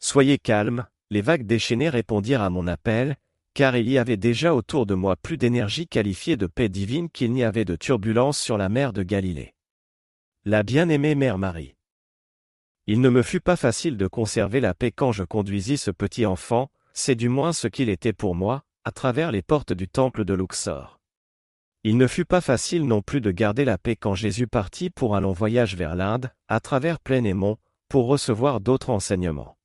Soyez 0.00 0.38
calmes, 0.38 0.88
les 1.10 1.20
vagues 1.20 1.46
déchaînées 1.46 1.90
répondirent 1.90 2.42
à 2.42 2.50
mon 2.50 2.66
appel, 2.66 3.14
car 3.54 3.76
il 3.76 3.88
y 3.88 3.98
avait 3.98 4.16
déjà 4.16 4.52
autour 4.52 4.84
de 4.84 4.94
moi 4.94 5.14
plus 5.14 5.36
d'énergie 5.36 5.86
qualifiée 5.86 6.36
de 6.36 6.48
paix 6.48 6.68
divine 6.68 7.08
qu'il 7.08 7.30
n'y 7.30 7.44
avait 7.44 7.64
de 7.64 7.76
turbulence 7.76 8.36
sur 8.36 8.58
la 8.58 8.68
mer 8.68 8.92
de 8.92 9.04
Galilée. 9.04 9.52
La 10.48 10.62
bien-aimée 10.62 11.16
Mère 11.16 11.38
Marie. 11.38 11.74
Il 12.86 13.00
ne 13.00 13.08
me 13.08 13.22
fut 13.22 13.40
pas 13.40 13.56
facile 13.56 13.96
de 13.96 14.06
conserver 14.06 14.60
la 14.60 14.74
paix 14.74 14.92
quand 14.92 15.10
je 15.10 15.24
conduisis 15.24 15.82
ce 15.82 15.90
petit 15.90 16.24
enfant, 16.24 16.70
c'est 16.92 17.16
du 17.16 17.28
moins 17.28 17.52
ce 17.52 17.66
qu'il 17.66 17.88
était 17.88 18.12
pour 18.12 18.36
moi, 18.36 18.62
à 18.84 18.92
travers 18.92 19.32
les 19.32 19.42
portes 19.42 19.72
du 19.72 19.88
temple 19.88 20.24
de 20.24 20.34
Luxor. 20.34 21.00
Il 21.82 21.96
ne 21.96 22.06
fut 22.06 22.24
pas 22.24 22.40
facile 22.40 22.86
non 22.86 23.02
plus 23.02 23.20
de 23.20 23.32
garder 23.32 23.64
la 23.64 23.76
paix 23.76 23.96
quand 23.96 24.14
Jésus 24.14 24.46
partit 24.46 24.88
pour 24.88 25.16
un 25.16 25.20
long 25.20 25.32
voyage 25.32 25.74
vers 25.74 25.96
l'Inde, 25.96 26.30
à 26.46 26.60
travers 26.60 27.00
plaine 27.00 27.26
et 27.26 27.34
mont, 27.34 27.56
pour 27.88 28.06
recevoir 28.06 28.60
d'autres 28.60 28.90
enseignements. 28.90 29.58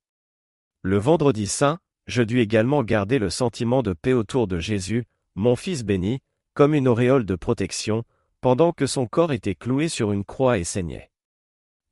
Le 0.82 0.96
vendredi 0.98 1.46
saint, 1.46 1.78
je 2.08 2.24
dus 2.24 2.40
également 2.40 2.82
garder 2.82 3.20
le 3.20 3.30
sentiment 3.30 3.84
de 3.84 3.92
paix 3.92 4.14
autour 4.14 4.48
de 4.48 4.58
Jésus, 4.58 5.04
mon 5.36 5.54
Fils 5.54 5.84
béni, 5.84 6.22
comme 6.54 6.74
une 6.74 6.88
auréole 6.88 7.24
de 7.24 7.36
protection, 7.36 8.02
pendant 8.42 8.72
que 8.72 8.86
son 8.86 9.06
corps 9.06 9.32
était 9.32 9.54
cloué 9.54 9.88
sur 9.88 10.10
une 10.10 10.24
croix 10.24 10.58
et 10.58 10.64
saignait. 10.64 11.10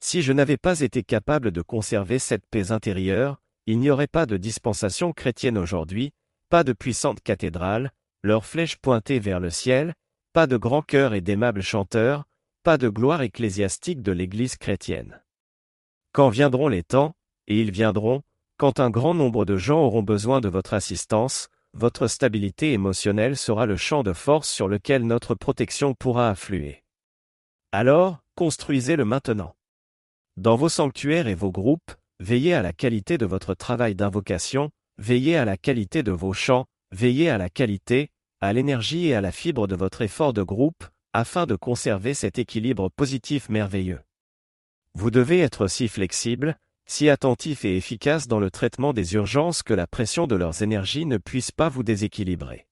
Si 0.01 0.21
je 0.21 0.33
n'avais 0.33 0.57
pas 0.57 0.81
été 0.81 1.05
capable 1.05 1.53
de 1.53 1.63
conserver 1.63 2.19
cette 2.19 2.45
paix 2.51 2.73
intérieure, 2.73 3.41
il 3.67 3.79
n'y 3.79 3.89
aurait 3.89 4.09
pas 4.09 4.27
de 4.27 4.37
dispensation 4.37 5.13
chrétienne 5.13 5.57
aujourd'hui, 5.57 6.13
pas 6.49 6.65
de 6.65 6.73
puissante 6.73 7.21
cathédrale, 7.23 7.93
leurs 8.25 8.45
flèches 8.45 8.77
pointées 8.77 9.21
vers 9.21 9.39
le 9.39 9.51
ciel, 9.51 9.95
pas 10.33 10.49
de 10.49 10.57
grands 10.57 10.83
chœurs 10.83 11.15
et 11.15 11.21
d'aimables 11.21 11.63
chanteurs, 11.63 12.25
pas 12.65 12.79
de 12.79 12.89
gloire 12.89 13.23
ecclésiastique 13.23 14.03
de 14.03 14.11
l'Église 14.11 14.57
chrétienne. 14.57 15.23
Quand 16.13 16.31
viendront 16.31 16.67
les 16.67 16.83
temps, 16.83 17.15
et 17.47 17.61
ils 17.61 17.71
viendront, 17.71 18.23
quand 18.57 18.81
un 18.81 18.91
grand 18.91 19.15
nombre 19.15 19.45
de 19.45 19.57
gens 19.57 19.81
auront 19.81 20.03
besoin 20.03 20.41
de 20.41 20.49
votre 20.49 20.75
assistance, 20.75 21.49
votre 21.75 22.09
stabilité 22.09 22.73
émotionnelle 22.73 23.37
sera 23.37 23.67
le 23.67 23.77
champ 23.77 24.03
de 24.03 24.13
force 24.13 24.49
sur 24.49 24.69
lequel 24.69 25.07
notre 25.07 25.35
protection 25.35 25.95
pourra 25.95 26.31
affluer. 26.31 26.83
Alors, 27.73 28.19
construisez-le 28.35 29.05
maintenant. 29.05 29.55
Dans 30.37 30.57
vos 30.57 30.69
sanctuaires 30.69 31.29
et 31.29 31.35
vos 31.35 31.53
groupes, 31.53 31.93
veillez 32.19 32.55
à 32.55 32.63
la 32.63 32.73
qualité 32.73 33.19
de 33.19 33.27
votre 33.27 33.55
travail 33.55 33.95
d'invocation, 33.95 34.71
veillez 34.99 35.37
à 35.37 35.45
la 35.45 35.57
qualité 35.57 36.03
de 36.03 36.13
vos 36.13 36.33
chants, 36.33 36.67
veillez 36.91 37.31
à 37.31 37.39
la 37.39 37.49
qualité, 37.49 38.11
à 38.41 38.53
l'énergie 38.53 39.07
et 39.07 39.15
à 39.15 39.21
la 39.21 39.33
fibre 39.33 39.67
de 39.67 39.77
votre 39.77 40.03
effort 40.03 40.33
de 40.33 40.43
groupe, 40.43 40.85
afin 41.13 41.47
de 41.47 41.57
conserver 41.57 42.15
cet 42.15 42.39
équilibre 42.39 42.89
positif 42.89 43.49
merveilleux. 43.49 44.01
Vous 44.95 45.11
devez 45.11 45.41
être 45.41 45.69
si 45.69 45.89
flexible, 45.89 46.59
si 46.91 47.09
attentifs 47.09 47.65
et 47.65 47.77
efficaces 47.77 48.27
dans 48.27 48.41
le 48.41 48.51
traitement 48.51 48.93
des 48.93 49.15
urgences 49.15 49.63
que 49.63 49.73
la 49.73 49.87
pression 49.87 50.27
de 50.27 50.35
leurs 50.35 50.65
énergies 50.65 51.07
ne 51.07 51.19
puisse 51.19 51.53
pas 51.53 51.69
vous 51.69 51.85
déséquilibrer. 51.85 52.67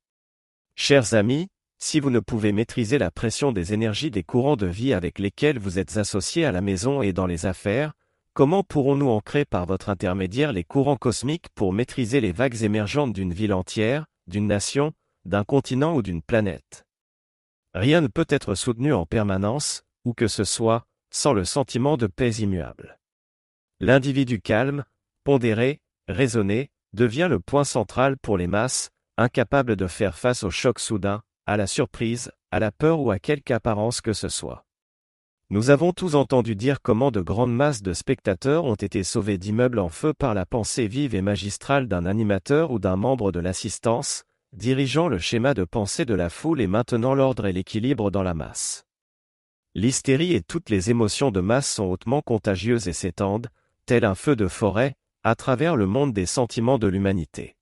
Chers 0.74 1.14
amis, 1.14 1.46
si 1.78 2.00
vous 2.00 2.10
ne 2.10 2.18
pouvez 2.18 2.50
maîtriser 2.50 2.98
la 2.98 3.12
pression 3.12 3.52
des 3.52 3.74
énergies 3.74 4.10
des 4.10 4.24
courants 4.24 4.56
de 4.56 4.66
vie 4.66 4.92
avec 4.92 5.20
lesquels 5.20 5.60
vous 5.60 5.78
êtes 5.78 5.98
associés 5.98 6.44
à 6.44 6.50
la 6.50 6.60
maison 6.60 7.00
et 7.00 7.12
dans 7.12 7.26
les 7.26 7.46
affaires, 7.46 7.92
comment 8.34 8.64
pourrons-nous 8.64 9.08
ancrer 9.08 9.44
par 9.44 9.66
votre 9.66 9.88
intermédiaire 9.88 10.52
les 10.52 10.64
courants 10.64 10.96
cosmiques 10.96 11.48
pour 11.54 11.72
maîtriser 11.72 12.20
les 12.20 12.32
vagues 12.32 12.64
émergentes 12.64 13.12
d'une 13.12 13.32
ville 13.32 13.54
entière, 13.54 14.06
d'une 14.26 14.48
nation, 14.48 14.92
d'un 15.26 15.44
continent 15.44 15.94
ou 15.94 16.02
d'une 16.02 16.22
planète? 16.22 16.84
Rien 17.72 18.00
ne 18.00 18.08
peut 18.08 18.26
être 18.28 18.56
soutenu 18.56 18.92
en 18.92 19.06
permanence, 19.06 19.84
où 20.04 20.12
que 20.12 20.26
ce 20.26 20.42
soit, 20.42 20.86
sans 21.12 21.32
le 21.32 21.44
sentiment 21.44 21.96
de 21.96 22.08
paix 22.08 22.32
immuable. 22.38 22.97
L'individu 23.80 24.40
calme, 24.40 24.84
pondéré, 25.22 25.80
raisonné, 26.08 26.70
devient 26.94 27.28
le 27.30 27.38
point 27.38 27.62
central 27.62 28.16
pour 28.16 28.36
les 28.36 28.48
masses, 28.48 28.90
incapable 29.16 29.76
de 29.76 29.86
faire 29.86 30.18
face 30.18 30.42
au 30.42 30.50
choc 30.50 30.80
soudain, 30.80 31.22
à 31.46 31.56
la 31.56 31.68
surprise, 31.68 32.32
à 32.50 32.58
la 32.58 32.72
peur 32.72 33.00
ou 33.00 33.12
à 33.12 33.20
quelque 33.20 33.52
apparence 33.52 34.00
que 34.00 34.12
ce 34.12 34.28
soit. 34.28 34.64
Nous 35.50 35.70
avons 35.70 35.92
tous 35.92 36.16
entendu 36.16 36.56
dire 36.56 36.82
comment 36.82 37.10
de 37.10 37.20
grandes 37.20 37.54
masses 37.54 37.80
de 37.80 37.92
spectateurs 37.92 38.64
ont 38.64 38.74
été 38.74 39.04
sauvés 39.04 39.38
d'immeubles 39.38 39.78
en 39.78 39.88
feu 39.88 40.12
par 40.12 40.34
la 40.34 40.44
pensée 40.44 40.88
vive 40.88 41.14
et 41.14 41.22
magistrale 41.22 41.86
d'un 41.86 42.04
animateur 42.04 42.72
ou 42.72 42.78
d'un 42.78 42.96
membre 42.96 43.32
de 43.32 43.40
l'assistance, 43.40 44.24
dirigeant 44.52 45.08
le 45.08 45.18
schéma 45.18 45.54
de 45.54 45.64
pensée 45.64 46.04
de 46.04 46.14
la 46.14 46.30
foule 46.30 46.60
et 46.60 46.66
maintenant 46.66 47.14
l'ordre 47.14 47.46
et 47.46 47.52
l'équilibre 47.52 48.10
dans 48.10 48.22
la 48.22 48.34
masse. 48.34 48.84
L'hystérie 49.74 50.34
et 50.34 50.42
toutes 50.42 50.68
les 50.68 50.90
émotions 50.90 51.30
de 51.30 51.40
masse 51.40 51.72
sont 51.72 51.84
hautement 51.84 52.22
contagieuses 52.22 52.88
et 52.88 52.92
s'étendent, 52.92 53.48
tel 53.88 54.04
un 54.04 54.14
feu 54.14 54.36
de 54.36 54.48
forêt, 54.48 54.96
à 55.24 55.34
travers 55.34 55.74
le 55.74 55.86
monde 55.86 56.12
des 56.12 56.26
sentiments 56.26 56.78
de 56.78 56.88
l'humanité. 56.88 57.56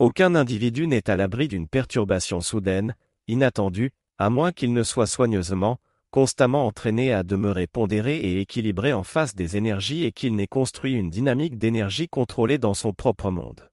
Aucun 0.00 0.34
individu 0.34 0.88
n'est 0.88 1.08
à 1.08 1.16
l'abri 1.16 1.46
d'une 1.46 1.68
perturbation 1.68 2.40
soudaine, 2.40 2.96
inattendue, 3.28 3.92
à 4.18 4.28
moins 4.28 4.50
qu'il 4.50 4.72
ne 4.72 4.82
soit 4.82 5.06
soigneusement, 5.06 5.78
constamment 6.10 6.66
entraîné 6.66 7.12
à 7.12 7.22
demeurer 7.22 7.68
pondéré 7.68 8.16
et 8.16 8.40
équilibré 8.40 8.92
en 8.92 9.04
face 9.04 9.36
des 9.36 9.56
énergies 9.56 10.04
et 10.04 10.10
qu'il 10.10 10.34
n'ait 10.34 10.48
construit 10.48 10.94
une 10.94 11.10
dynamique 11.10 11.58
d'énergie 11.58 12.08
contrôlée 12.08 12.58
dans 12.58 12.74
son 12.74 12.92
propre 12.92 13.30
monde. 13.30 13.70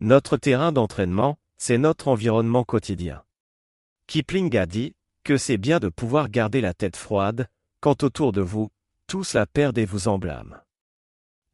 Notre 0.00 0.36
terrain 0.36 0.72
d'entraînement, 0.72 1.38
c'est 1.56 1.78
notre 1.78 2.08
environnement 2.08 2.64
quotidien. 2.64 3.22
Kipling 4.08 4.54
a 4.58 4.66
dit, 4.66 4.94
que 5.24 5.38
c'est 5.38 5.56
bien 5.56 5.78
de 5.78 5.88
pouvoir 5.88 6.28
garder 6.28 6.60
la 6.60 6.74
tête 6.74 6.96
froide, 6.96 7.48
quand 7.80 8.02
autour 8.02 8.32
de 8.32 8.42
vous, 8.42 8.68
tous 9.06 9.32
la 9.32 9.46
perdent 9.46 9.78
et 9.78 9.86
vous 9.86 10.06
en. 10.06 10.20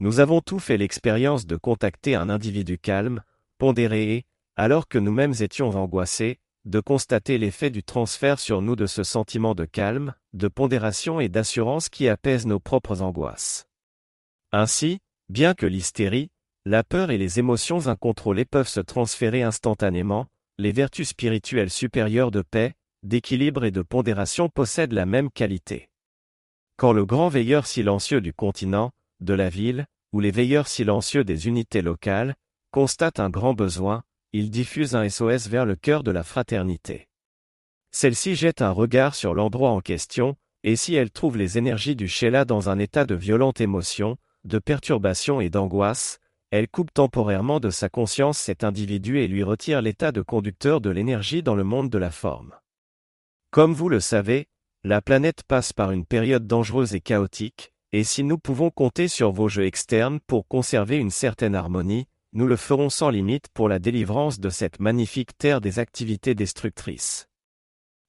Nous 0.00 0.20
avons 0.20 0.40
tous 0.40 0.60
fait 0.60 0.76
l'expérience 0.76 1.46
de 1.46 1.56
contacter 1.56 2.14
un 2.14 2.28
individu 2.28 2.78
calme, 2.78 3.22
pondéré 3.58 4.12
et, 4.12 4.24
alors 4.54 4.86
que 4.86 4.98
nous-mêmes 4.98 5.34
étions 5.40 5.70
angoissés, 5.70 6.38
de 6.64 6.80
constater 6.80 7.38
l'effet 7.38 7.70
du 7.70 7.82
transfert 7.82 8.38
sur 8.38 8.62
nous 8.62 8.76
de 8.76 8.86
ce 8.86 9.02
sentiment 9.02 9.54
de 9.54 9.64
calme, 9.64 10.14
de 10.34 10.46
pondération 10.48 11.18
et 11.18 11.28
d'assurance 11.28 11.88
qui 11.88 12.08
apaise 12.08 12.46
nos 12.46 12.60
propres 12.60 13.02
angoisses. 13.02 13.66
Ainsi, 14.52 15.00
bien 15.28 15.54
que 15.54 15.66
l'hystérie, 15.66 16.30
la 16.64 16.84
peur 16.84 17.10
et 17.10 17.18
les 17.18 17.38
émotions 17.38 17.86
incontrôlées 17.86 18.44
peuvent 18.44 18.68
se 18.68 18.80
transférer 18.80 19.42
instantanément, 19.42 20.26
les 20.58 20.72
vertus 20.72 21.08
spirituelles 21.08 21.70
supérieures 21.70 22.30
de 22.30 22.42
paix, 22.42 22.74
d'équilibre 23.02 23.64
et 23.64 23.70
de 23.70 23.82
pondération 23.82 24.48
possèdent 24.48 24.92
la 24.92 25.06
même 25.06 25.30
qualité. 25.30 25.88
Quand 26.76 26.92
le 26.92 27.04
grand 27.04 27.28
veilleur 27.28 27.66
silencieux 27.66 28.20
du 28.20 28.32
continent, 28.32 28.92
de 29.20 29.34
la 29.34 29.48
ville, 29.48 29.86
ou 30.12 30.20
les 30.20 30.30
veilleurs 30.30 30.68
silencieux 30.68 31.24
des 31.24 31.46
unités 31.46 31.82
locales, 31.82 32.34
constate 32.70 33.20
un 33.20 33.30
grand 33.30 33.54
besoin, 33.54 34.02
il 34.32 34.50
diffuse 34.50 34.94
un 34.94 35.08
SOS 35.08 35.48
vers 35.48 35.64
le 35.64 35.76
cœur 35.76 36.02
de 36.02 36.10
la 36.10 36.22
fraternité. 36.22 37.08
Celle-ci 37.90 38.34
jette 38.34 38.62
un 38.62 38.70
regard 38.70 39.14
sur 39.14 39.34
l'endroit 39.34 39.70
en 39.70 39.80
question, 39.80 40.36
et 40.64 40.76
si 40.76 40.94
elle 40.94 41.10
trouve 41.10 41.36
les 41.36 41.56
énergies 41.56 41.96
du 41.96 42.08
Sheila 42.08 42.44
dans 42.44 42.68
un 42.68 42.78
état 42.78 43.04
de 43.04 43.14
violente 43.14 43.60
émotion, 43.60 44.16
de 44.44 44.58
perturbation 44.58 45.40
et 45.40 45.50
d'angoisse, 45.50 46.18
elle 46.50 46.68
coupe 46.68 46.92
temporairement 46.92 47.60
de 47.60 47.70
sa 47.70 47.88
conscience 47.88 48.38
cet 48.38 48.64
individu 48.64 49.18
et 49.18 49.28
lui 49.28 49.42
retire 49.42 49.82
l'état 49.82 50.12
de 50.12 50.22
conducteur 50.22 50.80
de 50.80 50.90
l'énergie 50.90 51.42
dans 51.42 51.54
le 51.54 51.64
monde 51.64 51.90
de 51.90 51.98
la 51.98 52.10
forme. 52.10 52.54
Comme 53.50 53.72
vous 53.72 53.88
le 53.88 54.00
savez, 54.00 54.46
la 54.84 55.02
planète 55.02 55.42
passe 55.42 55.72
par 55.72 55.90
une 55.90 56.06
période 56.06 56.46
dangereuse 56.46 56.94
et 56.94 57.00
chaotique, 57.00 57.72
et 57.92 58.04
si 58.04 58.22
nous 58.22 58.38
pouvons 58.38 58.70
compter 58.70 59.08
sur 59.08 59.32
vos 59.32 59.48
jeux 59.48 59.64
externes 59.64 60.20
pour 60.26 60.46
conserver 60.46 60.96
une 60.96 61.10
certaine 61.10 61.54
harmonie, 61.54 62.06
nous 62.32 62.46
le 62.46 62.56
ferons 62.56 62.90
sans 62.90 63.10
limite 63.10 63.48
pour 63.54 63.68
la 63.68 63.78
délivrance 63.78 64.38
de 64.38 64.50
cette 64.50 64.80
magnifique 64.80 65.36
terre 65.38 65.60
des 65.60 65.78
activités 65.78 66.34
destructrices. 66.34 67.28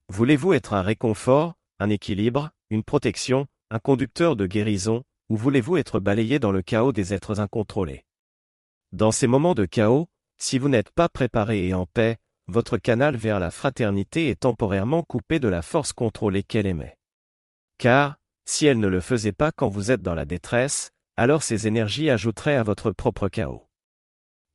Voulez-vous 0.09 0.53
être 0.53 0.73
un 0.73 0.81
réconfort, 0.81 1.53
un 1.79 1.89
équilibre, 1.89 2.49
une 2.69 2.83
protection, 2.83 3.47
un 3.71 3.79
conducteur 3.79 4.35
de 4.35 4.45
guérison, 4.45 5.03
ou 5.29 5.37
voulez-vous 5.37 5.77
être 5.77 5.99
balayé 5.99 6.39
dans 6.39 6.51
le 6.51 6.61
chaos 6.61 6.91
des 6.91 7.13
êtres 7.13 7.39
incontrôlés? 7.39 8.03
Dans 8.91 9.11
ces 9.11 9.27
moments 9.27 9.53
de 9.53 9.65
chaos, 9.65 10.09
si 10.37 10.57
vous 10.57 10.67
n'êtes 10.67 10.91
pas 10.91 11.07
préparé 11.07 11.67
et 11.67 11.73
en 11.73 11.85
paix, 11.85 12.17
votre 12.47 12.77
canal 12.77 13.15
vers 13.15 13.39
la 13.39 13.51
fraternité 13.51 14.29
est 14.29 14.39
temporairement 14.41 15.03
coupé 15.03 15.39
de 15.39 15.47
la 15.47 15.61
force 15.61 15.93
contrôlée 15.93 16.43
qu'elle 16.43 16.65
émet. 16.65 16.97
Car, 17.77 18.18
si 18.49 18.65
elle 18.65 18.79
ne 18.79 18.87
le 18.87 18.99
faisait 18.99 19.31
pas 19.31 19.51
quand 19.51 19.69
vous 19.69 19.91
êtes 19.91 20.01
dans 20.01 20.15
la 20.15 20.25
détresse, 20.25 20.89
alors 21.17 21.43
ces 21.43 21.67
énergies 21.67 22.09
ajouteraient 22.09 22.55
à 22.55 22.63
votre 22.63 22.89
propre 22.89 23.29
chaos. 23.29 23.67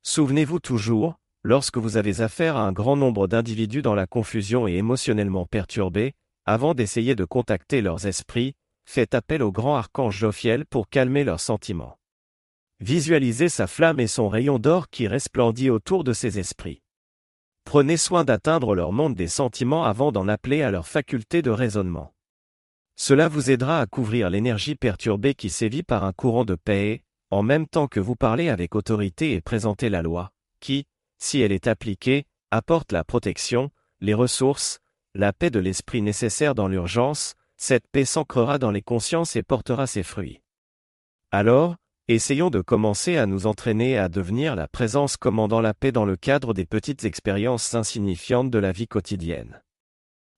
Souvenez-vous 0.03 0.59
toujours, 0.59 1.15
lorsque 1.43 1.77
vous 1.77 1.95
avez 1.95 2.19
affaire 2.19 2.57
à 2.57 2.67
un 2.67 2.73
grand 2.73 2.97
nombre 2.97 3.27
d'individus 3.27 3.81
dans 3.81 3.95
la 3.95 4.05
confusion 4.05 4.67
et 4.67 4.73
émotionnellement 4.73 5.45
perturbés, 5.45 6.11
avant 6.45 6.73
d'essayer 6.73 7.15
de 7.15 7.23
contacter 7.23 7.81
leurs 7.81 8.05
esprits, 8.05 8.53
faites 8.83 9.15
appel 9.15 9.41
au 9.41 9.53
grand 9.53 9.77
archange 9.77 10.17
Jophiel 10.17 10.65
pour 10.65 10.89
calmer 10.89 11.23
leurs 11.23 11.39
sentiments. 11.39 11.97
Visualisez 12.81 13.47
sa 13.47 13.65
flamme 13.65 14.01
et 14.01 14.07
son 14.07 14.27
rayon 14.27 14.59
d'or 14.59 14.89
qui 14.89 15.07
resplendit 15.07 15.69
autour 15.69 16.03
de 16.03 16.11
ces 16.11 16.37
esprits. 16.37 16.81
Prenez 17.63 17.95
soin 17.95 18.25
d'atteindre 18.25 18.75
leur 18.75 18.91
monde 18.91 19.15
des 19.15 19.29
sentiments 19.29 19.85
avant 19.85 20.11
d'en 20.11 20.27
appeler 20.27 20.63
à 20.63 20.69
leur 20.69 20.85
faculté 20.85 21.41
de 21.41 21.49
raisonnement. 21.49 22.14
Cela 22.95 23.27
vous 23.27 23.51
aidera 23.51 23.81
à 23.81 23.85
couvrir 23.85 24.29
l'énergie 24.29 24.75
perturbée 24.75 25.35
qui 25.35 25.49
sévit 25.49 25.83
par 25.83 26.05
un 26.05 26.13
courant 26.13 26.45
de 26.45 26.55
paix, 26.55 27.03
en 27.29 27.43
même 27.43 27.67
temps 27.67 27.87
que 27.87 27.99
vous 27.99 28.15
parlez 28.15 28.49
avec 28.49 28.75
autorité 28.75 29.33
et 29.33 29.41
présentez 29.41 29.89
la 29.89 30.01
loi, 30.01 30.31
qui, 30.61 30.87
si 31.17 31.41
elle 31.41 31.51
est 31.51 31.67
appliquée, 31.67 32.25
apporte 32.51 32.93
la 32.93 33.03
protection, 33.03 33.69
les 33.99 34.13
ressources, 34.13 34.79
la 35.13 35.33
paix 35.33 35.49
de 35.49 35.59
l'esprit 35.59 36.01
nécessaire 36.01 36.55
dans 36.55 36.67
l'urgence, 36.67 37.35
cette 37.57 37.87
paix 37.91 38.05
s'ancrera 38.05 38.59
dans 38.59 38.71
les 38.71 38.81
consciences 38.81 39.35
et 39.35 39.43
portera 39.43 39.87
ses 39.87 40.03
fruits. 40.03 40.41
Alors, 41.31 41.75
essayons 42.07 42.49
de 42.49 42.61
commencer 42.61 43.17
à 43.17 43.25
nous 43.25 43.47
entraîner 43.47 43.97
à 43.97 44.07
devenir 44.07 44.55
la 44.55 44.67
présence 44.67 45.17
commandant 45.17 45.61
la 45.61 45.73
paix 45.73 45.91
dans 45.91 46.05
le 46.05 46.15
cadre 46.15 46.53
des 46.53 46.65
petites 46.65 47.03
expériences 47.03 47.73
insignifiantes 47.73 48.51
de 48.51 48.59
la 48.59 48.71
vie 48.71 48.87
quotidienne. 48.87 49.61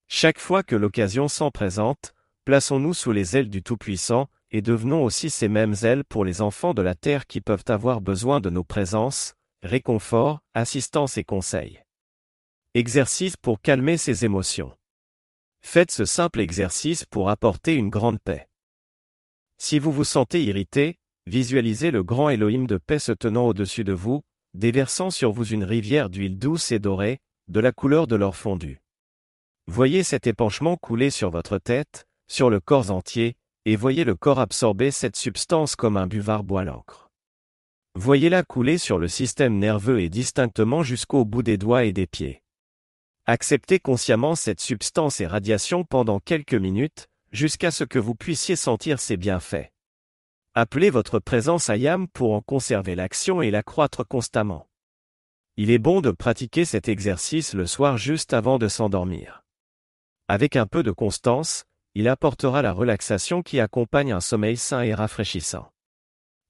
Chaque 0.08 0.39
fois 0.39 0.64
que 0.64 0.76
l'occasion 0.76 1.28
s'en 1.28 1.51
présente, 1.51 2.14
Plaçons-nous 2.48 2.93
sous 2.93 3.12
les 3.12 3.36
ailes 3.36 3.50
du 3.50 3.62
Tout-Puissant, 3.62 4.30
et 4.52 4.62
devenons 4.62 5.04
aussi 5.04 5.30
ces 5.30 5.50
mêmes 5.50 5.76
ailes 5.82 6.06
pour 6.06 6.24
les 6.24 6.41
enfants 6.41 6.74
de 6.74 6.82
la 6.82 6.95
terre 6.95 7.28
qui 7.28 7.41
peuvent 7.41 7.66
avoir 7.68 8.00
besoin 8.00 8.39
de 8.39 8.50
nos 8.50 8.64
présences, 8.64 9.34
réconfort, 9.64 10.39
assistance 10.54 11.18
et 11.18 11.26
conseils. 11.26 11.84
Exercice 12.74 13.36
pour 13.36 13.60
calmer 13.60 13.98
ses 13.98 14.24
émotions. 14.24 14.72
Faites 15.60 15.91
ce 15.91 16.06
simple 16.06 16.39
exercice 16.39 17.04
pour 17.04 17.30
apporter 17.30 17.74
une 17.74 17.89
grande 17.89 18.22
paix. 18.22 18.48
Si 19.58 19.78
vous 19.78 19.91
vous 19.91 20.06
sentez 20.06 20.41
irrité, 20.41 21.00
visualisez 21.26 21.91
le 21.91 22.02
grand 22.02 22.30
Elohim 22.30 22.66
de 22.66 22.78
paix 22.78 23.00
se 23.00 23.12
tenant 23.12 23.48
au-dessus 23.48 23.84
de 23.84 23.91
vous, 23.91 24.22
déversant 24.54 25.10
sur 25.10 25.34
vous 25.34 25.48
une 25.48 25.66
rivière 25.66 26.10
d'huile 26.10 26.39
douce 26.39 26.72
et 26.72 26.80
dorée, 26.80 27.20
de 27.50 27.60
la 27.60 27.74
couleur 27.74 28.08
de 28.08 28.16
l'or 28.16 28.38
fondu. 28.38 28.80
Voyez 29.70 30.02
cet 30.02 30.28
épanchement 30.28 30.78
couler 30.78 31.10
sur 31.10 31.30
votre 31.30 31.58
tête, 31.58 32.07
sur 32.28 32.49
le 32.49 32.59
corps 32.59 32.91
entier, 32.91 33.36
et 33.65 33.75
voyez 33.75 34.03
le 34.03 34.15
corps 34.15 34.39
absorber 34.39 34.91
cette 34.91 35.15
substance 35.15 35.75
comme 35.75 35.97
un 35.97 36.07
buvard 36.07 36.43
boit 36.43 36.63
l'encre. 36.63 37.09
Voyez-la 37.95 38.43
couler 38.43 38.78
sur 38.78 38.99
le 38.99 39.07
système 39.07 39.57
nerveux 39.57 40.01
et 40.01 40.09
distinctement 40.09 40.84
jusqu'au 40.84 41.25
bout 41.25 41.43
des 41.43 41.57
doigts 41.57 41.84
et 41.84 41.93
des 41.93 42.07
pieds. 42.07 42.43
Acceptez 43.25 43.80
consciemment 43.80 44.36
cette 44.36 44.61
substance 44.61 45.19
et 45.19 45.28
radiation 45.28 45.84
pendant 45.84 46.19
quelques 46.19 46.53
minutes, 46.53 47.09
jusqu'à 47.32 47.71
ce 47.71 47.84
que 47.84 47.99
vous 47.99 48.15
puissiez 48.15 48.55
sentir 48.55 48.99
ses 48.99 49.17
bienfaits. 49.17 49.69
Appelez 50.53 50.89
votre 50.89 51.19
présence 51.19 51.69
à 51.69 51.78
Yam 51.78 52.07
pour 52.07 52.34
en 52.34 52.41
conserver 52.41 52.95
l'action 52.95 53.41
et 53.41 53.51
l'accroître 53.51 54.07
constamment. 54.07 54.69
Il 55.55 55.71
est 55.71 55.78
bon 55.78 56.01
de 56.01 56.11
pratiquer 56.11 56.65
cet 56.65 56.88
exercice 56.88 57.53
le 57.53 57.67
soir 57.67 57.97
juste 57.97 58.34
avant 58.34 58.57
de 58.57 58.67
s'endormir. 58.67 59.43
Avec 60.28 60.55
un 60.55 60.65
peu 60.65 60.82
de 60.82 60.91
constance, 60.91 61.65
il 62.00 62.08
apportera 62.08 62.62
la 62.62 62.74
relaxation 62.74 63.41
qui 63.41 63.60
accompagne 63.60 64.12
un 64.12 64.22
sommeil 64.22 64.56
sain 64.56 64.84
et 64.84 64.93
rafraîchissant. 64.93 65.72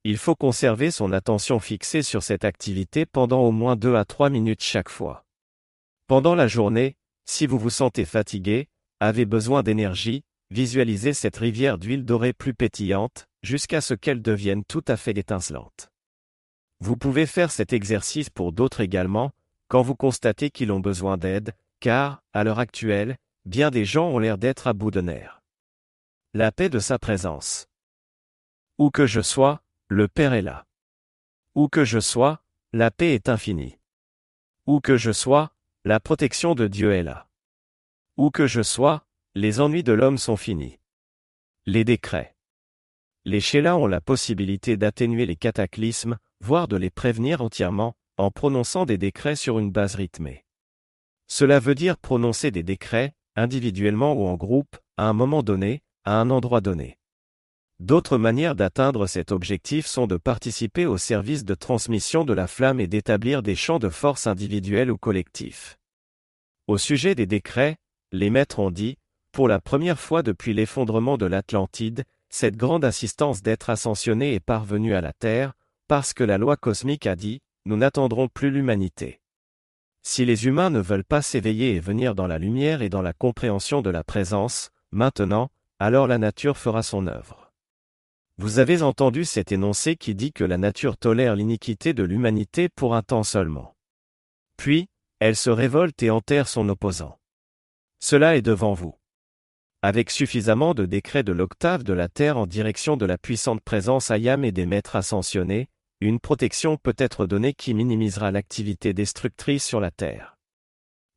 Il 0.04 0.18
faut 0.18 0.36
conserver 0.36 0.91
son 0.91 1.14
attention 1.14 1.62
fixée 1.62 2.02
sur 2.02 2.22
cette 2.22 2.43
activité 2.43 3.06
pendant 3.06 3.39
au 3.39 3.54
moins 3.54 3.78
2 3.78 3.95
à 3.95 4.04
3 4.04 4.30
minutes 4.30 4.62
chaque 4.62 4.89
fois. 4.89 5.24
Pendant 6.06 6.36
la 6.36 6.50
journée, 6.50 6.98
si 7.24 7.48
vous 7.48 7.58
vous 7.58 7.70
sentez 7.70 8.04
fatigué, 8.04 8.68
avez 9.00 9.26
besoin 9.26 9.64
d'énergie, 9.64 10.26
visualisez 10.52 11.14
cette 11.14 11.38
rivière 11.38 11.78
d'huile 11.78 12.04
dorée 12.04 12.34
plus 12.34 12.54
pétillante, 12.54 13.30
jusqu'à 13.41 13.80
ce 13.80 13.93
qu'elle 13.93 14.22
devienne 14.22 14.66
tout 14.66 14.84
à 14.86 14.98
fait 14.98 15.18
étincelante. 15.18 15.88
Vous 16.82 16.98
pouvez 16.98 17.26
faire 17.26 17.52
cet 17.52 17.72
exercice 17.72 18.30
pour 18.30 18.52
d'autres 18.52 18.82
également, 18.82 19.32
quand 19.70 19.82
vous 19.82 19.95
constatez 19.95 20.50
qu'ils 20.50 20.74
ont 20.74 20.82
besoin 20.82 21.16
d'aide, 21.16 21.54
car, 21.80 22.22
à 22.34 22.43
l'heure 22.43 22.60
actuelle, 22.60 23.16
bien 23.48 23.72
des 23.72 23.86
gens 23.86 24.10
ont 24.10 24.20
l'air 24.20 24.38
d'être 24.38 24.68
à 24.68 24.74
bout 24.74 24.91
de 24.91 25.02
nerfs. 25.02 25.41
La 26.34 26.52
paix 26.52 26.70
de 26.70 26.80
sa 26.80 27.00
présence. 27.00 27.68
Où 28.78 28.91
que 28.91 29.08
je 29.08 29.22
sois, 29.22 29.64
le 29.88 30.10
Père 30.10 30.34
est 30.34 30.41
là. 30.41 30.68
Où 31.56 31.70
que 31.70 31.86
je 31.86 32.00
sois, 32.00 32.43
la 32.74 32.91
paix 32.91 33.14
est 33.14 33.30
infinie. 33.30 33.78
Où 34.66 34.82
que 34.82 34.98
je 34.98 35.12
sois, 35.12 35.54
la 35.86 36.02
protection 36.02 36.56
de 36.56 36.68
Dieu 36.68 36.91
est 36.91 37.04
là. 37.04 37.30
Où 38.18 38.32
que 38.32 38.48
je 38.48 38.62
sois, 38.62 39.06
les 39.34 39.62
ennuis 39.62 39.84
de 39.84 39.93
l'homme 39.93 40.18
sont 40.18 40.36
finis. 40.36 40.78
Les 41.66 41.86
décrets. 41.86 42.36
Les 43.24 43.39
Shélas 43.39 43.78
ont 43.78 43.88
la 43.88 44.02
possibilité 44.02 44.76
d'atténuer 44.76 45.26
les 45.26 45.38
cataclysmes, 45.38 46.18
voire 46.41 46.68
de 46.68 46.76
les 46.76 46.89
prévenir 46.89 47.41
entièrement, 47.41 47.95
en 48.18 48.30
prononçant 48.30 48.86
des 48.86 48.98
décrets 48.98 49.36
sur 49.38 49.58
une 49.58 49.72
base 49.72 49.95
rythmée. 49.95 50.43
Cela 51.28 51.60
veut 51.60 51.76
dire 51.76 51.98
prononcer 51.98 52.52
des 52.52 52.64
décrets, 52.64 53.14
individuellement 53.38 54.13
ou 54.13 54.27
en 54.27 54.35
groupe, 54.35 54.75
à 54.97 55.07
un 55.07 55.13
moment 55.13 55.43
donné, 55.43 55.81
à 56.03 56.19
un 56.19 56.29
endroit 56.29 56.59
donné. 56.59 56.97
D'autres 57.79 58.17
manières 58.17 58.55
d'atteindre 58.55 59.05
cet 59.05 59.31
objectif 59.31 59.85
sont 59.85 60.07
de 60.07 60.17
participer 60.17 60.88
au 60.88 60.97
service 60.97 61.45
de 61.45 61.53
transmission 61.53 62.25
de 62.25 62.33
la 62.33 62.47
flamme 62.47 62.79
et 62.79 62.88
d'établir 62.88 63.43
des 63.43 63.55
champs 63.55 63.77
de 63.77 63.89
force 63.89 64.25
individuels 64.25 64.89
ou 64.89 64.97
collectifs. 64.97 65.77
Au 66.65 66.79
sujet 66.79 67.13
des 67.13 67.27
décrets, 67.27 67.77
les 68.11 68.31
maîtres 68.31 68.59
ont 68.59 68.71
dit, 68.71 68.97
pour 69.31 69.47
la 69.47 69.61
première 69.61 69.99
fois 69.99 70.23
depuis 70.23 70.55
l'effondrement 70.55 71.17
de 71.17 71.27
l'Atlantide, 71.27 72.03
cette 72.29 72.57
grande 72.57 72.83
assistance 72.83 73.43
d'être 73.43 73.69
ascensionné 73.69 74.33
est 74.33 74.39
parvenue 74.39 74.95
à 74.95 75.01
la 75.01 75.13
Terre, 75.13 75.53
parce 75.88 76.13
que 76.13 76.23
la 76.23 76.39
loi 76.39 76.57
cosmique 76.57 77.05
a 77.05 77.15
dit, 77.15 77.41
nous 77.65 77.77
n'attendrons 77.77 78.27
plus 78.27 78.49
l'humanité. 78.49 79.21
Si 80.10 80.24
les 80.24 80.45
humains 80.47 80.70
ne 80.70 80.80
veulent 80.80 81.03
pas 81.03 81.22
s'éveiller 81.22 81.76
et 81.76 81.82
venir 81.82 82.16
dans 82.16 82.28
la 82.28 82.38
lumière 82.38 82.82
et 82.82 82.88
dans 82.88 83.01
la 83.01 83.12
compréhension 83.12 83.82
de 83.82 83.89
la 83.89 84.05
présence, 84.05 84.70
maintenant, 84.91 85.49
alors 85.80 86.08
la 86.08 86.18
nature 86.18 86.58
fera 86.58 86.82
son 86.82 87.08
œuvre. 87.08 87.51
Vous 88.38 88.60
avez 88.60 88.84
entendu 88.84 89.26
cet 89.26 89.51
énoncé 89.51 89.97
qui 89.97 90.16
dit 90.16 90.32
que 90.32 90.45
la 90.45 90.58
nature 90.58 90.95
tolère 90.95 91.36
l'iniquité 91.36 91.93
de 91.93 92.03
l'humanité 92.03 92.70
pour 92.70 92.95
un 92.95 93.01
temps 93.01 93.24
seulement. 93.24 93.76
Puis, 94.55 94.88
elle 95.20 95.36
se 95.36 95.49
révolte 95.49 96.01
et 96.01 96.10
enterre 96.10 96.47
son 96.47 96.70
opposant. 96.70 97.20
Cela 97.99 98.38
est 98.38 98.41
devant 98.41 98.74
vous. 98.74 98.95
Avec 99.82 100.10
suffisamment 100.10 100.74
de 100.74 100.86
décrets 100.86 101.24
de 101.24 101.34
l'octave 101.34 101.84
de 101.84 101.91
la 101.91 102.08
Terre 102.08 102.38
en 102.38 102.47
direction 102.47 102.95
de 102.95 103.05
la 103.05 103.18
puissante 103.18 103.60
présence 103.60 104.10
Ayam 104.10 104.45
et 104.45 104.53
des 104.53 104.68
maîtres 104.68 104.95
ascensionnés, 104.95 105.68
une 106.00 106.20
protection 106.20 106.78
peut 106.78 106.95
être 106.98 107.26
donnée 107.26 107.54
qui 107.54 107.74
minimisera 107.74 108.32
l'activité 108.32 108.93
destructrice 108.93 109.66
sur 109.66 109.80
la 109.80 109.89
Terre. 109.89 110.38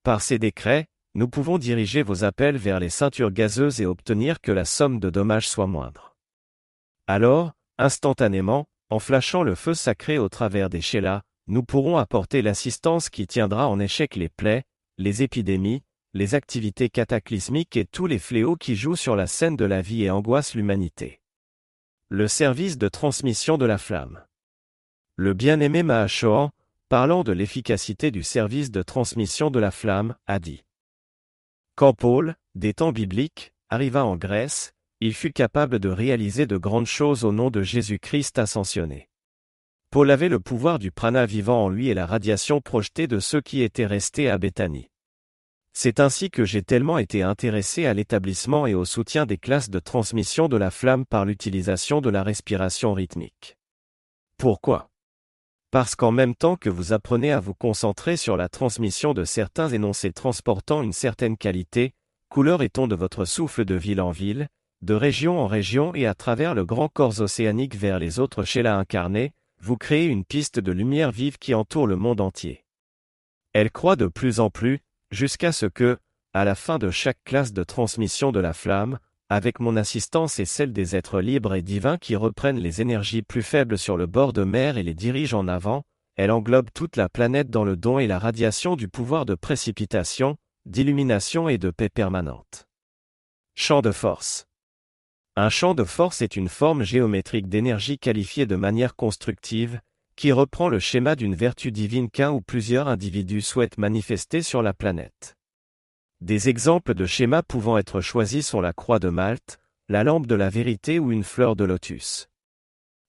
Par 0.03 0.23
ces 0.23 0.39
décrets, 0.39 0.87
nous 1.15 1.29
pouvons 1.29 1.59
diriger 1.59 2.03
vos 2.03 2.25
appels 2.25 2.57
vers 2.57 2.81
les 2.81 2.89
ceintures 2.89 3.31
gazeuses 3.31 3.81
et 3.81 3.87
obtenir 3.87 4.41
que 4.41 4.53
la 4.53 4.65
somme 4.65 5.01
de 5.01 5.11
dommages 5.11 5.49
soit 5.49 5.67
moindre. 5.67 6.17
Alors, 7.07 7.53
instantanément, 7.79 8.67
en 8.89 8.99
flashant 8.99 9.43
le 9.43 9.55
feu 9.55 9.75
sacré 9.75 10.19
au 10.19 10.29
travers 10.29 10.71
des 10.71 10.81
Shélas, 10.81 11.23
nous 11.47 11.63
pourrons 11.63 11.99
apporter 11.99 12.43
l'assistance 12.43 13.11
qui 13.11 13.27
tiendra 13.27 13.69
en 13.69 13.81
échec 13.81 14.17
les 14.17 14.29
plaies, 14.29 14.63
les 14.99 15.23
épidémies, 15.23 15.83
les 16.15 16.35
activités 16.35 16.89
cataclysmiques 16.89 17.77
et 17.77 17.85
tous 17.85 18.07
les 18.07 18.19
fléaux 18.19 18.57
qui 18.57 18.77
jouent 18.77 18.97
sur 18.97 19.15
la 19.15 19.27
scène 19.27 19.57
de 19.57 19.65
la 19.65 19.83
vie 19.83 20.05
et 20.05 20.11
angoissent 20.11 20.55
l'humanité. 20.55 21.21
Le 22.09 22.29
service 22.29 22.79
de 22.79 22.89
transmission 22.89 23.59
de 23.59 23.67
la 23.67 23.79
flamme. 23.79 24.25
Le 25.23 25.35
bien-aimé 25.35 25.83
Mahashohan, 25.83 26.51
parlant 26.89 27.25
de 27.25 27.33
l'efficacité 27.33 28.11
du 28.11 28.23
service 28.23 28.71
de 28.71 28.81
transmission 28.81 29.51
de 29.51 29.61
la 29.61 29.71
flamme, 29.71 30.17
a 30.27 30.39
dit. 30.39 30.65
Quand 31.75 31.93
Paul, 31.93 32.37
des 32.55 32.73
temps 32.73 32.91
bibliques, 32.91 33.53
arriva 33.69 34.03
en 34.03 34.17
Grèce, 34.17 34.73
il 35.01 35.13
fut 35.13 35.33
capable 35.35 35.79
de 35.79 35.91
réaliser 35.91 36.47
de 36.47 36.57
grandes 36.57 36.87
choses 36.87 37.27
au 37.27 37.33
nom 37.33 37.51
de 37.51 37.61
Jésus-Christ 37.61 38.39
ascensionné. 38.39 39.11
Paul 39.91 40.11
avait 40.11 40.31
le 40.31 40.41
pouvoir 40.41 40.79
du 40.79 40.91
prana 40.91 41.27
vivant 41.27 41.65
en 41.65 41.69
lui 41.69 41.89
et 41.89 41.95
la 41.95 42.07
radiation 42.07 42.63
projetée 42.63 43.07
de 43.07 43.19
ceux 43.19 43.43
qui 43.43 43.61
étaient 43.61 43.85
restés 43.85 44.31
à 44.31 44.39
Béthanie. 44.39 44.89
C'est 45.75 46.01
ainsi 46.01 46.31
que 46.31 46.47
j'ai 46.47 46.63
tellement 46.63 46.97
été 46.97 47.23
intéressé 47.23 47.85
à 47.85 47.93
l'établissement 47.93 48.67
et 48.67 48.73
au 48.73 48.87
soutien 48.87 49.27
des 49.27 49.37
classes 49.37 49.69
de 49.69 49.81
transmission 49.81 50.49
de 50.49 50.57
la 50.57 50.71
flamme 50.71 51.05
par 51.05 51.27
l'utilisation 51.27 52.01
de 52.01 52.09
la 52.09 52.23
respiration 52.23 52.95
rythmique. 52.95 53.59
Pourquoi? 54.39 54.90
Parce 55.71 55.95
qu'en 55.95 56.11
même 56.11 56.35
temps 56.35 56.57
que 56.57 56.69
vous 56.69 56.93
apprenez 56.93 57.31
à 57.31 57.39
vous 57.39 57.55
concentrer 57.55 58.17
sur 58.17 58.37
la 58.37 58.49
transmission 58.49 59.15
de 59.15 59.23
certains 59.23 59.69
énoncés 59.69 60.13
transportant 60.13 60.83
une 60.83 60.93
certaine 60.93 61.37
qualité, 61.37 61.95
couleur 62.29 62.63
et 62.63 62.69
ton 62.69 62.89
de 62.89 62.97
votre 62.97 63.25
souffle 63.25 63.65
de 63.65 63.77
ville 63.77 64.01
en 64.01 64.11
ville, 64.11 64.49
de 64.83 64.95
région 64.95 65.39
en 65.39 65.47
région 65.47 65.95
et 65.95 66.07
à 66.07 66.15
travers 66.15 66.55
le 66.55 66.65
grand 66.65 66.89
corps 66.89 67.21
océanique 67.21 67.77
vers 67.77 68.01
les 68.01 68.19
autres 68.19 68.43
Sheila 68.43 68.79
incarnés, 68.79 69.33
vous 69.63 69.77
créez 69.77 70.07
une 70.07 70.25
piste 70.25 70.59
de 70.59 70.73
lumière 70.73 71.13
vive 71.13 71.39
qui 71.39 71.55
entoure 71.55 71.87
le 71.87 71.97
monde 71.97 72.21
entier. 72.21 72.65
Elle 73.53 73.71
croît 73.71 73.97
de 73.97 74.07
plus 74.07 74.41
en 74.41 74.51
plus, 74.51 74.81
jusqu'à 75.13 75.53
ce 75.53 75.67
que, 75.67 75.99
à 76.33 76.45
la 76.45 76.57
fin 76.57 76.79
de 76.79 76.91
chaque 76.91 77.23
classe 77.25 77.53
de 77.53 77.63
transmission 77.63 78.33
de 78.33 78.41
la 78.41 78.55
flamme, 78.55 78.99
avec 79.31 79.61
mon 79.61 79.77
assistance 79.77 80.41
et 80.41 80.45
celle 80.45 80.73
des 80.73 80.97
êtres 80.97 81.21
libres 81.21 81.55
et 81.55 81.63
divins 81.63 81.99
qui 81.99 82.17
reprennent 82.17 82.59
les 82.59 82.83
énergies 82.83 83.23
plus 83.23 83.45
faibles 83.45 83.79
sur 83.79 83.97
le 83.97 84.07
bord 84.07 84.33
de 84.33 84.43
mer 84.43 84.77
et 84.77 84.83
les 84.83 84.93
dirigent 84.93 85.39
en 85.39 85.47
avant, 85.47 85.85
elle 86.17 86.33
englobe 86.33 86.71
toute 86.75 86.97
la 86.97 87.09
planète 87.09 87.49
dans 87.49 87.63
le 87.63 87.77
don 87.77 88.01
et 88.01 88.09
la 88.09 88.19
radiation 88.19 88.75
du 88.75 88.89
pouvoir 88.89 89.27
de 89.27 89.37
précipitation, 89.37 90.37
d'illumination 90.67 91.49
et 91.49 91.59
de 91.59 91.71
paix 91.71 91.89
permanente. 91.89 92.67
Champ 93.55 93.83
de 93.83 93.93
force. 93.93 94.47
Un 95.37 95.49
champ 95.49 95.75
de 95.75 95.85
force 95.85 96.23
est 96.23 96.35
une 96.35 96.49
forme 96.49 96.83
géométrique 96.83 97.49
d'énergie 97.49 97.99
qualifiée 97.99 98.47
de 98.47 98.57
manière 98.57 98.97
constructive, 98.97 99.81
qui 100.17 100.33
reprend 100.33 100.69
le 100.69 100.81
schéma 100.81 101.15
d'une 101.15 101.37
vertu 101.37 101.71
divine 101.71 102.11
qu'un 102.11 102.33
ou 102.33 102.41
plusieurs 102.41 102.89
individus 102.89 103.43
souhaitent 103.43 103.79
manifester 103.79 104.43
sur 104.43 104.61
la 104.61 104.75
planète. 104.75 105.37
Des 106.21 106.51
exemples 106.51 106.93
de 106.93 107.07
schémas 107.07 107.43
pouvant 107.43 107.79
être 107.79 108.03
choisis 108.03 108.47
sont 108.47 108.61
la 108.61 108.75
croix 108.75 108.99
de 108.99 109.09
Malte, 109.09 109.59
la 109.89 110.05
lampe 110.05 110.27
de 110.27 110.35
la 110.35 110.51
vérité 110.51 110.99
ou 110.99 111.13
une 111.13 111.25
fleur 111.25 111.57
de 111.57 111.65
lotus. 111.65 112.29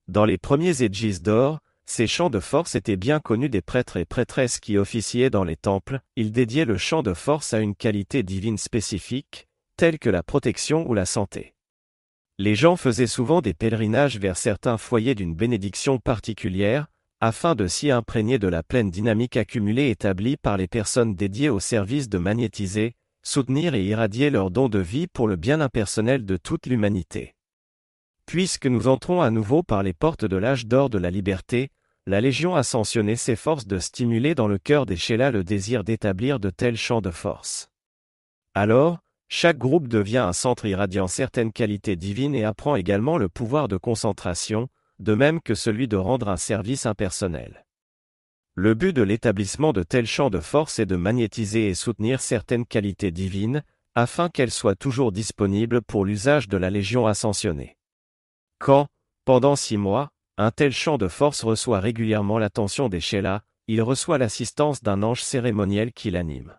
Dans 0.07 0.23
les 0.23 0.37
premiers 0.37 0.81
Aegis 0.81 1.19
d'or, 1.19 1.59
ces 1.85 2.07
champs 2.07 2.29
de 2.29 2.39
force 2.39 2.75
étaient 2.75 2.95
bien 2.95 3.19
connus 3.19 3.49
des 3.49 3.61
prêtres 3.61 3.97
et 3.97 4.05
prêtresses 4.05 4.61
qui 4.61 4.77
officiaient 4.77 5.29
dans 5.29 5.43
les 5.43 5.57
temples, 5.57 5.99
ils 6.15 6.31
dédiaient 6.31 6.63
le 6.63 6.77
champ 6.77 7.03
de 7.03 7.13
force 7.13 7.53
à 7.53 7.59
une 7.59 7.75
qualité 7.75 8.23
divine 8.23 8.57
spécifique, 8.57 9.49
telle 9.75 9.99
que 9.99 10.09
la 10.09 10.23
protection 10.23 10.89
ou 10.89 10.93
la 10.93 11.05
santé. 11.05 11.53
Les 12.39 12.55
gens 12.55 12.77
faisaient 12.77 13.07
souvent 13.07 13.41
des 13.41 13.53
pèlerinages 13.53 14.19
vers 14.19 14.37
certains 14.37 14.77
foyers 14.77 15.15
d'une 15.15 15.35
bénédiction 15.35 15.99
particulière, 15.99 16.87
afin 17.19 17.55
de 17.55 17.67
s'y 17.67 17.91
imprégner 17.91 18.39
de 18.39 18.47
la 18.47 18.63
pleine 18.63 18.89
dynamique 18.89 19.35
accumulée 19.35 19.89
établie 19.89 20.37
par 20.37 20.55
les 20.55 20.67
personnes 20.67 21.13
dédiées 21.13 21.49
au 21.49 21.59
service 21.59 22.07
de 22.07 22.17
magnétiser, 22.17 22.95
soutenir 23.23 23.75
et 23.75 23.83
irradier 23.83 24.29
leurs 24.29 24.51
dons 24.51 24.69
de 24.69 24.79
vie 24.79 25.07
pour 25.07 25.27
le 25.27 25.35
bien 25.35 25.61
impersonnel 25.61 26.25
de 26.25 26.37
toute 26.37 26.65
l'humanité. 26.65 27.35
Puisque 28.25 28.67
nous 28.67 28.87
entrons 28.87 29.21
à 29.21 29.31
nouveau 29.31 29.63
par 29.63 29.83
les 29.83 29.93
portes 29.93 30.25
de 30.25 30.37
l'âge 30.37 30.65
d'or 30.65 30.89
de 30.89 30.97
la 30.97 31.11
liberté, 31.11 31.69
la 32.07 32.21
Légion 32.21 32.55
ascensionnée 32.55 33.15
s'efforce 33.15 33.67
de 33.67 33.77
stimuler 33.77 34.33
dans 34.33 34.47
le 34.47 34.57
cœur 34.57 34.85
des 34.85 34.95
Sheila 34.95 35.31
le 35.31 35.43
désir 35.43 35.83
d'établir 35.83 36.39
de 36.39 36.49
tels 36.49 36.77
champs 36.77 37.01
de 37.01 37.11
force. 37.11 37.69
Alors, 38.55 38.99
chaque 39.27 39.57
groupe 39.57 39.87
devient 39.87 40.17
un 40.17 40.33
centre 40.33 40.65
irradiant 40.65 41.07
certaines 41.07 41.53
qualités 41.53 41.95
divines 41.95 42.35
et 42.35 42.43
apprend 42.43 42.75
également 42.75 43.17
le 43.17 43.29
pouvoir 43.29 43.67
de 43.67 43.77
concentration, 43.77 44.67
de 44.99 45.13
même 45.13 45.41
que 45.41 45.55
celui 45.55 45.87
de 45.87 45.95
rendre 45.95 46.27
un 46.27 46.37
service 46.37 46.85
impersonnel. 46.85 47.65
Le 48.55 48.73
but 48.73 48.93
de 48.93 49.01
l'établissement 49.01 49.71
de 49.71 49.81
tels 49.81 50.05
champs 50.05 50.29
de 50.29 50.39
force 50.39 50.79
est 50.79 50.85
de 50.85 50.97
magnétiser 50.97 51.69
et 51.69 51.73
soutenir 51.73 52.19
certaines 52.19 52.65
qualités 52.65 53.11
divines, 53.11 53.63
afin 53.95 54.29
qu'elles 54.29 54.51
soient 54.51 54.75
toujours 54.75 55.11
disponibles 55.11 55.81
pour 55.81 56.03
l'usage 56.03 56.49
de 56.49 56.57
la 56.57 56.69
Légion 56.69 57.07
ascensionnée. 57.07 57.77
Quand, 58.59 58.87
pendant 59.25 59.55
six 59.55 59.77
mois, 59.77 60.09
un 60.37 60.51
tel 60.51 60.71
champ 60.71 60.97
de 60.97 61.07
force 61.07 61.43
reçoit 61.43 61.79
régulièrement 61.79 62.39
l'attention 62.39 62.89
des 62.89 62.99
Sheila, 62.99 63.43
il 63.67 63.81
reçoit 63.81 64.17
l'assistance 64.17 64.83
d'un 64.83 65.01
ange 65.01 65.23
cérémoniel 65.23 65.93
qui 65.93 66.11
l'anime. 66.11 66.57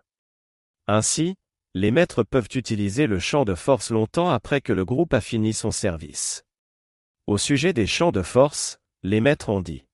Ainsi, 0.87 1.35
les 1.75 1.91
maîtres 1.91 2.23
peuvent 2.23 2.49
utiliser 2.55 3.07
le 3.07 3.19
champ 3.19 3.45
de 3.45 3.55
force 3.55 3.91
longtemps 3.91 4.29
après 4.29 4.61
que 4.61 4.73
le 4.73 4.85
groupe 4.85 5.13
a 5.13 5.21
fini 5.21 5.53
son 5.53 5.71
service. 5.71 6.43
Au 7.27 7.37
sujet 7.37 7.73
des 7.73 7.87
champs 7.87 8.11
de 8.11 8.21
force, 8.21 8.79
les 9.03 9.21
maîtres 9.21 9.49
ont 9.49 9.61
dit. 9.61 9.85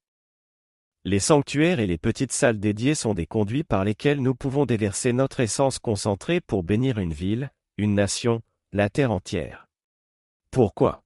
Les 1.06 1.20
sanctuaires 1.20 1.80
et 1.80 1.88
les 1.88 1.98
petites 1.98 2.34
salles 2.34 2.60
dédiées 2.60 2.96
sont 2.96 3.14
des 3.14 3.26
conduits 3.26 3.64
par 3.64 3.86
lesquels 3.86 4.22
nous 4.22 4.36
pouvons 4.36 4.66
déverser 4.66 5.14
notre 5.14 5.40
essence 5.40 5.80
concentrée 5.80 6.42
pour 6.42 6.62
bénir 6.62 6.98
une 6.98 7.14
ville, 7.14 7.52
une 7.78 7.96
nation, 7.96 8.42
la 8.74 8.90
terre 8.90 9.12
entière. 9.12 9.68
Pourquoi? 10.52 11.04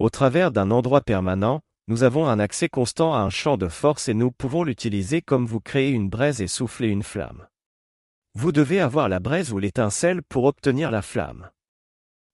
Au 0.00 0.10
travers 0.10 0.50
d'un 0.50 0.72
endroit 0.72 1.00
permanent, 1.00 1.60
nous 1.86 2.02
avons 2.02 2.26
un 2.26 2.40
accès 2.40 2.68
constant 2.68 3.14
à 3.14 3.18
un 3.18 3.30
champ 3.30 3.56
de 3.56 3.68
force 3.68 4.08
et 4.08 4.14
nous 4.14 4.32
pouvons 4.32 4.64
l'utiliser 4.64 5.22
comme 5.22 5.46
vous 5.46 5.60
créez 5.60 5.90
une 5.90 6.08
braise 6.08 6.40
et 6.40 6.48
souffler 6.48 6.88
une 6.88 7.04
flamme. 7.04 7.46
Vous 8.34 8.50
devez 8.50 8.80
avoir 8.80 9.08
la 9.08 9.20
braise 9.20 9.52
ou 9.52 9.58
l'étincelle 9.58 10.22
pour 10.24 10.44
obtenir 10.44 10.90
la 10.90 11.02
flamme. 11.02 11.50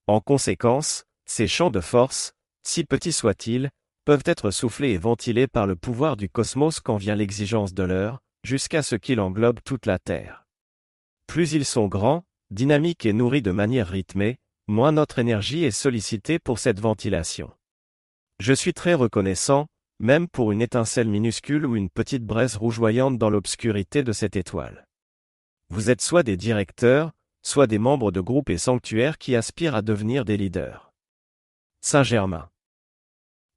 En 0.06 0.20
conséquence, 0.20 1.04
ces 1.26 1.46
champs 1.46 1.70
de 1.70 1.80
force, 1.80 2.32
si 2.62 2.84
petits 2.84 3.12
soient-ils, 3.12 3.70
peuvent 4.04 4.22
être 4.24 4.50
soufflés 4.50 4.90
et 4.90 4.98
ventilés 4.98 5.46
par 5.46 5.66
le 5.66 5.76
pouvoir 5.76 6.16
du 6.16 6.28
cosmos 6.28 6.80
quand 6.80 6.96
vient 6.96 7.14
l'exigence 7.14 7.74
de 7.74 7.82
l'heure, 7.82 8.20
jusqu'à 8.44 8.82
ce 8.82 8.96
qu'il 8.96 9.20
englobe 9.20 9.60
toute 9.64 9.86
la 9.86 9.98
Terre. 9.98 10.46
Plus 11.26 11.52
ils 11.52 11.64
sont 11.64 11.86
grands, 11.86 12.24
dynamiques 12.50 13.06
et 13.06 13.12
nourris 13.12 13.42
de 13.42 13.52
manière 13.52 13.88
rythmée, 13.88 14.38
moins 14.66 14.92
notre 14.92 15.18
énergie 15.18 15.64
est 15.64 15.70
sollicitée 15.70 16.38
pour 16.38 16.58
cette 16.58 16.80
ventilation. 16.80 17.52
Je 18.40 18.52
suis 18.52 18.74
très 18.74 18.94
reconnaissant, 18.94 19.66
même 20.00 20.28
pour 20.28 20.50
une 20.50 20.62
étincelle 20.62 21.08
minuscule 21.08 21.66
ou 21.66 21.76
une 21.76 21.90
petite 21.90 22.24
braise 22.24 22.56
rougeoyante 22.56 23.18
dans 23.18 23.30
l'obscurité 23.30 24.02
de 24.02 24.12
cette 24.12 24.34
étoile. 24.36 24.86
Vous 25.68 25.90
êtes 25.90 26.00
soit 26.00 26.22
des 26.22 26.36
directeurs, 26.36 27.12
soit 27.42 27.66
des 27.66 27.78
membres 27.78 28.10
de 28.10 28.20
groupes 28.20 28.50
et 28.50 28.58
sanctuaires 28.58 29.18
qui 29.18 29.36
aspirent 29.36 29.74
à 29.74 29.82
devenir 29.82 30.24
des 30.24 30.36
leaders. 30.36 30.92
Saint-Germain. 31.80 32.49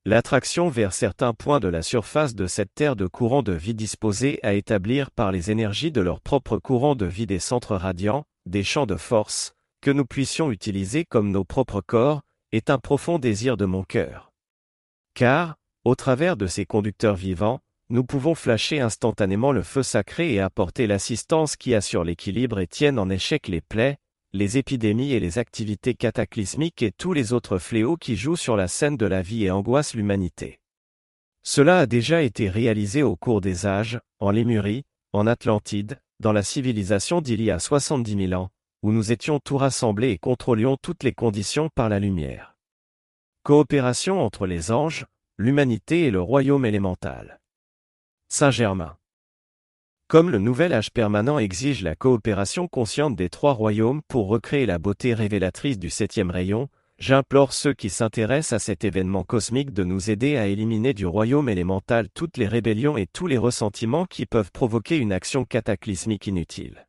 L'attraction 0.05 0.67
vers 0.67 0.91
certains 0.91 1.33
points 1.33 1.61
de 1.61 1.69
la 1.69 1.81
surface 1.81 2.35
de 2.35 2.45
cette 2.45 2.73
terre 2.75 2.97
de 2.97 3.07
courant 3.07 3.41
de 3.41 3.53
vie 3.53 3.73
disposés 3.73 4.37
à 4.43 4.53
établir 4.53 5.11
par 5.11 5.31
les 5.31 5.49
énergies 5.49 5.93
de 5.93 6.01
leur 6.01 6.19
propre 6.19 6.57
courant 6.57 6.95
de 6.95 7.05
vie 7.05 7.25
des 7.25 7.39
centres 7.39 7.77
radiants, 7.77 8.25
des 8.45 8.65
champs 8.65 8.85
de 8.85 8.97
force, 8.97 9.53
que 9.79 9.91
nous 9.91 10.05
puissions 10.05 10.51
utiliser 10.51 11.05
comme 11.05 11.31
nos 11.31 11.45
propres 11.45 11.79
corps, 11.79 12.21
est 12.51 12.69
un 12.69 12.79
profond 12.79 13.17
désir 13.17 13.55
de 13.55 13.63
mon 13.63 13.83
cœur. 13.83 14.33
Car, 15.13 15.55
au 15.85 15.95
travers 15.95 16.35
de 16.35 16.47
ces 16.47 16.65
conducteurs 16.65 17.15
vivants, 17.15 17.61
nous 17.89 18.03
pouvons 18.03 18.35
flasher 18.35 18.81
instantanément 18.81 19.53
le 19.53 19.63
feu 19.63 19.83
sacré 19.83 20.33
et 20.33 20.41
apporter 20.41 20.85
l'assistance 20.85 21.55
qui 21.55 21.73
assure 21.75 22.03
l'équilibre 22.03 22.59
et 22.59 22.67
tienne 22.67 22.99
en 22.99 23.09
échec 23.09 23.47
les 23.47 23.61
plaies, 23.61 23.95
les 24.33 24.57
épidémies 24.57 25.13
et 25.13 25.19
les 25.19 25.37
activités 25.37 25.93
cataclysmiques 25.93 26.81
et 26.81 26.91
tous 26.91 27.13
les 27.13 27.33
autres 27.33 27.59
fléaux 27.59 27.97
qui 27.97 28.15
jouent 28.15 28.35
sur 28.35 28.57
la 28.57 28.67
scène 28.67 28.97
de 28.97 29.05
la 29.05 29.21
vie 29.21 29.45
et 29.45 29.51
angoissent 29.51 29.93
l'humanité. 29.93 30.59
Cela 31.43 31.79
a 31.79 31.85
déjà 31.85 32.23
été 32.23 32.49
réalisé 32.49 33.03
au 33.03 33.15
cours 33.15 33.41
des 33.41 33.67
âges, 33.67 33.99
en 34.19 34.31
Lémurie, 34.31 34.85
en 35.11 35.27
Atlantide, 35.27 35.99
dans 36.19 36.31
la 36.31 36.41
civilisation 36.41 37.21
d'il 37.21 37.41
y 37.41 37.51
a 37.51 37.59
70 37.59 38.29
000 38.29 38.41
ans, 38.41 38.49
où 38.81 38.91
nous 38.91 39.11
étions 39.11 39.39
tout 39.39 39.57
rassemblés 39.57 40.09
et 40.09 40.17
contrôlions 40.17 40.77
toutes 40.81 41.03
les 41.03 41.13
conditions 41.13 41.69
par 41.75 41.89
la 41.89 41.99
lumière. 41.99 42.55
Coopération 43.43 44.21
entre 44.21 44.47
les 44.47 44.71
anges, 44.71 45.05
l'humanité 45.37 46.05
et 46.05 46.11
le 46.11 46.21
royaume 46.21 46.65
élémental. 46.65 47.39
Saint-Germain. 48.29 48.97
Comme 50.13 50.29
le 50.29 50.37
nouvel 50.37 50.73
âge 50.73 50.91
permanent 50.91 51.39
exige 51.39 51.81
la 51.81 51.95
coopération 51.95 52.67
consciente 52.67 53.15
des 53.15 53.29
trois 53.29 53.53
royaumes 53.53 54.03
pour 54.07 54.27
recréer 54.27 54.67
la 54.67 54.77
beauté 54.77 55.15
révélatrice 55.15 55.79
du 55.79 55.89
septième 55.89 56.29
rayon, 56.29 56.69
J'implore 56.99 57.51
ceux 57.51 57.73
qui 57.73 57.89
s'intéressent 57.89 58.53
à 58.53 58.59
cet 58.63 58.83
événement 58.83 59.23
cosmique 59.23 59.73
de 59.73 59.83
nous 59.83 60.11
aider 60.11 60.37
à 60.37 60.45
éliminer 60.45 60.93
du 60.93 61.07
royaume 61.07 61.49
élémental 61.49 62.09
toutes 62.13 62.37
les 62.37 62.45
rébellions 62.45 62.95
et 62.95 63.07
tous 63.11 63.25
les 63.25 63.39
ressentiments 63.39 64.05
qui 64.05 64.27
peuvent 64.27 64.51
provoquer 64.51 64.97
une 64.97 65.11
action 65.11 65.45
cataclysmique 65.45 66.27
inutile. 66.27 66.87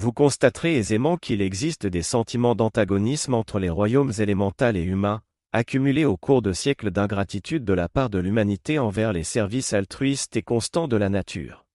Vous 0.00 0.12
constaterez 0.12 0.78
aisément 0.78 1.18
qu'il 1.18 1.42
existe 1.42 1.86
des 1.86 2.00
sentiments 2.00 2.54
d'antagonisme 2.54 3.34
entre 3.34 3.58
les 3.58 3.68
royaumes 3.68 4.12
élémental 4.18 4.78
et 4.78 4.82
humains, 4.82 5.20
accumulés 5.52 6.06
au 6.06 6.16
cours 6.16 6.40
de 6.40 6.54
siècles 6.54 6.92
d'ingratitude 6.92 7.66
de 7.66 7.74
la 7.74 7.90
part 7.90 8.08
de 8.08 8.20
l'humanité 8.20 8.78
envers 8.78 9.12
les 9.12 9.22
services 9.22 9.74
altruistes 9.74 10.34
et 10.34 10.42
constants 10.42 10.88
de 10.88 10.96
la 10.96 11.10
nature. 11.10 11.66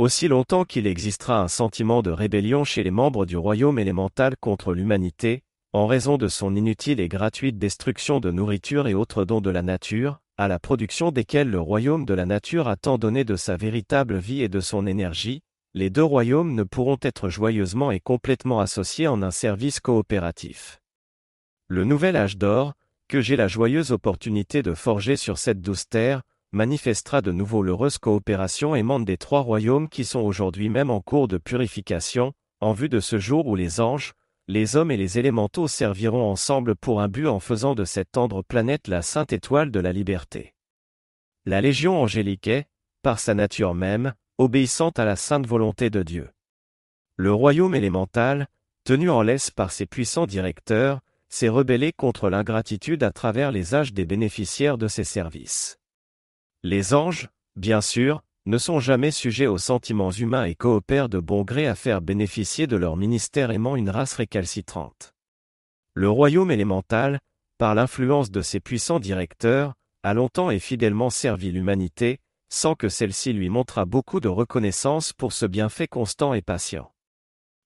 Aussi 0.00 0.28
longtemps 0.28 0.64
qu'il 0.64 0.86
existera 0.86 1.42
un 1.42 1.48
sentiment 1.48 2.00
de 2.00 2.10
rébellion 2.10 2.64
chez 2.64 2.82
les 2.82 2.90
membres 2.90 3.26
du 3.26 3.36
royaume 3.36 3.78
élémental 3.78 4.34
contre 4.40 4.72
l'humanité, 4.72 5.42
en 5.74 5.86
raison 5.86 6.16
de 6.16 6.26
son 6.26 6.56
inutile 6.56 7.00
et 7.00 7.08
gratuite 7.08 7.58
destruction 7.58 8.18
de 8.18 8.30
nourriture 8.30 8.88
et 8.88 8.94
autres 8.94 9.26
dons 9.26 9.42
de 9.42 9.50
la 9.50 9.60
nature, 9.60 10.22
à 10.38 10.48
la 10.48 10.58
production 10.58 11.10
desquels 11.10 11.50
le 11.50 11.60
royaume 11.60 12.06
de 12.06 12.14
la 12.14 12.24
nature 12.24 12.66
a 12.66 12.76
tant 12.76 12.96
donné 12.96 13.24
de 13.24 13.36
sa 13.36 13.58
véritable 13.58 14.16
vie 14.16 14.40
et 14.40 14.48
de 14.48 14.60
son 14.60 14.86
énergie, 14.86 15.42
les 15.74 15.90
deux 15.90 16.02
royaumes 16.02 16.54
ne 16.54 16.62
pourront 16.62 16.98
être 17.02 17.28
joyeusement 17.28 17.90
et 17.90 18.00
complètement 18.00 18.60
associés 18.60 19.06
en 19.06 19.22
un 19.22 19.30
service 19.30 19.80
coopératif. 19.80 20.80
Le 21.68 21.84
nouvel 21.84 22.16
âge 22.16 22.38
d'or, 22.38 22.72
que 23.06 23.20
j'ai 23.20 23.36
la 23.36 23.48
joyeuse 23.48 23.92
opportunité 23.92 24.62
de 24.62 24.72
forger 24.72 25.16
sur 25.16 25.36
cette 25.36 25.60
douce 25.60 25.90
terre, 25.90 26.22
manifestera 26.52 27.22
de 27.22 27.32
nouveau 27.32 27.62
l'heureuse 27.62 27.98
coopération 27.98 28.74
aimante 28.74 29.04
des 29.04 29.16
trois 29.16 29.40
royaumes 29.40 29.88
qui 29.88 30.04
sont 30.04 30.20
aujourd'hui 30.20 30.68
même 30.68 30.90
en 30.90 31.00
cours 31.00 31.28
de 31.28 31.38
purification, 31.38 32.32
en 32.60 32.72
vue 32.72 32.88
de 32.88 33.00
ce 33.00 33.18
jour 33.18 33.46
où 33.46 33.54
les 33.54 33.80
anges, 33.80 34.14
les 34.48 34.74
hommes 34.74 34.90
et 34.90 34.96
les 34.96 35.18
élémentaux 35.18 35.68
serviront 35.68 36.28
ensemble 36.28 36.74
pour 36.74 37.00
un 37.00 37.08
but 37.08 37.28
en 37.28 37.38
faisant 37.38 37.74
de 37.74 37.84
cette 37.84 38.10
tendre 38.10 38.42
planète 38.42 38.88
la 38.88 39.00
sainte 39.00 39.32
étoile 39.32 39.70
de 39.70 39.80
la 39.80 39.92
liberté. 39.92 40.54
La 41.46 41.60
Légion 41.60 42.02
angélique 42.02 42.48
est, 42.48 42.66
par 43.02 43.18
sa 43.18 43.34
nature 43.34 43.74
même, 43.74 44.12
obéissante 44.38 44.98
à 44.98 45.04
la 45.04 45.16
sainte 45.16 45.46
volonté 45.46 45.88
de 45.88 46.02
Dieu. 46.02 46.30
Le 47.16 47.32
royaume 47.32 47.74
élémental, 47.74 48.48
tenu 48.84 49.08
en 49.08 49.22
laisse 49.22 49.50
par 49.50 49.70
ses 49.70 49.86
puissants 49.86 50.26
directeurs, 50.26 51.00
s'est 51.28 51.48
rebellé 51.48 51.92
contre 51.92 52.28
l'ingratitude 52.28 53.04
à 53.04 53.12
travers 53.12 53.52
les 53.52 53.74
âges 53.74 53.92
des 53.92 54.04
bénéficiaires 54.04 54.78
de 54.78 54.88
ses 54.88 55.04
services. 55.04 55.79
Les 56.62 56.92
anges, 56.92 57.28
bien 57.56 57.80
sûr, 57.80 58.22
ne 58.44 58.58
sont 58.58 58.80
jamais 58.80 59.10
sujets 59.10 59.46
aux 59.46 59.56
sentiments 59.56 60.10
humains 60.10 60.44
et 60.44 60.54
coopèrent 60.54 61.08
de 61.08 61.18
bon 61.18 61.42
gré 61.42 61.66
à 61.66 61.74
faire 61.74 62.02
bénéficier 62.02 62.66
de 62.66 62.76
leur 62.76 62.96
ministère 62.96 63.50
aimant 63.50 63.76
une 63.76 63.88
race 63.88 64.14
récalcitrante. 64.14 65.14
Le 65.94 66.10
royaume 66.10 66.50
élémental, 66.50 67.18
par 67.56 67.74
l'influence 67.74 68.30
de 68.30 68.42
ses 68.42 68.60
puissants 68.60 69.00
directeurs, 69.00 69.74
a 70.02 70.12
longtemps 70.12 70.50
et 70.50 70.58
fidèlement 70.58 71.08
servi 71.08 71.50
l'humanité, 71.50 72.20
sans 72.50 72.74
que 72.74 72.90
celle-ci 72.90 73.32
lui 73.32 73.48
montrât 73.48 73.86
beaucoup 73.86 74.20
de 74.20 74.28
reconnaissance 74.28 75.14
pour 75.14 75.32
ce 75.32 75.46
bienfait 75.46 75.88
constant 75.88 76.34
et 76.34 76.42
patient. 76.42 76.92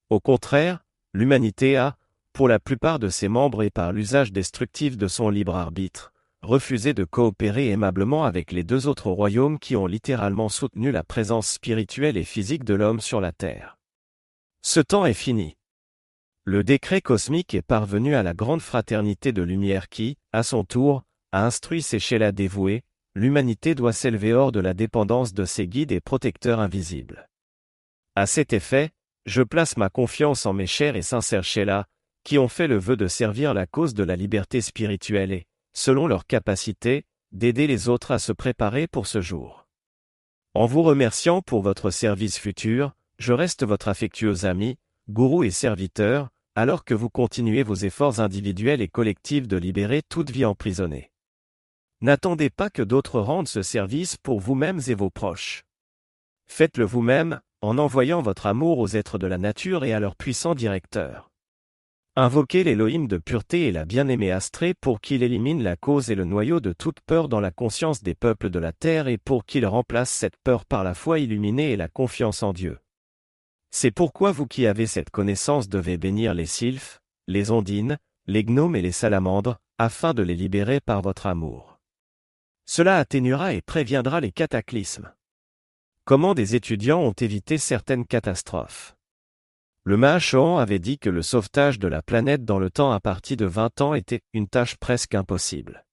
Au 0.09 0.21
contraire, 0.21 0.85
l'humanité 1.13 1.75
a, 1.75 1.97
pour 2.31 2.47
la 2.47 2.59
plupart 2.59 2.99
de 2.99 3.09
ses 3.09 3.27
membres 3.27 3.63
et 3.63 3.69
par 3.69 3.91
l'usage 3.91 4.31
destructif 4.31 4.97
de 4.97 5.07
son 5.07 5.29
libre 5.29 5.55
arbitre, 5.55 6.13
refusé 6.45 6.93
de 6.93 7.03
coopérer 7.03 7.69
aimablement 7.69 8.23
avec 8.23 8.51
les 8.51 8.63
deux 8.63 8.87
autres 8.87 9.09
royaumes 9.09 9.59
qui 9.59 9.75
ont 9.75 9.87
littéralement 9.87 10.47
soutenu 10.47 10.91
la 10.91 11.03
présence 11.03 11.49
spirituelle 11.49 12.15
et 12.15 12.23
physique 12.23 12.63
de 12.63 12.73
l'homme 12.73 13.01
sur 13.01 13.19
la 13.19 13.31
Terre. 13.31 13.77
Ce 14.61 14.79
temps 14.79 15.05
est 15.05 15.13
fini. 15.13 15.57
Le 16.45 16.63
décret 16.63 17.01
cosmique 17.01 17.53
est 17.53 17.61
parvenu 17.61 18.15
à 18.15 18.23
la 18.23 18.33
grande 18.33 18.61
fraternité 18.61 19.31
de 19.31 19.41
lumière 19.41 19.89
qui, 19.89 20.17
à 20.31 20.43
son 20.43 20.63
tour, 20.63 21.03
a 21.31 21.45
instruit 21.45 21.81
ses 21.81 21.99
Sheila 21.99 22.31
dévoués, 22.31 22.83
l'humanité 23.15 23.75
doit 23.75 23.93
s'élever 23.93 24.33
hors 24.33 24.51
de 24.51 24.59
la 24.59 24.73
dépendance 24.73 25.33
de 25.33 25.43
ses 25.43 25.67
guides 25.67 25.91
et 25.91 26.01
protecteurs 26.01 26.59
invisibles. 26.59 27.27
À 28.15 28.27
cet 28.27 28.53
effet, 28.53 28.91
je 29.25 29.41
place 29.41 29.75
ma 29.75 29.89
confiance 29.89 30.45
en 30.45 30.53
mes 30.53 30.67
chers 30.67 30.95
et 30.95 31.01
sincères 31.01 31.43
Sheila, 31.43 31.87
qui 32.23 32.37
ont 32.37 32.47
fait 32.47 32.67
le 32.67 32.77
vœu 32.77 32.95
de 32.95 33.07
servir 33.07 33.53
la 33.53 33.65
cause 33.65 33.93
de 33.93 34.03
la 34.03 34.15
liberté 34.15 34.61
spirituelle 34.61 35.31
et, 35.31 35.47
selon 35.75 36.07
leur 36.07 36.25
capacité, 36.25 37.05
d'aider 37.31 37.67
les 37.67 37.89
autres 37.89 38.11
à 38.11 38.19
se 38.19 38.31
préparer 38.31 38.87
pour 38.87 39.05
ce 39.05 39.21
jour. 39.21 39.67
En 40.53 40.65
vous 40.65 40.81
remerciant 40.83 41.41
pour 41.41 41.61
votre 41.61 41.91
service 41.91 42.39
futur, 42.39 42.93
je 43.19 43.33
reste 43.33 43.65
votre 43.65 43.89
affectueux 43.89 44.45
ami, 44.45 44.77
gourou 45.09 45.43
et 45.43 45.51
serviteur, 45.51 46.29
alors 46.55 46.85
que 46.85 46.93
vous 46.93 47.09
continuez 47.09 47.61
vos 47.61 47.75
efforts 47.75 48.21
individuels 48.21 48.81
et 48.81 48.87
collectifs 48.87 49.47
de 49.47 49.57
libérer 49.57 50.01
toute 50.07 50.31
vie 50.31 50.45
emprisonnée. 50.45 51.11
N'attendez 52.01 52.49
pas 52.49 52.69
que 52.69 52.81
d'autres 52.81 53.19
rendent 53.19 53.49
ce 53.49 53.61
service 53.61 54.15
pour 54.17 54.39
vous-mêmes 54.39 54.79
et 54.87 54.95
vos 54.95 55.09
proches. 55.09 55.63
Faites-le 56.47 56.85
vous-même, 56.85 57.41
en 57.61 57.77
envoyant 57.77 58.21
votre 58.21 58.45
amour 58.45 58.79
aux 58.79 58.87
êtres 58.87 59.17
de 59.17 59.27
la 59.27 59.37
nature 59.37 59.83
et 59.83 59.91
à 59.91 59.99
leurs 59.99 60.15
puissants 60.15 60.55
directeurs. 60.55 61.31
Invoquez 62.17 62.63
l'Élohim 62.63 63.07
de 63.07 63.17
pureté 63.17 63.67
et 63.67 63.71
la 63.73 63.83
bien-aimée 63.83 64.31
Astrée 64.31 64.73
pour 64.73 65.01
qu'il 65.01 65.21
élimine 65.21 65.61
la 65.61 65.75
cause 65.75 66.09
et 66.09 66.15
le 66.15 66.23
noyau 66.23 66.61
de 66.61 66.71
toute 66.71 67.01
peur 67.01 67.27
dans 67.27 67.41
la 67.41 67.51
conscience 67.51 68.03
des 68.03 68.15
peuples 68.15 68.49
de 68.49 68.57
la 68.57 68.71
terre 68.71 69.09
et 69.09 69.17
pour 69.17 69.43
qu'il 69.43 69.65
remplace 69.65 70.11
cette 70.11 70.37
peur 70.37 70.63
par 70.63 70.85
la 70.85 70.93
foi 70.93 71.19
illuminée 71.19 71.73
et 71.73 71.75
la 71.75 71.89
confiance 71.89 72.41
en 72.41 72.53
Dieu. 72.53 72.79
C'est 73.71 73.91
pourquoi 73.91 74.31
vous 74.31 74.47
qui 74.47 74.65
avez 74.65 74.87
cette 74.87 75.09
connaissance 75.09 75.67
devez 75.67 75.97
bénir 75.97 76.33
les 76.33 76.45
sylphes, 76.45 77.01
les 77.27 77.51
ondines, 77.51 77.97
les 78.27 78.45
gnomes 78.45 78.77
et 78.77 78.81
les 78.81 78.93
salamandres, 78.93 79.57
afin 79.77 80.13
de 80.13 80.23
les 80.23 80.35
libérer 80.35 80.79
par 80.79 81.01
votre 81.01 81.25
amour. 81.25 81.81
Cela 82.65 82.97
atténuera 82.97 83.53
et 83.53 83.61
préviendra 83.61 84.21
les 84.21 84.31
cataclysmes. 84.31 85.11
Comment 86.05 86.33
des 86.33 86.55
étudiants 86.55 87.01
ont 87.01 87.11
évité 87.11 87.57
certaines 87.57 88.05
catastrophes? 88.05 88.94
Le 89.87 89.97
Mahachohan 89.97 90.57
avait 90.57 90.79
dit 90.79 90.97
que 90.97 91.11
le 91.11 91.21
sauvetage 91.21 91.77
de 91.77 91.87
la 91.87 92.01
planète 92.01 92.43
dans 92.43 92.57
le 92.57 92.71
temps 92.71 92.91
à 92.91 92.99
partir 92.99 93.37
de 93.37 93.45
20 93.45 93.81
ans 93.81 93.93
était 93.93 94.21
une 94.33 94.47
tâche 94.47 94.77
presque 94.77 95.13
impossible. 95.13 95.85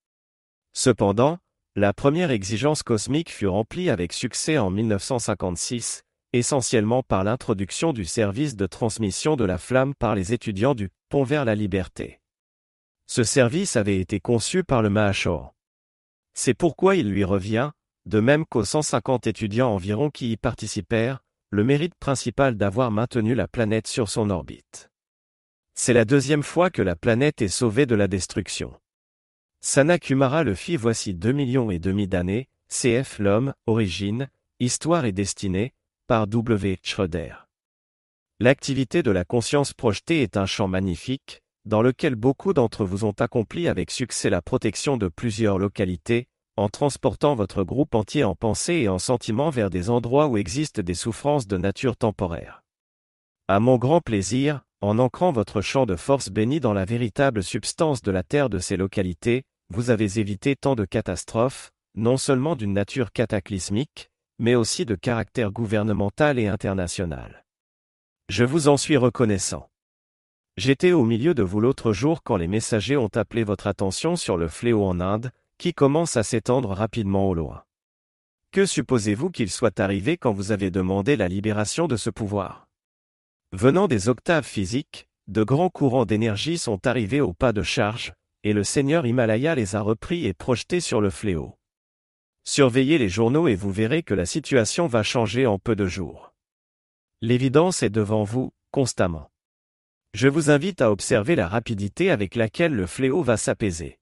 Cependant, 0.73 1.39
la 1.77 1.93
première 1.93 2.31
exigence 2.31 2.83
cosmique 2.83 3.31
fut 3.31 3.47
remplie 3.47 3.91
avec 3.91 4.15
succès 4.15 4.57
en 4.57 4.71
1956, 4.71 6.05
essentiellement 6.33 7.03
par 7.03 7.23
l'introduction 7.23 7.93
du 7.93 8.07
service 8.07 8.57
de 8.57 8.67
transmission 8.67 9.37
de 9.37 9.45
la 9.45 9.59
flamme 9.59 9.95
par 9.95 10.15
les 10.15 10.33
étudiants 10.33 10.75
du 10.75 10.89
Pont 11.11 11.25
vers 11.25 11.45
la 11.45 11.55
Liberté. 11.55 12.19
Ce 13.07 13.25
service 13.25 13.77
avait 13.77 13.99
été 13.99 14.21
conçu 14.21 14.65
par 14.65 14.81
le 14.81 14.89
Mahachohan. 14.89 15.53
C'est 16.33 16.55
pourquoi 16.55 16.97
il 16.97 17.11
lui 17.11 17.25
revient, 17.25 17.73
de 18.07 18.21
même 18.21 18.47
qu'aux 18.47 18.65
150 18.65 19.27
étudiants 19.27 19.69
environ 19.69 20.09
qui 20.09 20.33
y 20.33 20.39
participèrent, 20.39 21.23
le 21.53 21.65
mérite 21.65 21.95
principal 21.95 22.57
d'avoir 22.57 22.91
maintenu 22.91 23.35
la 23.35 23.47
planète 23.47 23.87
sur 23.87 24.09
son 24.09 24.31
orbite. 24.31 24.91
C'est 25.75 25.93
la 25.93 26.07
deuxième 26.07 26.43
fois 26.43 26.71
que 26.71 26.81
la 26.81 26.97
planète 26.97 27.43
est 27.43 27.49
sauvée 27.49 27.85
de 27.85 27.95
la 27.95 28.09
destruction. 28.09 28.75
Sanakumara 29.61 30.45
le 30.45 30.55
fit 30.55 30.77
voici 30.77 31.13
deux 31.13 31.33
millions 31.33 31.71
et 31.71 31.79
demi 31.79 32.09
d'années, 32.09 32.49
CF 32.69 33.19
L'homme, 33.19 33.53
origine, 33.67 34.31
histoire 34.61 35.05
et 35.05 35.13
destinée, 35.13 35.75
par 36.07 36.27
W. 36.27 36.79
Schroeder. 36.83 37.35
L'activité 38.41 39.03
de 39.03 39.11
la 39.11 39.27
conscience 39.27 39.75
projetée 39.75 40.23
est 40.23 40.39
un 40.39 40.47
champ 40.47 40.69
magnifique, 40.69 41.43
dans 41.67 41.83
lequel 41.83 42.15
beaucoup 42.15 42.55
d'entre 42.55 42.87
vous 42.87 43.05
ont 43.05 43.15
accompli 43.21 43.69
avec 43.69 43.91
succès 43.91 44.31
la 44.31 44.41
protection 44.41 44.97
de 44.97 45.09
plusieurs 45.09 45.59
localités, 45.59 46.29
en 46.57 46.69
transportant 46.69 47.35
votre 47.35 47.65
groupe 47.65 47.95
entier 47.95 48.25
en 48.25 48.35
pensée 48.35 48.75
et 48.75 48.89
en 48.89 48.99
sentiment 48.99 49.51
vers 49.51 49.71
des 49.71 49.91
endroits 49.91 50.27
où 50.29 50.37
existent 50.37 50.83
des 50.83 50.95
souffrances 50.95 51.47
de 51.47 51.57
nature 51.57 51.97
temporaire. 51.97 52.63
À 53.49 53.61
mon 53.61 53.79
grand 53.79 54.01
plaisir, 54.01 54.63
en 54.81 54.99
ancrant 54.99 55.33
votre 55.33 55.61
champ 55.61 55.87
de 55.87 55.97
force 55.97 56.29
béni 56.29 56.61
dans 56.61 56.73
la 56.73 56.85
véritable 56.85 57.43
substance 57.43 58.03
de 58.03 58.11
la 58.11 58.23
terre 58.23 58.51
de 58.51 58.59
ces 58.59 58.77
localités, 58.77 59.45
vous 59.71 59.91
avez 59.91 60.19
évité 60.19 60.57
tant 60.57 60.75
de 60.75 60.85
catastrophes, 60.85 61.71
non 61.95 62.17
seulement 62.17 62.57
d'une 62.57 62.73
nature 62.73 63.13
cataclysmique, 63.13 64.11
mais 64.39 64.55
aussi 64.55 64.85
de 64.85 64.95
caractère 64.95 65.53
gouvernemental 65.53 66.39
et 66.39 66.49
international. 66.49 67.45
Je 68.29 68.45
vous 68.45 68.69
en 68.69 68.77
suis 68.77 68.97
reconnaissant. 68.97 69.71
J'étais 70.57 70.93
au 70.93 71.05
milieu 71.05 71.33
de 71.33 71.43
vous 71.43 71.61
l'autre 71.61 71.93
jour 71.93 72.23
quand 72.23 72.37
les 72.37 72.49
messagers 72.49 72.97
ont 72.97 73.11
appelé 73.15 73.45
votre 73.45 73.67
attention 73.67 74.17
sur 74.17 74.37
le 74.37 74.49
fléau 74.49 74.85
en 74.85 75.01
Inde, 75.01 75.31
qui 75.63 75.75
commence 75.75 76.17
à 76.17 76.25
s'étendre 76.25 76.71
rapidement 76.71 77.29
au 77.29 77.35
loin. 77.35 77.63
Que 78.51 78.67
supposez-vous 78.67 79.31
qu'il 79.31 79.49
soit 79.49 79.79
arrivé 79.79 80.17
quand 80.17 80.33
vous 80.33 80.51
avez 80.51 80.73
demandé 80.73 81.15
la 81.15 81.29
libération 81.29 81.87
de 81.87 81.97
ce 81.97 82.11
pouvoir? 82.11 82.67
Venant 83.53 83.87
des 83.87 84.09
octaves 84.09 84.45
physiques, 84.45 85.07
de 85.29 85.45
grands 85.45 85.71
courants 85.71 86.05
d'énergie 86.05 86.59
sont 86.59 86.85
arrivés 86.85 87.21
au 87.21 87.33
pas 87.33 87.53
de 87.53 87.63
charge, 87.63 88.13
et 88.43 88.53
le 88.53 88.65
seigneur 88.65 89.07
Himalaya 89.07 89.55
les 89.55 89.77
a 89.77 89.83
repris 89.83 90.27
et 90.27 90.35
projetés 90.35 90.81
sur 90.81 91.01
le 91.01 91.11
fléau. 91.11 91.57
Surveillez 92.43 92.99
les 92.99 93.09
journaux 93.09 93.47
et 93.47 93.55
vous 93.55 93.71
verrez 93.71 94.03
que 94.03 94.15
la 94.15 94.27
situation 94.27 94.89
va 94.89 95.05
changer 95.05 95.47
en 95.47 95.61
peu 95.61 95.77
de 95.77 95.87
jours. 95.87 96.35
L'évidence 97.21 97.85
est 97.85 97.91
devant 97.91 98.25
vous, 98.25 98.53
constamment. 98.73 99.31
Je 100.13 100.27
vous 100.27 100.51
invite 100.51 100.83
à 100.83 100.91
observer 100.91 101.37
la 101.37 101.47
rapidité 101.47 102.11
avec 102.11 102.35
laquelle 102.35 102.75
le 102.75 102.89
fléau 102.89 103.23
va 103.23 103.37
s'apaiser. 103.37 104.01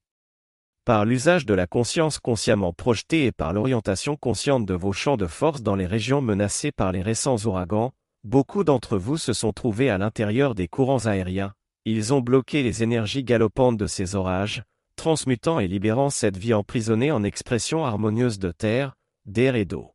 Par 0.90 1.04
l'usage 1.04 1.46
de 1.46 1.54
la 1.54 1.68
conscience 1.68 2.18
consciemment 2.18 2.72
projetée 2.72 3.26
et 3.26 3.30
par 3.30 3.52
l'orientation 3.52 4.16
consciente 4.16 4.66
de 4.66 4.74
vos 4.74 4.90
champs 4.90 5.16
de 5.16 5.28
force 5.28 5.62
dans 5.62 5.76
les 5.76 5.86
régions 5.86 6.20
menacées 6.20 6.72
par 6.72 6.90
les 6.90 7.00
récents 7.00 7.36
ouragans, 7.44 7.92
beaucoup 8.24 8.64
d'entre 8.64 8.98
vous 8.98 9.16
se 9.16 9.32
sont 9.32 9.52
trouvés 9.52 9.88
à 9.88 9.98
l'intérieur 9.98 10.56
des 10.56 10.66
courants 10.66 11.06
aériens, 11.06 11.52
ils 11.84 12.12
ont 12.12 12.18
bloqué 12.18 12.64
les 12.64 12.82
énergies 12.82 13.22
galopantes 13.22 13.76
de 13.76 13.86
ces 13.86 14.16
orages, 14.16 14.64
transmutant 14.96 15.60
et 15.60 15.68
libérant 15.68 16.10
cette 16.10 16.36
vie 16.36 16.54
emprisonnée 16.54 17.12
en 17.12 17.22
expressions 17.22 17.84
harmonieuses 17.86 18.40
de 18.40 18.50
terre, 18.50 18.96
d'air 19.26 19.54
et 19.54 19.66
d'eau. 19.66 19.92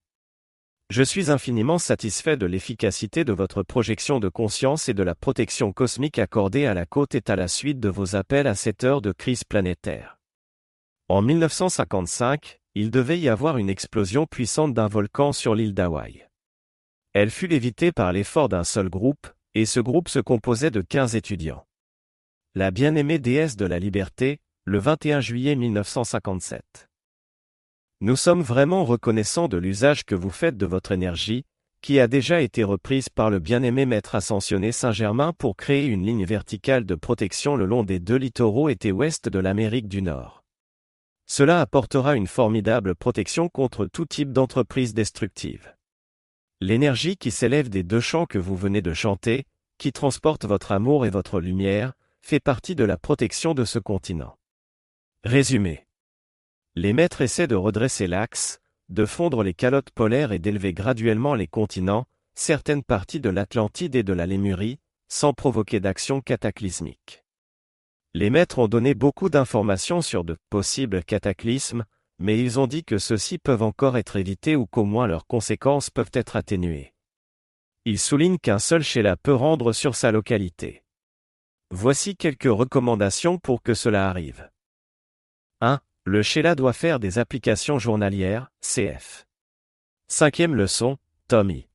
Je 0.92 1.04
suis 1.04 1.30
infiniment 1.30 1.78
satisfait 1.78 2.38
de 2.38 2.46
l'efficacité 2.46 3.26
de 3.26 3.34
votre 3.34 3.64
projection 3.64 4.22
de 4.22 4.30
conscience 4.30 4.88
et 4.88 4.94
de 4.94 5.04
la 5.04 5.14
protection 5.14 5.74
cosmique 5.74 6.20
accordée 6.20 6.66
à 6.66 6.74
la 6.74 6.86
côte 6.86 7.16
et 7.16 7.24
à 7.28 7.36
la 7.36 7.50
suite 7.50 7.82
de 7.82 7.90
vos 7.90 8.16
appels 8.16 8.48
à 8.48 8.56
cette 8.56 8.86
heure 8.86 9.02
de 9.02 9.12
crise 9.12 9.44
planétaire. 9.44 10.15
En 11.08 11.22
1955, 11.22 12.60
il 12.74 12.90
devait 12.90 13.20
y 13.20 13.30
avoir 13.30 13.60
une 13.60 13.70
explosion 13.70 14.26
puissante 14.26 14.74
d'un 14.74 14.88
volcan 14.88 15.34
sur 15.34 15.54
l'île 15.54 15.76
d'Hawaï. 15.76 16.28
Elle 17.14 17.30
fut 17.30 17.54
évitée 17.54 17.92
par 17.92 18.12
l'effort 18.12 18.50
d'un 18.50 18.64
seul 18.64 18.90
groupe, 18.90 19.28
et 19.54 19.68
ce 19.68 19.80
groupe 19.80 20.10
se 20.10 20.18
composait 20.18 20.72
de 20.72 20.82
15 20.82 21.16
étudiants. 21.16 21.68
La 22.56 22.72
bien-aimée 22.72 23.20
déesse 23.20 23.56
de 23.56 23.68
la 23.68 23.78
liberté, 23.78 24.40
le 24.64 24.80
21 24.80 25.22
juillet 25.22 25.56
1957. 25.56 26.90
Nous 28.02 28.16
sommes 28.16 28.42
vraiment 28.42 28.84
reconnaissants 28.84 29.48
de 29.48 29.58
l'usage 29.58 30.06
que 30.06 30.16
vous 30.16 30.32
faites 30.32 30.58
de 30.58 30.66
votre 30.66 30.92
énergie, 30.92 31.46
qui 31.82 32.00
a 32.00 32.08
déjà 32.08 32.42
été 32.42 32.64
reprise 32.64 33.10
par 33.10 33.30
le 33.30 33.38
bien-aimé 33.38 33.86
maître 33.86 34.16
ascensionné 34.16 34.72
Saint-Germain 34.72 35.34
pour 35.38 35.56
créer 35.56 35.86
une 35.86 36.04
ligne 36.04 36.26
verticale 36.26 36.84
de 36.84 36.96
protection 36.96 37.56
le 37.56 37.68
long 37.68 37.84
des 37.84 38.00
deux 38.00 38.18
littoraux 38.18 38.70
et 38.70 38.92
ouest 38.92 39.30
de 39.30 39.38
l'Amérique 39.38 39.88
du 39.88 40.02
Nord. 40.02 40.45
Cela 41.28 41.60
apportera 41.60 42.16
une 42.16 42.28
formidable 42.28 42.96
protection 42.96 43.50
contre 43.50 43.88
tout 43.88 44.06
type 44.06 44.32
d'entreprise 44.32 44.94
destructive. 44.94 45.76
L'énergie 46.62 47.18
qui 47.18 47.32
s'élève 47.32 47.70
des 47.70 47.84
deux 47.84 48.00
chants 48.00 48.26
que 48.26 48.38
vous 48.38 48.56
venez 48.56 48.82
de 48.82 48.94
chanter, 48.94 49.46
qui 49.78 49.92
transporte 49.92 50.46
votre 50.46 50.72
amour 50.72 51.06
et 51.06 51.10
votre 51.10 51.40
lumière, 51.40 51.94
fait 52.22 52.40
partie 52.40 52.76
de 52.76 52.84
la 52.84 52.98
protection 52.98 53.54
de 53.54 53.66
ce 53.66 53.80
continent. 53.80 54.38
Résumé. 55.24 55.86
Les 56.76 56.94
maîtres 56.94 57.22
essaient 57.22 57.48
de 57.48 57.56
redresser 57.56 58.08
l'axe, 58.08 58.60
de 58.90 59.06
fondre 59.06 59.44
les 59.44 59.54
calottes 59.54 59.92
polaires 59.92 60.32
et 60.32 60.40
d'élever 60.40 60.74
graduellement 60.74 61.34
les 61.34 61.48
continents, 61.48 62.06
certaines 62.36 62.84
parties 62.84 63.20
de 63.20 63.30
l'Atlantide 63.30 63.96
et 63.96 64.04
de 64.04 64.14
la 64.14 64.26
Lémurie, 64.26 64.80
sans 65.08 65.34
provoquer 65.34 65.80
d'action 65.80 66.22
cataclysmique. 66.22 67.25
Les 68.16 68.30
maîtres 68.30 68.60
ont 68.60 68.70
donné 68.70 68.94
beaucoup 68.94 69.28
d'informations 69.28 70.02
sur 70.02 70.24
de 70.24 70.38
possibles 70.50 71.04
cataclysmes, 71.04 71.84
mais 72.18 72.42
ils 72.42 72.62
ont 72.62 72.66
dit 72.66 72.86
que 72.86 72.98
ceux-ci 72.98 73.38
peuvent 73.38 73.62
encore 73.62 73.98
être 73.98 74.16
évités 74.16 74.56
ou 74.56 74.66
qu'au 74.68 74.86
moins 74.86 75.06
leurs 75.06 75.28
conséquences 75.28 75.90
peuvent 75.90 76.14
être 76.14 76.38
atténuées. 76.38 76.94
Ils 77.84 78.00
soulignent 78.00 78.38
qu'un 78.38 78.58
seul 78.58 78.84
Sheila 78.84 79.18
peut 79.18 79.34
rendre 79.34 79.74
sur 79.74 79.96
sa 79.96 80.14
localité. 80.14 80.86
Voici 81.72 82.16
quelques 82.16 82.44
recommandations 82.44 83.38
pour 83.38 83.62
que 83.62 83.74
cela 83.74 84.10
arrive. 84.10 84.50
1. 85.60 85.82
Le 86.06 86.24
Sheila 86.24 86.56
doit 86.56 86.72
faire 86.72 87.02
des 87.02 87.20
applications 87.20 87.80
journalières, 87.80 88.50
CF. 88.62 89.26
Cinquième 90.08 90.56
leçon, 90.56 90.98
Tommy. 91.28 91.68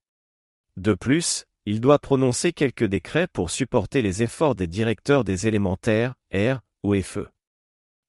De 0.78 0.94
plus, 0.94 1.44
il 1.66 1.80
doit 1.80 1.98
prononcer 1.98 2.52
quelques 2.52 2.84
décrets 2.84 3.26
pour 3.26 3.50
supporter 3.50 4.02
les 4.02 4.22
efforts 4.22 4.54
des 4.54 4.66
directeurs 4.66 5.24
des 5.24 5.46
élémentaires, 5.46 6.14
R, 6.32 6.60
ou 6.82 6.94
FE. 7.00 7.28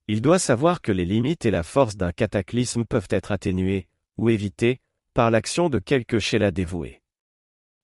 Il 0.08 0.22
doit 0.22 0.38
savoir 0.38 0.80
que 0.80 0.92
les 0.92 1.04
limites 1.04 1.44
et 1.44 1.50
la 1.50 1.62
force 1.62 1.96
d'un 1.96 2.12
cataclysme 2.12 2.84
peuvent 2.84 3.08
être 3.10 3.30
atténuées, 3.30 3.88
ou 4.16 4.30
évitées, 4.30 4.80
par 5.14 5.30
l'action 5.30 5.68
de 5.68 5.78
quelques 5.78 6.18
Sheila 6.18 6.50
dévoués. 6.50 7.02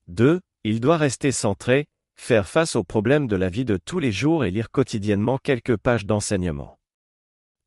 2. 0.08 0.40
Il 0.64 0.80
doit 0.80 0.96
rester 0.96 1.32
centré, 1.32 1.86
faire 2.16 2.48
face 2.48 2.74
aux 2.74 2.84
problèmes 2.84 3.26
de 3.26 3.36
la 3.36 3.48
vie 3.48 3.64
de 3.64 3.76
tous 3.76 3.98
les 3.98 4.12
jours 4.12 4.44
et 4.44 4.50
lire 4.50 4.70
quotidiennement 4.70 5.38
quelques 5.38 5.76
pages 5.76 6.06
d'enseignement. 6.06 6.78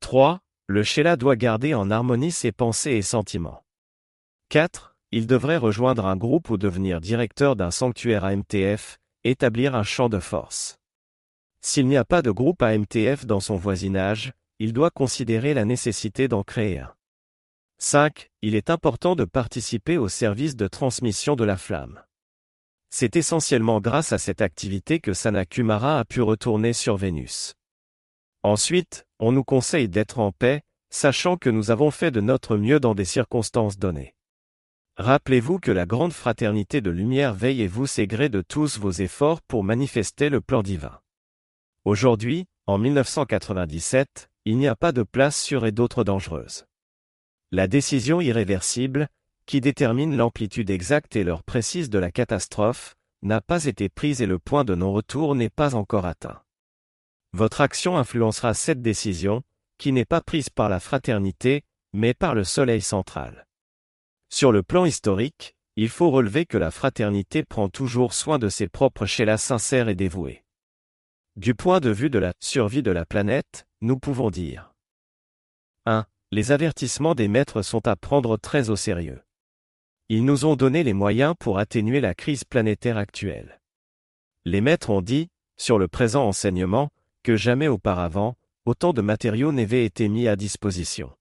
3. 0.00 0.40
Le 0.66 0.82
Sheila 0.82 1.16
doit 1.16 1.36
garder 1.36 1.74
en 1.74 1.90
harmonie 1.90 2.32
ses 2.32 2.52
pensées 2.52 2.92
et 2.92 3.02
sentiments. 3.02 3.64
4. 4.50 4.91
Il 5.14 5.26
devrait 5.26 5.58
rejoindre 5.58 6.06
un 6.06 6.16
groupe 6.16 6.48
ou 6.48 6.56
devenir 6.56 7.02
directeur 7.02 7.54
d'un 7.54 7.70
sanctuaire 7.70 8.24
AMTF, 8.24 8.98
établir 9.24 9.74
un 9.74 9.82
champ 9.82 10.08
de 10.08 10.18
force. 10.18 10.78
S'il 11.60 11.86
n'y 11.86 11.98
a 11.98 12.04
pas 12.06 12.22
de 12.22 12.30
groupe 12.30 12.62
AMTF 12.62 13.26
dans 13.26 13.40
son 13.40 13.56
voisinage, 13.56 14.32
il 14.58 14.72
doit 14.72 14.90
considérer 14.90 15.52
la 15.52 15.66
nécessité 15.66 16.28
d'en 16.28 16.42
créer 16.42 16.78
un. 16.78 16.94
5. 17.76 18.30
Il 18.40 18.54
est 18.54 18.70
important 18.70 19.14
de 19.14 19.24
participer 19.24 19.98
au 19.98 20.08
service 20.08 20.56
de 20.56 20.66
transmission 20.66 21.36
de 21.36 21.44
la 21.44 21.58
flamme. 21.58 22.02
C'est 22.88 23.14
essentiellement 23.14 23.80
grâce 23.80 24.12
à 24.12 24.18
cette 24.18 24.40
activité 24.40 24.98
que 24.98 25.12
Sanakumara 25.12 25.98
a 25.98 26.04
pu 26.06 26.22
retourner 26.22 26.72
sur 26.72 26.96
Vénus. 26.96 27.52
Ensuite, 28.42 29.04
on 29.18 29.30
nous 29.30 29.44
conseille 29.44 29.88
d'être 29.88 30.20
en 30.20 30.32
paix, 30.32 30.62
sachant 30.88 31.36
que 31.36 31.50
nous 31.50 31.70
avons 31.70 31.90
fait 31.90 32.10
de 32.10 32.22
notre 32.22 32.56
mieux 32.56 32.80
dans 32.80 32.94
des 32.94 33.04
circonstances 33.04 33.78
données. 33.78 34.14
Rappelez-vous 34.98 35.58
que 35.58 35.70
la 35.70 35.86
grande 35.86 36.12
fraternité 36.12 36.82
de 36.82 36.90
lumière 36.90 37.32
veille 37.32 37.62
et 37.62 37.66
vous 37.66 37.86
gré 38.00 38.28
de 38.28 38.42
tous 38.42 38.78
vos 38.78 38.90
efforts 38.90 39.40
pour 39.40 39.64
manifester 39.64 40.28
le 40.28 40.42
plan 40.42 40.62
divin. 40.62 41.00
Aujourd'hui, 41.86 42.46
en 42.66 42.76
1997, 42.76 44.28
il 44.44 44.58
n'y 44.58 44.68
a 44.68 44.76
pas 44.76 44.92
de 44.92 45.02
place 45.02 45.40
sûre 45.40 45.64
et 45.64 45.72
d'autres 45.72 46.04
dangereuses. 46.04 46.66
La 47.52 47.68
décision 47.68 48.20
irréversible, 48.20 49.08
qui 49.46 49.62
détermine 49.62 50.14
l'amplitude 50.14 50.68
exacte 50.68 51.16
et 51.16 51.24
l'heure 51.24 51.42
précise 51.42 51.88
de 51.88 51.98
la 51.98 52.10
catastrophe, 52.10 52.94
n'a 53.22 53.40
pas 53.40 53.64
été 53.64 53.88
prise 53.88 54.20
et 54.20 54.26
le 54.26 54.38
point 54.38 54.64
de 54.64 54.74
non-retour 54.74 55.34
n'est 55.34 55.50
pas 55.50 55.74
encore 55.74 56.04
atteint. 56.04 56.42
Votre 57.32 57.62
action 57.62 57.96
influencera 57.96 58.52
cette 58.52 58.82
décision, 58.82 59.42
qui 59.78 59.92
n'est 59.92 60.04
pas 60.04 60.20
prise 60.20 60.50
par 60.50 60.68
la 60.68 60.80
fraternité, 60.80 61.62
mais 61.94 62.12
par 62.12 62.34
le 62.34 62.44
Soleil 62.44 62.82
central. 62.82 63.46
Sur 64.34 64.50
le 64.50 64.62
plan 64.62 64.86
historique, 64.86 65.54
il 65.76 65.90
faut 65.90 66.10
relever 66.10 66.46
que 66.46 66.56
la 66.56 66.70
fraternité 66.70 67.44
prend 67.44 67.68
toujours 67.68 68.14
soin 68.14 68.38
de 68.38 68.48
ses 68.48 68.66
propres 68.66 69.04
chélas 69.04 69.36
sincères 69.36 69.90
et 69.90 69.94
dévoués. 69.94 70.42
Du 71.36 71.54
point 71.54 71.80
de 71.80 71.90
vue 71.90 72.08
de 72.08 72.18
la 72.18 72.32
survie 72.40 72.82
de 72.82 72.90
la 72.90 73.04
planète, 73.04 73.66
nous 73.82 73.98
pouvons 73.98 74.30
dire 74.30 74.72
1. 75.84 76.06
Les 76.30 76.50
avertissements 76.50 77.14
des 77.14 77.28
maîtres 77.28 77.60
sont 77.60 77.86
à 77.86 77.94
prendre 77.94 78.38
très 78.38 78.70
au 78.70 78.76
sérieux. 78.76 79.20
Ils 80.08 80.24
nous 80.24 80.46
ont 80.46 80.56
donné 80.56 80.82
les 80.82 80.94
moyens 80.94 81.34
pour 81.38 81.58
atténuer 81.58 82.00
la 82.00 82.14
crise 82.14 82.44
planétaire 82.44 82.96
actuelle. 82.96 83.60
Les 84.46 84.62
maîtres 84.62 84.88
ont 84.88 85.02
dit, 85.02 85.28
sur 85.58 85.78
le 85.78 85.88
présent 85.88 86.26
enseignement, 86.26 86.88
que 87.22 87.36
jamais 87.36 87.68
auparavant, 87.68 88.36
autant 88.64 88.94
de 88.94 89.02
matériaux 89.02 89.52
n'avaient 89.52 89.84
été 89.84 90.08
mis 90.08 90.26
à 90.26 90.36
disposition. 90.36 91.14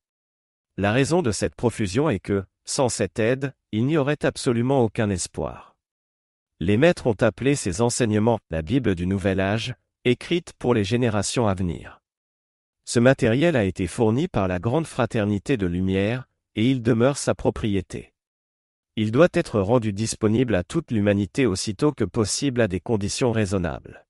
La 0.77 0.93
raison 0.93 1.21
de 1.21 1.33
cette 1.33 1.55
profusion 1.55 2.09
est 2.09 2.21
que, 2.21 2.45
sans 2.65 2.89
cette 2.89 3.19
aide, 3.19 3.53
il 3.71 3.85
n'y 3.85 3.97
aurait 3.97 4.25
absolument 4.25 4.83
aucun 4.83 5.09
espoir. 5.09 5.75
Les 6.59 6.77
maîtres 6.77 7.07
ont 7.07 7.21
appelé 7.21 7.55
ces 7.55 7.81
enseignements 7.81 8.39
la 8.49 8.61
Bible 8.61 8.95
du 8.95 9.07
Nouvel 9.07 9.39
Âge, 9.39 9.75
écrite 10.05 10.53
pour 10.53 10.73
les 10.73 10.83
générations 10.83 11.47
à 11.47 11.53
venir. 11.53 12.01
Ce 12.85 12.99
matériel 12.99 13.55
a 13.55 13.63
été 13.63 13.87
fourni 13.87 14.27
par 14.27 14.47
la 14.47 14.59
grande 14.59 14.87
fraternité 14.87 15.57
de 15.57 15.67
lumière, 15.67 16.27
et 16.55 16.69
il 16.69 16.81
demeure 16.81 17.17
sa 17.17 17.33
propriété. 17.35 18.13
Il 18.95 19.11
doit 19.11 19.29
être 19.33 19.59
rendu 19.59 19.93
disponible 19.93 20.55
à 20.55 20.63
toute 20.63 20.91
l'humanité 20.91 21.45
aussitôt 21.45 21.91
que 21.91 22.03
possible 22.03 22.61
à 22.61 22.67
des 22.67 22.79
conditions 22.79 23.31
raisonnables 23.31 24.05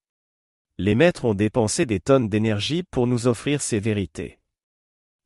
les 0.82 0.95
maîtres 0.95 1.26
ont 1.26 1.36
dépensé 1.36 1.86
des 1.86 1.99
tonnes 1.99 2.28
d'énergie 2.28 2.82
pour 2.82 3.06
nous 3.06 3.28
offrir 3.28 3.62
ces 3.62 3.80
vérités. 3.80 4.39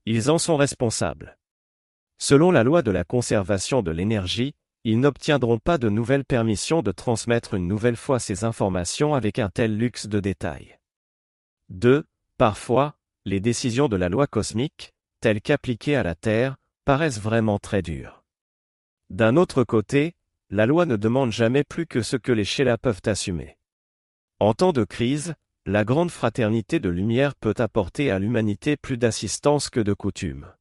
Ils 0.06 0.30
en 0.30 0.38
sont 0.38 0.58
responsables. 0.58 1.38
Selon 2.18 2.52
la 2.52 2.64
loi 2.64 2.82
de 2.82 2.92
la 2.92 3.04
conservation 3.04 3.82
de 3.82 3.92
l'énergie, 3.92 4.54
ils 4.84 5.00
n'obtiendront 5.00 5.58
pas 5.58 5.78
de 5.78 5.90
nouvelles 5.90 6.26
permissions 6.26 6.82
de 6.82 6.92
transmettre 6.92 7.56
une 7.56 7.68
nouvelle 7.68 7.96
fois 7.96 8.20
ces 8.20 8.44
informations 8.44 9.16
avec 9.16 9.40
un 9.40 9.50
tel 9.50 9.78
luxe 9.78 10.08
de 10.08 10.20
détails. 10.20 10.78
2. 11.70 12.06
Parfois, 12.38 12.96
les 13.26 13.40
décisions 13.40 13.88
de 13.88 13.96
la 13.96 14.10
loi 14.10 14.28
cosmique, 14.28 14.94
telles 15.22 15.42
qu'appliquées 15.42 15.96
à 15.96 16.04
la 16.04 16.14
Terre, 16.14 16.58
paraissent 16.86 17.20
vraiment 17.20 17.58
très 17.58 17.82
dures. 17.82 18.24
D'un 19.10 19.36
autre 19.38 19.64
côté, 19.64 20.14
la 20.52 20.68
loi 20.68 20.86
ne 20.86 20.96
demande 20.96 21.32
jamais 21.32 21.64
plus 21.64 21.88
que 21.88 22.04
ce 22.04 22.18
que 22.18 22.32
les 22.32 22.46
Sheila 22.46 22.78
peuvent 22.78 23.02
assumer. 23.06 23.58
En 24.40 24.54
temps 24.54 24.74
de 24.74 24.84
crise, 24.84 25.34
la 25.66 25.84
grande 25.84 26.12
fraternité 26.12 26.80
de 26.80 26.90
lumière 26.90 27.34
peut 27.34 27.56
apporter 27.58 28.12
à 28.12 28.20
l'humanité 28.20 28.78
plus 28.78 28.98
d'assistance 28.98 29.72
que 29.72 29.80
de 29.80 29.94
coutume. 29.94 30.54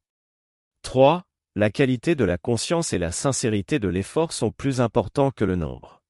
3. 0.81 1.25
La 1.57 1.71
qualité 1.71 2.17
de 2.17 2.25
la 2.25 2.37
conscience 2.37 2.93
et 2.93 2.99
la 2.99 3.13
sincérité 3.13 3.79
de 3.79 3.87
l'effort 3.87 4.33
sont 4.33 4.51
plus 4.51 4.81
importants 4.81 5.31
que 5.31 5.45
le 5.45 5.55
nombre. 5.55 6.03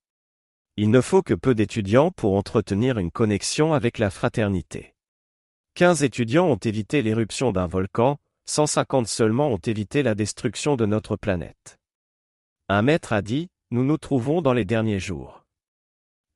Il 0.79 0.91
ne 0.91 1.03
faut 1.03 1.21
que 1.21 1.35
peu 1.35 1.55
d'étudiants 1.55 2.11
pour 2.11 2.35
entretenir 2.35 2.97
une 2.99 3.11
connexion 3.11 3.75
avec 3.75 3.99
la 3.99 4.09
fraternité. 4.09 4.95
15 5.75 6.03
étudiants 6.03 6.47
ont 6.47 6.57
évité 6.57 7.03
l'éruption 7.03 7.53
d'un 7.53 7.67
volcan, 7.67 8.17
150 8.47 9.07
seulement 9.07 9.49
ont 9.49 9.59
évité 9.59 10.03
la 10.03 10.15
destruction 10.15 10.77
de 10.77 10.87
notre 10.87 11.17
planète. 11.17 11.79
Un 12.71 12.81
maître 12.81 13.13
a 13.13 13.21
dit, 13.21 13.51
nous 13.71 13.85
nous 13.85 13.99
trouvons 13.99 14.41
dans 14.41 14.55
les 14.55 14.65
derniers 14.65 14.99
jours. 14.99 15.45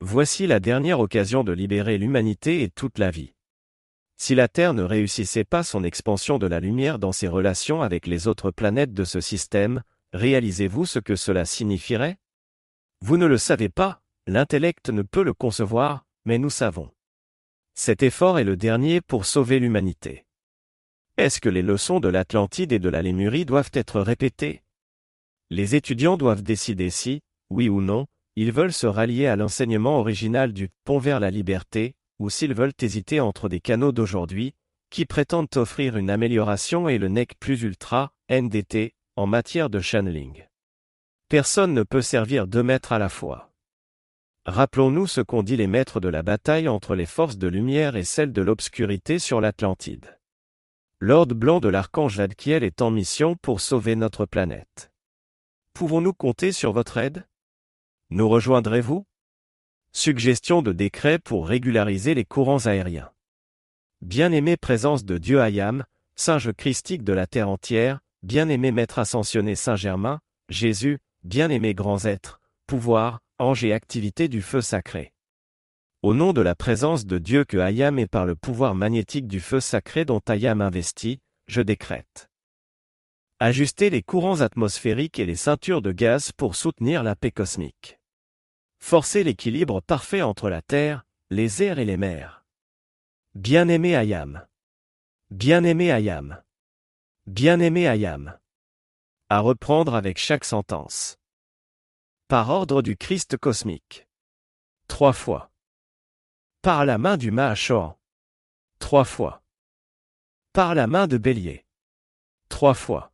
Voici 0.00 0.46
la 0.46 0.60
dernière 0.60 1.00
occasion 1.00 1.44
de 1.44 1.52
libérer 1.52 1.96
l'humanité 1.96 2.62
et 2.62 2.68
toute 2.68 2.98
la 2.98 3.10
vie. 3.10 3.32
Si 4.20 4.34
la 4.34 4.48
Terre 4.48 4.74
ne 4.74 4.82
réussissait 4.82 5.44
pas 5.44 5.62
son 5.62 5.84
expansion 5.84 6.38
de 6.38 6.48
la 6.48 6.58
lumière 6.58 6.98
dans 6.98 7.12
ses 7.12 7.28
relations 7.28 7.82
avec 7.82 8.06
les 8.08 8.26
autres 8.26 8.50
planètes 8.50 8.92
de 8.92 9.04
ce 9.04 9.20
système, 9.20 9.82
réalisez-vous 10.12 10.86
ce 10.86 10.98
que 10.98 11.14
cela 11.14 11.44
signifierait? 11.44 12.18
Vous 13.00 13.16
ne 13.16 13.26
le 13.26 13.38
savez 13.38 13.68
pas, 13.68 14.02
l'intellect 14.26 14.90
ne 14.90 15.02
peut 15.02 15.22
le 15.22 15.34
concevoir, 15.34 16.04
mais 16.24 16.38
nous 16.38 16.50
savons. 16.50 16.90
Cet 17.74 18.02
effort 18.02 18.40
est 18.40 18.44
le 18.44 18.56
dernier 18.56 19.00
pour 19.00 19.24
sauver 19.24 19.60
l'humanité. 19.60 20.26
Est-ce 21.16 21.40
que 21.40 21.48
les 21.48 21.62
leçons 21.62 22.00
de 22.00 22.08
l'Atlantide 22.08 22.72
et 22.72 22.80
de 22.80 22.88
la 22.88 23.02
Lémurie 23.02 23.44
doivent 23.44 23.70
être 23.72 24.00
répétées? 24.00 24.62
Les 25.48 25.76
étudiants 25.76 26.16
doivent 26.16 26.42
décider 26.42 26.90
si, 26.90 27.22
oui 27.50 27.68
ou 27.68 27.80
non, 27.80 28.08
ils 28.34 28.50
veulent 28.50 28.72
se 28.72 28.88
rallier 28.88 29.28
à 29.28 29.36
l'enseignement 29.36 30.00
original 30.00 30.52
du 30.52 30.70
pont 30.82 30.98
vers 30.98 31.20
la 31.20 31.30
liberté, 31.30 31.94
ou 32.18 32.30
s'ils 32.30 32.54
veulent 32.54 32.72
hésiter 32.80 33.20
entre 33.20 33.48
des 33.48 33.60
canaux 33.60 33.92
d'aujourd'hui, 33.92 34.54
qui 34.90 35.04
prétendent 35.04 35.48
offrir 35.56 35.96
une 35.96 36.10
amélioration 36.10 36.88
et 36.88 36.98
le 36.98 37.08
NEC 37.08 37.38
plus 37.38 37.62
ultra, 37.62 38.12
NDT, 38.30 38.94
en 39.16 39.26
matière 39.26 39.70
de 39.70 39.80
channeling. 39.80 40.46
Personne 41.28 41.74
ne 41.74 41.82
peut 41.82 42.02
servir 42.02 42.46
deux 42.46 42.62
maîtres 42.62 42.92
à 42.92 42.98
la 42.98 43.08
fois. 43.08 43.52
Rappelons-nous 44.46 45.06
ce 45.06 45.20
qu'ont 45.20 45.42
dit 45.42 45.56
les 45.56 45.66
maîtres 45.66 46.00
de 46.00 46.08
la 46.08 46.22
bataille 46.22 46.68
entre 46.68 46.94
les 46.94 47.04
forces 47.04 47.36
de 47.36 47.48
lumière 47.48 47.96
et 47.96 48.04
celles 48.04 48.32
de 48.32 48.40
l'obscurité 48.40 49.18
sur 49.18 49.42
l'Atlantide. 49.42 50.18
Lord 51.00 51.26
Blanc 51.26 51.60
de 51.60 51.68
l'archange 51.68 52.18
Adkiel 52.18 52.64
est 52.64 52.80
en 52.80 52.90
mission 52.90 53.36
pour 53.36 53.60
sauver 53.60 53.94
notre 53.94 54.24
planète. 54.24 54.90
Pouvons-nous 55.74 56.14
compter 56.14 56.50
sur 56.50 56.72
votre 56.72 56.96
aide? 56.96 57.28
Nous 58.10 58.28
rejoindrez-vous? 58.28 59.04
Suggestion 60.00 60.62
de 60.62 60.70
décret 60.70 61.18
pour 61.18 61.48
régulariser 61.48 62.14
les 62.14 62.24
courants 62.24 62.66
aériens. 62.66 63.10
Bien-aimé 64.00 64.56
présence 64.56 65.04
de 65.04 65.18
Dieu 65.18 65.40
Ayam, 65.40 65.84
singe 66.14 66.52
christique 66.52 67.02
de 67.02 67.12
la 67.12 67.26
terre 67.26 67.48
entière, 67.48 67.98
bien-aimé 68.22 68.70
maître 68.70 69.00
ascensionné 69.00 69.56
Saint-Germain, 69.56 70.20
Jésus, 70.50 71.00
bien-aimé 71.24 71.74
grands 71.74 72.04
êtres, 72.04 72.40
pouvoir, 72.68 73.18
ange 73.40 73.64
et 73.64 73.72
activité 73.72 74.28
du 74.28 74.40
feu 74.40 74.60
sacré. 74.60 75.12
Au 76.02 76.14
nom 76.14 76.32
de 76.32 76.42
la 76.42 76.54
présence 76.54 77.04
de 77.04 77.18
Dieu 77.18 77.44
que 77.44 77.56
Ayam 77.56 77.98
est 77.98 78.06
par 78.06 78.24
le 78.24 78.36
pouvoir 78.36 78.76
magnétique 78.76 79.26
du 79.26 79.40
feu 79.40 79.58
sacré 79.58 80.04
dont 80.04 80.22
Ayam 80.28 80.60
investit, 80.60 81.18
je 81.48 81.60
décrète. 81.60 82.30
Ajuster 83.40 83.90
les 83.90 84.02
courants 84.02 84.42
atmosphériques 84.42 85.18
et 85.18 85.26
les 85.26 85.34
ceintures 85.34 85.82
de 85.82 85.90
gaz 85.90 86.30
pour 86.30 86.54
soutenir 86.54 87.02
la 87.02 87.16
paix 87.16 87.32
cosmique. 87.32 87.98
Forcer 88.78 89.24
l'équilibre 89.24 89.80
parfait 89.80 90.22
entre 90.22 90.48
la 90.48 90.62
terre, 90.62 91.04
les 91.30 91.62
airs 91.62 91.78
et 91.78 91.84
les 91.84 91.96
mers. 91.96 92.44
Bien-aimé 93.34 93.94
Ayam. 93.94 94.46
Bien-aimé 95.30 95.92
Ayam. 95.92 96.42
Bien-aimé 97.26 97.86
Ayam. 97.86 98.38
À 99.28 99.40
reprendre 99.40 99.94
avec 99.94 100.18
chaque 100.18 100.44
sentence. 100.44 101.18
Par 102.28 102.50
ordre 102.50 102.82
du 102.82 102.96
Christ 102.96 103.36
cosmique. 103.36 104.08
Trois 104.86 105.12
fois. 105.12 105.50
Par 106.62 106.86
la 106.86 106.98
main 106.98 107.16
du 107.16 107.30
Mahachoran. 107.30 107.98
Trois 108.78 109.04
fois. 109.04 109.42
Par 110.52 110.74
la 110.74 110.86
main 110.86 111.06
de 111.06 111.18
Bélier. 111.18 111.66
Trois 112.48 112.74
fois. 112.74 113.12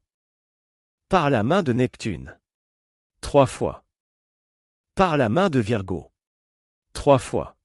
Par 1.09 1.31
la 1.31 1.43
main 1.43 1.62
de 1.62 1.73
Neptune. 1.73 2.39
Trois 3.21 3.47
fois. 3.47 3.84
Par 4.97 5.17
la 5.17 5.29
main 5.29 5.51
de 5.51 5.59
Virgo. 5.59 6.13
Trois 6.93 7.19
fois. 7.19 7.57